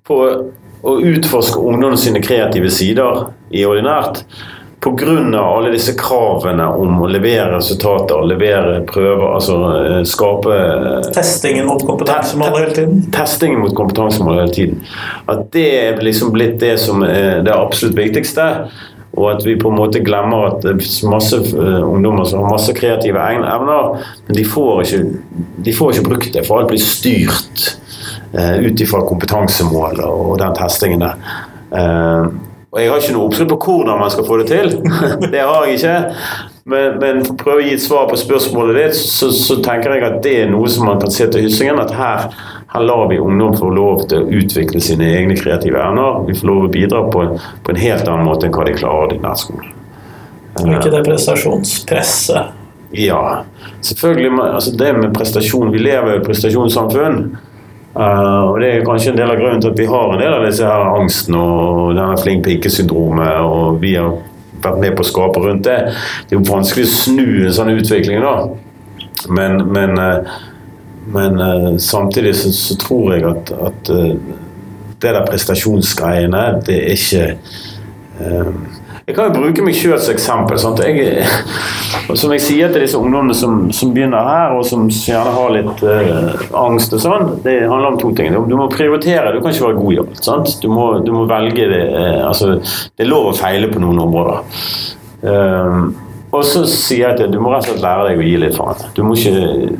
på 0.08 0.18
å 0.88 1.00
utforske 1.04 1.60
ungdommen 1.60 2.00
sine 2.00 2.22
kreative 2.24 2.72
sider 2.72 3.28
i 3.52 3.66
ordinært. 3.68 4.24
Pga. 4.80 5.40
alle 5.42 5.72
disse 5.74 5.96
kravene 5.98 6.68
om 6.70 7.00
å 7.02 7.08
levere 7.10 7.56
resultater, 7.56 8.22
levere 8.30 8.84
prøver, 8.86 9.24
altså 9.26 9.56
eh, 9.74 10.04
skape 10.06 10.54
eh, 10.54 11.08
Testingen 11.16 11.66
mot 11.66 11.82
kompetansemål 11.86 12.60
hele 12.60 12.76
tiden. 12.76 13.00
Testingen 13.16 13.64
mot 13.66 13.74
kompetansemål 13.76 14.38
hele 14.44 14.54
tiden. 14.54 14.84
At 15.26 15.50
det 15.56 15.66
er 15.80 16.06
liksom 16.06 16.30
blitt 16.36 16.60
det 16.62 16.76
som 16.84 17.02
er 17.08 17.42
det 17.44 17.56
absolutt 17.56 17.98
viktigste. 17.98 18.46
Og 19.18 19.32
at 19.32 19.42
vi 19.48 19.58
på 19.58 19.72
en 19.72 19.80
måte 19.80 20.04
glemmer 20.06 20.52
at 20.52 20.62
det 20.62 20.76
er 20.76 21.10
masse 21.10 21.42
eh, 21.42 21.82
ungdommer 21.82 22.30
som 22.30 22.46
har 22.46 22.54
masse 22.54 22.78
kreative 22.78 23.28
evner, 23.34 24.06
men 24.28 24.38
de 24.38 24.46
får 24.46 24.86
ikke, 24.86 25.04
de 25.66 25.74
får 25.74 25.96
ikke 25.96 26.10
brukt 26.12 26.34
det, 26.38 26.46
for 26.46 26.62
alt 26.62 26.70
blir 26.70 26.86
styrt 26.86 27.72
ut 28.34 28.84
ifra 28.84 29.04
kompetansemål 29.08 30.02
og 30.04 30.36
den 30.42 30.58
testingen 30.58 31.06
der. 31.06 31.16
Eh, 31.72 32.28
og 32.68 32.82
jeg 32.82 32.92
har 32.92 33.02
ikke 33.02 33.16
noe 33.16 33.30
oppskrift 33.30 33.50
på 33.54 33.58
hvordan 33.64 34.00
man 34.02 34.12
skal 34.12 34.26
få 34.28 34.38
det 34.42 34.48
til. 34.52 34.74
det 35.34 35.40
har 35.40 35.66
jeg 35.66 35.80
ikke. 35.80 35.96
Men, 36.68 36.98
men 37.00 37.22
for 37.24 37.32
å 37.32 37.40
prøve 37.40 37.62
å 37.62 37.64
gi 37.64 37.78
et 37.78 37.84
svar 37.84 38.10
på 38.10 38.20
spørsmålet 38.20 38.76
ditt, 38.82 38.98
så, 39.00 39.30
så 39.32 39.56
tenker 39.64 39.96
jeg 39.96 40.04
at 40.04 40.18
det 40.26 40.34
er 40.42 40.52
noe 40.52 40.68
som 40.72 40.90
man 40.90 41.00
kan 41.00 41.14
se 41.16 41.30
til 41.32 41.48
Hyssingen. 41.48 41.80
At 41.80 41.94
her, 41.96 42.28
her 42.74 42.84
lar 42.84 43.06
vi 43.10 43.22
ungdom 43.24 43.56
få 43.56 43.72
lov 43.72 44.04
til 44.12 44.20
å 44.20 44.28
utvikle 44.42 44.84
sine 44.84 45.08
egne 45.16 45.38
kreative 45.40 45.80
evner. 45.80 46.22
Vi 46.28 46.36
får 46.38 46.52
lov 46.52 46.68
å 46.68 46.72
bidra 46.76 47.06
på, 47.14 47.24
på 47.64 47.74
en 47.74 47.82
helt 47.82 48.06
annen 48.06 48.28
måte 48.28 48.50
enn 48.50 48.56
hva 48.58 48.68
de 48.68 48.76
klarer 48.76 49.16
i 49.16 49.24
nærskolen. 49.24 49.74
Og 50.58 50.72
ikke 50.76 50.92
det 50.92 51.04
prestasjonspresset. 51.08 52.54
Ja, 52.98 53.22
selvfølgelig. 53.84 54.32
Altså 54.48 54.72
det 54.80 54.94
med 54.96 55.12
prestasjon 55.16 55.74
Vi 55.74 55.82
lever 55.82 56.12
jo 56.12 56.18
i 56.18 56.22
et 56.22 56.28
prestasjonssamfunn. 56.28 57.24
Eh, 57.98 58.42
og 58.50 58.60
Det 58.62 58.72
er 58.72 58.86
kanskje 58.86 59.12
en 59.14 59.20
del 59.20 59.32
av 59.34 59.40
grunnen 59.40 59.62
til 59.62 59.74
at 59.74 59.80
vi 59.80 59.90
har 59.90 60.14
en 60.14 60.22
del 60.22 60.34
av 60.38 60.46
disse 60.46 60.66
her 60.66 60.90
angsten 61.00 61.38
og 61.40 61.96
denne 61.98 62.18
flink 62.22 62.46
pike-syndromet. 62.46 63.40
Og 63.42 63.80
vi 63.82 63.96
har 63.98 64.18
vært 64.64 64.82
med 64.84 64.98
på 64.98 65.06
å 65.06 65.10
skape 65.12 65.44
rundt 65.44 65.66
det. 65.68 65.80
Det 66.28 66.36
er 66.36 66.40
jo 66.40 66.52
vanskelig 66.52 66.88
å 66.88 66.94
snu 66.94 67.28
en 67.46 67.58
sånn 67.58 67.74
utvikling, 67.76 68.22
da. 68.26 68.36
Men, 69.34 69.64
men, 69.74 69.98
eh, 69.98 70.38
men 71.14 71.42
eh, 71.42 71.72
samtidig 71.82 72.36
så, 72.38 72.54
så 72.54 72.78
tror 72.82 73.16
jeg 73.16 73.26
at, 73.32 73.54
at 73.72 73.94
det 75.02 75.14
der 75.14 75.26
prestasjonsgreiene, 75.26 76.44
det 76.66 76.78
er 76.78 76.96
ikke 76.98 77.26
eh, 78.22 78.54
jeg 79.08 79.16
kan 79.16 79.30
jo 79.30 79.40
bruke 79.40 79.64
meg 79.64 79.76
selv 79.80 80.02
som 80.04 80.14
eksempel. 80.18 80.58
Jeg, 80.84 81.28
som 82.20 82.32
jeg 82.36 82.42
sier 82.44 82.74
til 82.74 82.84
disse 82.84 83.00
ungdommene 83.00 83.36
som, 83.40 83.70
som 83.72 83.94
begynner 83.96 84.26
her, 84.28 84.56
og 84.58 84.66
som 84.68 84.90
gjerne 84.92 85.32
har 85.32 85.54
litt 85.56 85.84
eh, 85.88 86.42
angst 86.60 86.92
og 86.98 87.00
sånn, 87.06 87.30
det 87.46 87.54
handler 87.62 87.94
om 87.94 88.00
to 88.02 88.12
ting. 88.18 88.36
Du 88.36 88.58
må 88.60 88.66
prioritere. 88.74 89.32
Du 89.32 89.40
kan 89.40 89.56
ikke 89.56 89.70
være 89.70 89.78
god 89.78 89.94
i 89.96 90.02
alt. 90.02 90.52
Du, 90.60 90.68
du 91.08 91.14
må 91.16 91.24
velge 91.30 91.70
det. 91.72 91.86
Eh, 91.88 92.20
altså, 92.28 92.58
det 92.60 93.06
er 93.06 93.10
lov 93.14 93.30
å 93.30 93.38
feile 93.38 93.72
på 93.72 93.80
noen 93.80 94.04
områder. 94.04 94.44
Um, 95.24 95.88
og 96.36 96.44
så 96.46 96.66
sier 96.68 97.06
jeg 97.06 97.16
at 97.16 97.32
du 97.32 97.40
må 97.40 97.54
rett 97.54 97.64
og 97.64 97.72
slett 97.72 97.86
lære 97.86 98.10
deg 98.10 98.20
å 98.20 98.28
gi 98.28 98.36
litt 98.44 98.60
faen. 98.60 98.84
Du 98.98 99.02
må 99.08 99.16
ikke, 99.16 99.72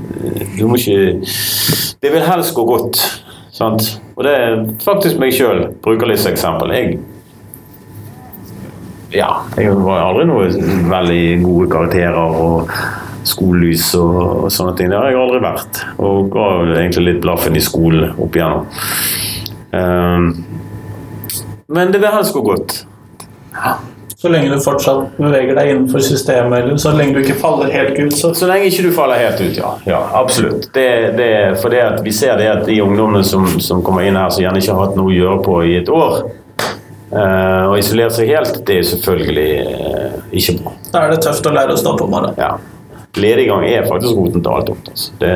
du 0.56 0.64
må 0.72 0.80
ikke 0.80 1.20
Det 2.00 2.16
vil 2.16 2.24
helst 2.24 2.56
gå 2.56 2.64
godt. 2.64 3.04
Sant? 3.52 3.92
Og 4.16 4.24
det 4.24 4.34
er 4.40 4.58
faktisk 4.88 5.20
meg 5.20 5.36
sjøl. 5.36 5.66
Bruker 5.84 6.08
litt 6.08 6.24
som 6.24 6.32
eksempel. 6.32 6.72
Jeg 6.78 6.98
ja, 9.16 9.30
jeg 9.56 9.76
var 9.84 10.04
aldri 10.10 10.26
noe 10.28 10.48
veldig 10.92 11.22
gode 11.44 11.68
karakterer 11.72 12.40
og 12.44 12.72
skolelys 13.28 13.90
og, 14.00 14.16
og 14.46 14.54
sånne 14.54 14.76
ting. 14.78 14.92
Det 14.92 15.00
har 15.00 15.12
jeg 15.12 15.20
aldri 15.22 15.44
vært. 15.44 15.84
Og 16.04 16.32
ga 16.34 16.48
egentlig 16.78 17.06
litt 17.10 17.22
blaffen 17.24 17.58
i 17.58 17.64
skolen 17.64 18.16
opp 18.16 18.38
igjennom. 18.38 18.68
Um, 19.72 20.32
men 21.68 21.92
det 21.92 22.02
vil 22.04 22.14
helst 22.16 22.36
gå 22.36 22.44
godt. 22.46 22.82
Så 24.18 24.32
lenge 24.34 24.50
du 24.50 24.58
fortsatt 24.64 25.18
beveger 25.20 25.54
deg 25.54 25.72
innenfor 25.72 26.02
systemet, 26.02 26.64
eller 26.64 26.80
så 26.82 26.90
lenge 26.96 27.14
du 27.14 27.20
ikke 27.22 27.36
faller 27.38 27.70
helt 27.70 28.00
ut, 28.00 28.16
så 28.18 28.32
Så 28.34 28.48
lenge 28.50 28.72
ikke 28.72 28.88
du 28.88 28.96
faller 28.96 29.20
helt 29.22 29.42
ut, 29.44 29.60
ja. 29.60 29.76
ja 29.86 30.00
absolutt. 30.18 30.72
Det, 30.74 30.88
det, 31.20 31.30
for 31.62 31.70
det 31.70 31.84
at 31.84 32.02
vi 32.06 32.12
ser 32.16 32.40
det 32.40 32.48
at 32.50 32.66
de 32.66 32.80
ungdommene 32.82 33.22
som, 33.24 33.46
som 33.62 33.84
kommer 33.86 34.08
inn 34.08 34.18
her, 34.18 34.32
som 34.34 34.42
gjerne 34.42 34.64
ikke 34.64 34.74
har 34.74 34.88
hatt 34.88 34.98
noe 34.98 35.12
å 35.12 35.18
gjøre 35.20 35.38
på 35.46 35.60
i 35.70 35.76
et 35.84 35.92
år, 35.94 36.18
og 37.12 37.78
isolere 37.80 38.12
seg 38.12 38.32
helt, 38.34 38.60
det 38.68 38.82
er 38.82 38.88
selvfølgelig 38.90 39.52
uh, 39.64 40.18
ikke 40.36 40.58
bra. 40.60 40.74
da 40.92 41.06
er 41.06 41.14
det 41.14 41.22
tøft 41.24 41.48
å 41.48 41.54
lære 41.56 41.76
å 41.78 41.80
stå 41.80 41.96
på 42.00 42.08
morgenen. 42.12 42.36
Ja. 42.42 42.58
Lediggang 43.18 43.64
er 43.66 43.88
faktisk 43.88 44.20
roten 44.20 44.44
til 44.44 44.52
alt 44.52 44.72
ondt. 44.74 44.92
Altså. 44.92 45.14
Det, 45.22 45.32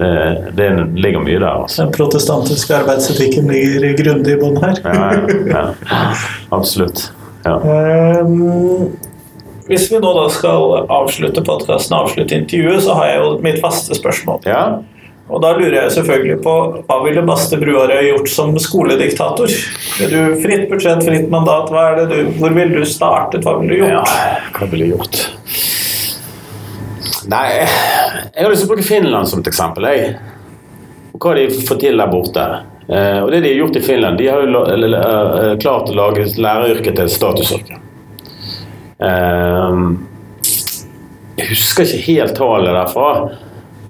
det, 0.00 0.10
det 0.56 0.68
ligger 0.96 1.22
mye 1.26 1.36
der. 1.36 1.50
Altså. 1.50 1.84
Den 1.84 1.92
protestantiske 1.94 2.78
arbeidsetikken 2.80 3.52
ligger 3.52 3.92
grundig 4.00 4.34
i 4.34 4.40
bånn 4.40 4.58
her. 4.64 4.80
Ja, 4.86 5.10
ja, 5.52 5.64
ja. 5.92 6.02
Absolutt. 6.56 7.10
Ja. 7.44 7.58
Um, 7.60 8.90
hvis 9.70 9.86
vi 9.92 10.00
nå 10.02 10.14
da 10.16 10.24
skal 10.32 10.88
avslutte 10.90 11.44
podkasten 11.46 11.94
avslutte 12.00 12.40
intervjuet, 12.40 12.82
så 12.88 12.96
har 12.98 13.12
jeg 13.12 13.20
jo 13.20 13.28
mitt 13.44 13.60
faste 13.62 13.96
spørsmål. 14.00 14.42
ja. 14.48 14.64
Og 15.30 15.38
da 15.42 15.52
lurer 15.54 15.76
jeg 15.76 15.92
selvfølgelig 15.94 16.38
på 16.42 16.54
hva 16.88 16.96
ville 17.04 17.22
Baste 17.26 17.58
Bruarøy 17.60 18.08
gjort 18.08 18.30
som 18.32 18.54
skolediktator? 18.58 19.52
Er 20.02 20.10
du 20.10 20.40
fritt 20.42 20.66
budsjett, 20.70 21.04
fritt 21.06 21.28
mandat? 21.30 21.70
Hva 21.70 21.84
er 21.92 22.00
det 22.00 22.06
du, 22.10 22.32
hvor 22.40 22.54
ville 22.56 22.82
du 22.82 22.88
startet? 22.88 23.46
Hva 23.46 23.54
ville 23.60 23.78
du 23.78 23.84
gjort? 23.84 24.10
Ja, 24.10 24.32
hva 24.56 24.70
ville 24.72 24.88
jeg 24.88 24.96
gjort? 24.96 25.22
Nei, 27.30 27.46
jeg 27.60 28.42
har 28.42 28.50
lyst 28.50 28.64
til 28.64 28.70
å 28.70 28.72
bruke 28.72 28.86
Finland 28.86 29.30
som 29.30 29.42
et 29.44 29.50
eksempel. 29.52 29.86
Jeg. 29.94 30.18
Hva 31.20 31.34
de 31.36 31.46
får 31.68 31.78
til 31.82 32.00
der 32.00 32.10
borte. 32.10 32.46
Eh, 32.90 33.18
og 33.22 33.30
det 33.30 33.42
de 33.44 33.52
har 33.52 33.60
gjort 33.60 33.76
i 33.78 33.84
Finland, 33.86 34.18
de 34.18 34.26
har 34.26 34.42
jo 34.42 34.64
eh, 34.66 35.52
klart 35.62 35.92
å 35.92 35.94
lage 35.94 36.26
læreryrket 36.40 36.96
til 36.96 37.04
et 37.06 37.14
statusyrke. 37.14 37.78
Eh, 38.98 39.76
jeg 41.38 41.52
husker 41.52 41.86
ikke 41.86 42.06
helt 42.08 42.34
tallet 42.36 42.74
derfra, 42.74 43.12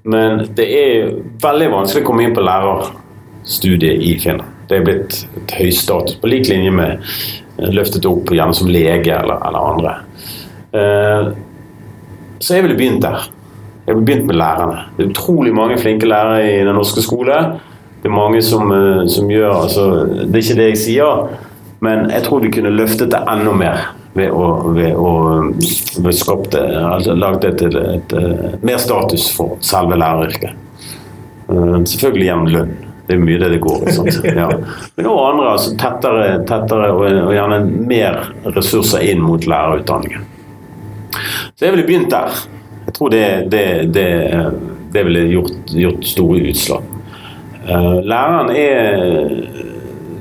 men 0.03 0.47
det 0.57 0.67
er 0.67 1.11
veldig 1.43 1.69
vanskelig 1.75 2.05
å 2.05 2.09
komme 2.09 2.25
inn 2.25 2.37
på 2.37 2.45
lærerstudiet 2.45 4.05
i 4.07 4.15
Finland. 4.23 4.57
Det 4.71 4.79
er 4.79 4.87
blitt 4.87 5.19
et 5.37 5.55
høystatus, 5.59 6.17
på 6.23 6.31
lik 6.31 6.49
linje 6.49 6.71
med 6.73 7.03
eh, 7.03 7.71
løftet 7.75 8.07
opp 8.09 8.31
gjerne 8.33 8.57
som 8.57 8.71
lege 8.71 9.13
eller, 9.17 9.43
eller 9.49 9.73
andre. 9.75 9.95
Eh, 10.73 11.31
så 12.41 12.57
jeg 12.57 12.65
ville 12.65 12.79
begynt 12.79 13.05
der. 13.05 13.27
Jeg 13.87 13.97
ville 13.97 14.07
begynt 14.07 14.29
med 14.31 14.39
lærerne. 14.39 14.85
Det 14.97 15.05
er 15.05 15.11
utrolig 15.11 15.55
mange 15.57 15.79
flinke 15.81 16.09
lærere 16.09 16.47
i 16.47 16.65
den 16.65 16.79
norske 16.79 17.03
skole. 17.05 17.41
Det 18.01 18.09
er 18.09 18.15
mange 18.15 18.43
som, 18.47 18.71
eh, 18.73 19.07
som 19.11 19.31
gjør 19.31 19.63
altså, 19.65 19.89
Det 20.07 20.31
er 20.31 20.45
ikke 20.45 20.61
det 20.63 20.69
jeg 20.71 20.85
sier, 20.87 21.25
men 21.81 22.11
jeg 22.11 22.23
tror 22.25 22.45
vi 22.45 22.53
kunne 22.55 22.73
løftet 22.73 23.11
det 23.13 23.25
enda 23.29 23.53
mer 23.57 23.89
ved 24.13 24.31
å, 24.35 24.47
ved 24.75 24.97
å 24.99 25.11
ved 26.03 26.15
skapte, 26.19 26.61
altså, 26.83 27.15
laget 27.15 27.45
et, 27.53 27.63
et, 27.69 27.77
et, 27.97 28.15
eh, 28.19 28.55
mer 28.67 28.81
status 28.83 29.29
for 29.37 29.59
selve 29.65 29.99
læreryrket. 30.01 30.57
Eh, 31.51 31.77
Selvfølgelig 31.93 32.27
gjennom 32.27 32.51
lønn. 32.55 32.73
Det 33.07 33.17
er 33.17 33.23
mye 33.25 33.39
det 33.43 33.49
det 33.57 33.61
går 33.63 33.87
i. 33.89 33.93
sant? 33.95 34.19
Ja. 34.39 34.47
Men 34.97 35.07
også 35.11 35.23
andre, 35.33 35.47
altså 35.55 35.71
tettere, 35.79 36.27
tettere 36.47 36.91
og, 36.95 37.07
og 37.27 37.33
gjerne 37.35 37.61
mer 37.91 38.21
ressurser 38.55 39.03
inn 39.11 39.23
mot 39.25 39.47
lærerutdanningen. 39.51 40.27
Så 41.59 41.67
jeg 41.67 41.75
ville 41.75 41.87
begynt 41.89 42.13
der. 42.13 42.37
Jeg 42.87 42.95
tror 42.97 43.11
det, 43.15 43.25
det, 43.51 43.65
det, 43.95 44.07
det 44.95 45.03
ville 45.09 45.25
gjort, 45.33 45.75
gjort 45.75 46.07
store 46.07 46.45
utslag. 46.53 46.87
Eh, 47.67 47.99
Læreren 48.07 48.55
er 48.55 48.79
en 48.95 49.35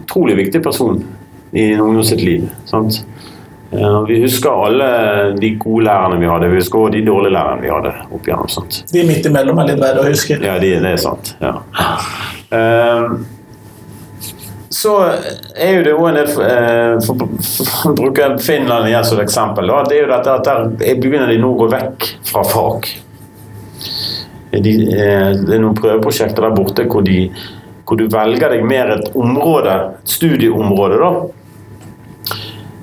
utrolig 0.01 0.37
viktig 0.43 0.63
person 0.65 0.97
i 1.53 1.71
en 1.75 1.81
ungdom 1.85 2.05
sitt 2.05 2.21
liv. 2.25 2.49
sant? 2.69 3.03
Vi 3.69 4.15
husker 4.23 4.49
alle 4.65 4.85
de 5.37 5.49
gode 5.61 5.85
lærerne 5.85 6.17
vi 6.17 6.29
hadde, 6.29 6.47
vi 6.49 6.57
husker 6.57 6.79
også 6.79 6.93
de 6.95 7.03
dårlige 7.05 7.35
lærerne 7.35 7.61
vi 7.61 7.69
hadde. 7.69 7.91
opp 8.09 8.27
igjennom, 8.27 8.47
sant? 8.49 8.79
De 8.89 9.03
midt 9.05 9.27
imellom 9.29 9.61
er 9.61 9.73
litt 9.73 9.83
verre 9.83 10.01
å 10.01 10.07
huske. 10.09 10.39
Ja, 10.41 10.55
det, 10.61 10.71
det 10.81 10.95
er 10.95 11.03
sant. 11.03 11.35
Ja. 11.43 11.59
Um, 12.49 13.19
så 14.69 14.93
er 15.57 15.79
jo 15.79 15.85
det 15.85 15.93
òg 15.97 16.07
en 16.11 16.17
del 16.19 16.29
eh, 16.45 16.95
For 17.03 17.89
å 17.89 17.93
bruke 17.97 18.27
Finland 18.41 18.87
igjen 18.87 19.05
som 19.05 19.17
et 19.17 19.25
eksempel. 19.25 19.69
Da, 19.69 19.79
det 19.89 19.97
er 19.97 20.03
jo 20.03 20.11
dette 20.11 20.35
at 20.35 20.49
der 20.49 20.99
begynner 21.01 21.29
de 21.29 21.39
nå 21.41 21.53
å 21.55 21.57
gå 21.63 21.69
vekk 21.73 22.09
fra 22.29 22.43
fag. 22.47 22.89
De, 24.53 24.73
eh, 24.93 25.31
det 25.35 25.57
er 25.57 25.61
noen 25.61 25.77
prøveprosjekter 25.77 26.45
der 26.45 26.55
borte 26.55 26.85
hvor, 26.89 27.05
de, 27.05 27.27
hvor 27.85 27.99
du 27.99 28.05
velger 28.13 28.55
deg 28.55 28.65
mer 28.65 28.93
et 28.95 29.11
område, 29.17 29.75
et 29.99 30.15
studieområde, 30.17 31.01
da. 31.01 31.11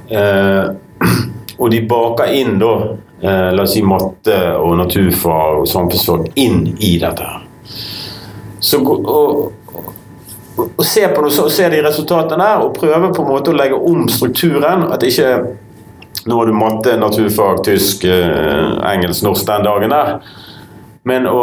Eh, 0.08 0.64
og 1.60 1.70
de 1.72 1.82
baker 1.88 2.32
inn 2.36 2.58
da, 2.60 2.72
eh, 3.20 3.50
la 3.56 3.64
oss 3.64 3.74
si 3.76 3.82
matte 3.82 4.38
og 4.60 4.76
naturfag 4.80 5.62
og 5.62 5.68
samfunnsfag 5.70 6.30
inn 6.42 6.66
i 6.78 6.96
dette 7.02 7.26
her. 7.26 7.44
Så 8.60 8.80
og, 8.80 9.52
og, 10.56 10.84
se 10.84 11.08
på 11.08 11.22
det, 11.22 11.30
så 11.36 11.48
se 11.52 11.68
de 11.70 11.82
resultatene 11.84 12.42
der, 12.42 12.64
og 12.64 12.74
prøve 12.76 13.12
på 13.14 13.22
en 13.22 13.30
måte 13.30 13.52
å 13.52 13.56
legge 13.56 13.76
om 13.76 14.06
strukturen. 14.08 14.86
At 14.92 15.04
ikke 15.06 15.30
nå 16.26 16.40
har 16.40 16.48
du 16.48 16.56
matte, 16.56 16.96
naturfag, 16.98 17.62
tysk, 17.64 18.04
eh, 18.04 18.72
engelsk, 18.92 19.22
norsk 19.22 19.46
den 19.46 19.66
dagen 19.66 19.94
der. 19.94 20.16
Men 21.06 21.28
å 21.30 21.42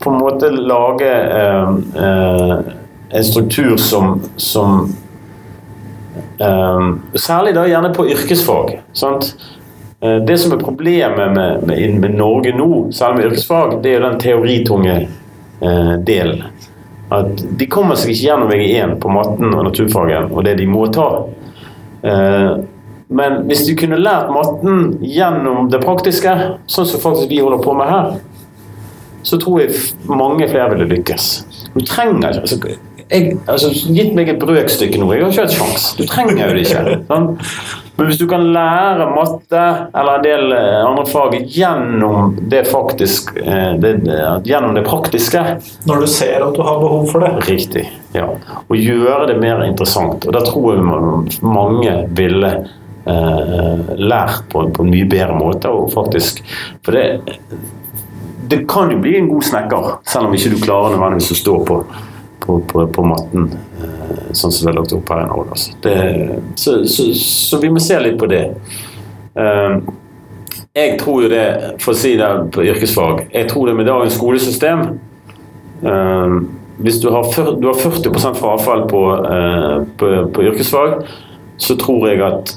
på 0.00 0.10
en 0.10 0.18
måte 0.18 0.48
lage 0.50 1.10
eh, 1.12 1.68
eh, 2.04 2.54
en 3.10 3.24
struktur 3.24 3.76
som, 3.76 4.22
som 4.36 4.88
Særlig 7.20 7.54
da 7.54 7.66
gjerne 7.68 7.90
på 7.94 8.06
yrkesfag. 8.08 8.78
Sant? 8.96 9.34
Eh, 10.00 10.16
Det 10.24 10.38
som 10.38 10.52
er 10.52 10.62
problemet 10.62 11.34
med, 11.36 11.66
med, 11.66 12.00
med 12.00 12.14
Norge 12.16 12.54
nå, 12.56 12.88
særlig 12.92 13.16
med 13.16 13.26
yrkesfag, 13.30 13.82
det 13.82 13.90
er 13.90 13.98
jo 13.98 14.06
den 14.06 14.20
teoritunge 14.22 14.96
eh, 15.60 15.94
delen. 16.08 16.46
At 17.10 17.42
de 17.58 17.66
kommer 17.66 17.98
seg 17.98 18.14
ikke 18.14 18.28
gjennom 18.28 18.52
VG1 18.52 18.96
på 19.02 19.12
matten 19.12 19.50
og 19.50 19.64
naturfagen 19.66 20.30
og 20.30 20.44
det 20.46 20.56
de 20.60 20.68
må 20.70 20.86
ta. 20.94 21.08
Eh, 22.06 22.52
men 23.10 23.40
hvis 23.48 23.64
du 23.66 23.74
kunne 23.74 23.98
lært 23.98 24.30
matten 24.30 24.92
gjennom 25.02 25.66
det 25.72 25.82
praktiske, 25.82 26.32
sånn 26.70 26.86
som 26.86 27.02
faktisk 27.02 27.32
vi 27.32 27.40
holder 27.42 27.64
på 27.64 27.74
med 27.74 27.90
her, 27.90 28.12
så 29.26 29.36
tror 29.42 29.60
jeg 29.60 29.74
mange 30.08 30.46
flere 30.48 30.70
ville 30.72 30.86
lykkes. 30.94 31.26
Du 31.74 31.82
trenger 31.84 32.30
ikke 32.30 32.44
altså, 32.46 32.76
jeg, 33.10 33.36
altså, 33.50 33.70
Gitt 33.94 34.14
meg 34.14 34.28
et 34.30 34.38
brøkstykke 34.42 35.00
nå, 35.00 35.08
jeg 35.16 35.24
har 35.24 35.32
ikke 35.32 35.44
hatt 35.46 35.54
sjans. 35.56 35.86
Du 35.98 36.04
trenger 36.06 36.44
jo 36.46 36.54
det 36.56 36.64
ikke. 36.66 36.96
Sånn? 37.10 37.26
Men 37.98 38.08
hvis 38.08 38.20
du 38.20 38.24
kan 38.30 38.46
lære 38.54 39.06
matte 39.12 39.62
eller 39.92 40.14
en 40.20 40.24
del 40.24 40.54
eh, 40.56 40.76
andre 40.88 41.04
fag 41.10 41.34
gjennom 41.52 42.36
det 42.48 42.62
faktisk 42.70 43.34
eh, 43.42 43.74
det, 43.82 43.90
det, 44.06 44.20
Gjennom 44.48 44.72
det 44.78 44.86
praktiske 44.86 45.42
Når 45.90 46.00
du 46.00 46.06
ser 46.08 46.46
at 46.46 46.54
du 46.56 46.62
har 46.64 46.78
behov 46.80 47.10
for 47.10 47.26
det. 47.26 47.32
Riktig. 47.50 47.84
ja. 48.16 48.28
Og 48.70 48.76
gjøre 48.78 49.26
det 49.32 49.36
mer 49.42 49.60
interessant. 49.66 50.24
Og 50.24 50.32
da 50.38 50.40
tror 50.46 50.78
jeg 50.78 50.86
man- 50.86 51.28
mange 51.44 51.96
ville 52.16 52.52
eh, 53.04 53.90
lært 54.00 54.46
på, 54.52 54.64
på 54.76 54.86
en 54.86 54.94
mye 54.94 55.08
bedre 55.10 55.36
måte. 55.36 55.68
Og 55.68 55.90
faktisk, 55.92 56.40
for 56.86 56.96
det, 56.96 57.36
det 58.50 58.62
kan 58.70 58.90
jo 58.94 58.98
bli 59.02 59.18
en 59.18 59.28
god 59.30 59.44
snekker, 59.50 59.90
selv 60.08 60.30
om 60.30 60.34
ikke 60.38 60.54
du 60.54 60.62
klarer 60.64 60.96
nødvendigvis 60.96 61.34
å 61.36 61.38
stå 61.42 61.58
på, 61.68 61.82
på, 62.40 62.58
på, 62.70 62.86
på 62.94 63.04
matten. 63.06 63.48
eh, 63.82 64.20
Sånn 64.36 64.52
som 64.54 64.66
det 64.66 64.72
er 64.72 64.78
lagt 64.78 64.92
opp 64.94 65.10
her 65.10 65.24
i 65.24 65.28
Norge. 65.30 65.56
Altså. 65.56 65.72
Det, 65.82 65.94
så, 66.60 66.76
så, 66.86 67.08
så 67.18 67.58
vi 67.62 67.70
må 67.74 67.82
se 67.82 67.98
litt 68.02 68.18
på 68.20 68.28
det. 68.30 68.44
Eh, 69.34 69.76
jeg 70.78 70.96
tror 71.00 71.24
jo 71.24 71.30
det, 71.32 71.44
for 71.82 71.92
å 71.94 71.98
si 71.98 72.14
det 72.18 72.30
på 72.54 72.62
yrkesfag, 72.66 73.24
jeg 73.34 73.48
tror 73.50 73.70
det 73.70 73.76
med 73.80 73.88
dagens 73.90 74.14
skolesystem 74.18 74.84
eh, 75.82 76.34
Hvis 76.80 77.00
du 77.02 77.10
har, 77.12 77.26
40, 77.34 77.58
du 77.60 77.66
har 77.68 77.76
40 77.76 78.38
frafall 78.38 78.86
på, 78.88 79.00
på, 80.00 80.10
på 80.32 80.44
yrkesfag, 80.48 81.02
så 81.60 81.76
tror 81.76 82.06
jeg 82.08 82.22
at 82.24 82.54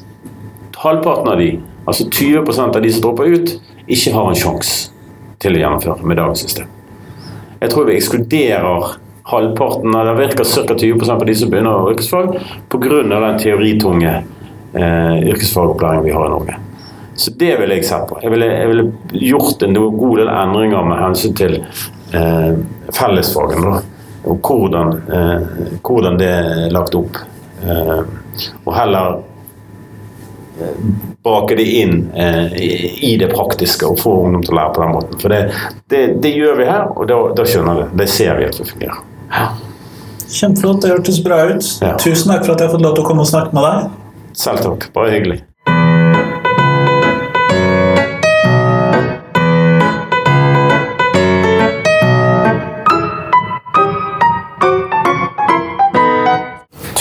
halvparten 0.80 1.34
av 1.34 1.42
de, 1.42 1.50
altså 1.84 2.06
20% 2.08 2.78
av 2.78 2.86
de 2.86 2.92
som 2.94 3.04
dropper 3.04 3.34
ut, 3.34 3.52
ikke 3.92 4.14
har 4.16 4.30
en 4.32 4.40
sjanse 4.40 4.94
til 5.44 5.58
å 5.58 5.60
gjennomføre 5.60 6.08
med 6.08 6.22
dagens 6.22 6.46
system. 6.46 6.70
Jeg 7.60 7.74
tror 7.74 7.90
vi 7.90 7.98
ekskluderer 7.98 8.94
halvparten, 9.24 9.96
eller 9.96 10.28
ca. 10.68 10.76
20 10.76 11.12
av 11.12 11.26
de 11.26 11.36
som 11.36 11.50
begynner 11.50 11.92
yrkesfag, 11.92 12.38
pga. 12.70 13.04
den 13.04 13.40
teoritunge 13.40 14.24
eh, 14.74 15.18
yrkesfagopplæringen 15.30 16.06
vi 16.06 16.12
har 16.12 16.26
i 16.26 16.30
Norge. 16.30 16.56
Så 17.16 17.32
det 17.32 17.58
ville 17.58 17.76
jeg 17.76 17.86
sett 17.86 18.08
på. 18.10 18.18
Jeg 18.22 18.32
ville, 18.34 18.46
jeg 18.46 18.70
ville 18.72 18.86
gjort 19.12 19.64
en 19.64 19.76
god 19.76 20.18
del 20.18 20.32
endringer 20.34 20.88
med 20.88 21.02
hensyn 21.02 21.36
til 21.38 21.60
eh, 21.60 22.56
fellesfagene. 22.94 23.82
og 24.24 24.40
hvordan, 24.40 24.92
eh, 25.12 25.42
hvordan 25.84 26.18
det 26.18 26.28
er 26.28 26.72
lagt 26.72 26.96
opp. 26.96 27.18
Eh, 27.64 28.02
og 28.64 28.76
heller 28.76 29.18
eh, 30.62 30.84
bake 31.24 31.58
det 31.60 31.68
inn 31.84 32.10
eh, 32.16 32.56
i, 33.04 33.18
det 33.20 33.30
praktiske 33.36 33.88
og 33.88 34.00
få 34.00 34.16
ungdom 34.24 34.44
til 34.44 34.56
å 34.56 34.62
lære 34.62 34.76
på 34.76 34.86
den 34.86 34.94
måten. 34.96 35.20
For 35.20 35.36
det, 35.36 35.42
det, 35.92 36.04
det 36.24 36.34
gjør 36.38 36.60
vi 36.60 36.70
her, 36.72 36.88
og 36.96 37.08
da, 37.12 37.20
da 37.36 37.46
skjønner 37.48 37.84
vi. 37.84 37.90
Det 38.04 38.10
ser 38.12 38.40
vi 38.40 38.48
at 38.48 38.58
det 38.58 38.72
fungerer. 38.72 39.13
Ja. 39.34 39.50
Kjempeflott, 40.30 40.82
det 40.82 40.90
hørtes 40.94 41.24
bra 41.24 41.42
ut. 41.50 41.66
Ja. 41.82 41.96
Tusen 41.98 42.32
takk 42.32 42.46
for 42.46 42.54
at 42.54 42.62
jeg 42.62 42.70
har 42.70 42.76
fått 42.76 42.86
lov 42.86 42.96
til 42.98 43.06
å 43.06 43.08
komme 43.08 43.26
og 43.26 43.30
snakke 43.30 43.58
med 43.58 43.66
deg. 43.66 43.98
Selv 44.38 44.64
takk. 44.66 44.88
Bare 44.94 45.14
hyggelig. 45.14 45.42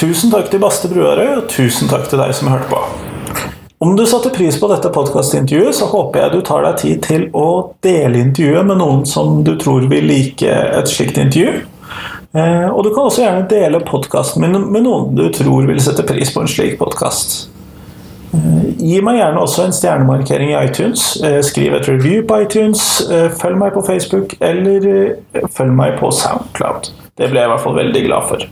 Tusen 0.03 0.33
takk 0.33 0.49
til 0.51 0.59
Baste 0.59 0.89
Bruarøy, 0.91 1.29
og 1.39 1.45
tusen 1.53 1.89
takk 1.89 2.09
til 2.11 2.19
deg 2.19 2.33
som 2.35 2.51
hørte 2.51 2.69
på. 2.73 2.81
Om 3.83 3.97
du 3.99 4.03
satte 4.07 4.31
pris 4.35 4.57
på 4.59 4.69
dette 4.71 4.91
podkastintervjuet, 4.95 5.75
så 5.75 5.87
håper 5.91 6.21
jeg 6.25 6.33
du 6.35 6.41
tar 6.47 6.67
deg 6.67 6.77
tid 6.79 7.01
til 7.07 7.25
å 7.39 7.47
dele 7.83 8.21
intervjuet 8.23 8.67
med 8.67 8.79
noen 8.83 9.07
som 9.09 9.41
du 9.47 9.55
tror 9.59 9.87
vil 9.91 10.07
like 10.11 10.51
et 10.51 10.91
slikt 10.91 11.19
intervju. 11.23 11.63
Eh, 12.33 12.69
og 12.73 12.85
du 12.87 12.91
kan 12.95 13.05
også 13.09 13.25
gjerne 13.27 13.49
dele 13.51 13.83
podkasten 13.85 14.41
min 14.41 14.55
med 14.73 14.87
noen 14.87 15.11
du 15.19 15.27
tror 15.37 15.67
vil 15.69 15.81
sette 15.85 16.05
pris 16.09 16.31
på 16.33 16.41
en 16.41 16.49
slik 16.49 16.79
podkast. 16.81 17.49
Gi 18.81 19.03
meg 19.05 19.19
gjerne 19.19 19.43
også 19.43 19.67
en 19.67 19.75
stjernemarkering 19.77 20.55
i 20.55 20.57
iTunes. 20.65 21.03
Eh, 21.21 21.43
Skriv 21.45 21.77
et 21.77 21.89
review 21.91 22.23
på 22.27 22.41
iTunes. 22.47 23.03
eh, 23.11 23.29
Følg 23.29 23.59
meg 23.61 23.75
på 23.77 23.85
Facebook, 23.85 24.33
eller 24.41 24.89
eh, 24.89 25.45
følg 25.53 25.77
meg 25.77 25.99
på 26.01 26.09
Soundcloud. 26.11 26.89
Det 27.21 27.29
ble 27.29 27.43
jeg 27.43 27.51
i 27.51 27.53
hvert 27.53 27.65
fall 27.67 27.77
veldig 27.77 28.05
glad 28.09 28.29
for. 28.31 28.47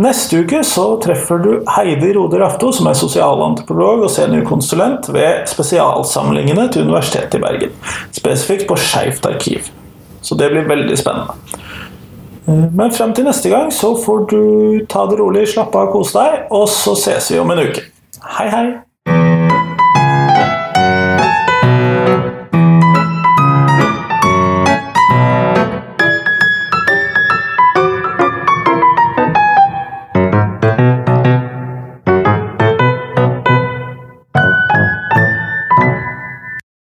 Neste 0.00 0.42
uke 0.44 0.62
så 0.64 0.86
treffer 1.00 1.38
du 1.40 1.50
Heidi 1.72 2.10
Rode 2.16 2.40
Rafto, 2.40 2.72
som 2.72 2.88
er 2.88 2.96
sosialantropolog 2.96 4.02
og 4.04 4.10
seniorkonsulent 4.12 5.08
ved 5.12 5.46
spesialsamlingene 5.48 6.66
til 6.72 6.88
Universitetet 6.88 7.38
i 7.38 7.44
Bergen. 7.44 7.76
Spesifikt 8.16 8.66
på 8.68 8.76
Skeivt 8.80 9.28
arkiv. 9.28 9.68
Så 10.24 10.36
det 10.36 10.50
blir 10.52 10.68
veldig 10.68 10.96
spennende. 11.00 11.36
Eh, 12.46 12.66
Men 12.72 12.90
frem 12.94 13.12
til 13.14 13.26
neste 13.26 13.50
gang 13.50 13.72
så 13.74 13.94
får 13.98 14.26
du 14.30 14.40
ta 14.88 15.06
det 15.10 15.18
rolig, 15.20 15.46
slappe 15.50 15.78
av, 15.78 15.92
kose 15.92 16.14
deg, 16.18 16.46
og 16.54 16.68
så 16.70 16.94
ses 16.98 17.30
vi 17.32 17.38
om 17.42 17.50
en 17.50 17.64
uke. 17.66 17.82
Hei, 18.38 18.48
hei! 18.50 18.66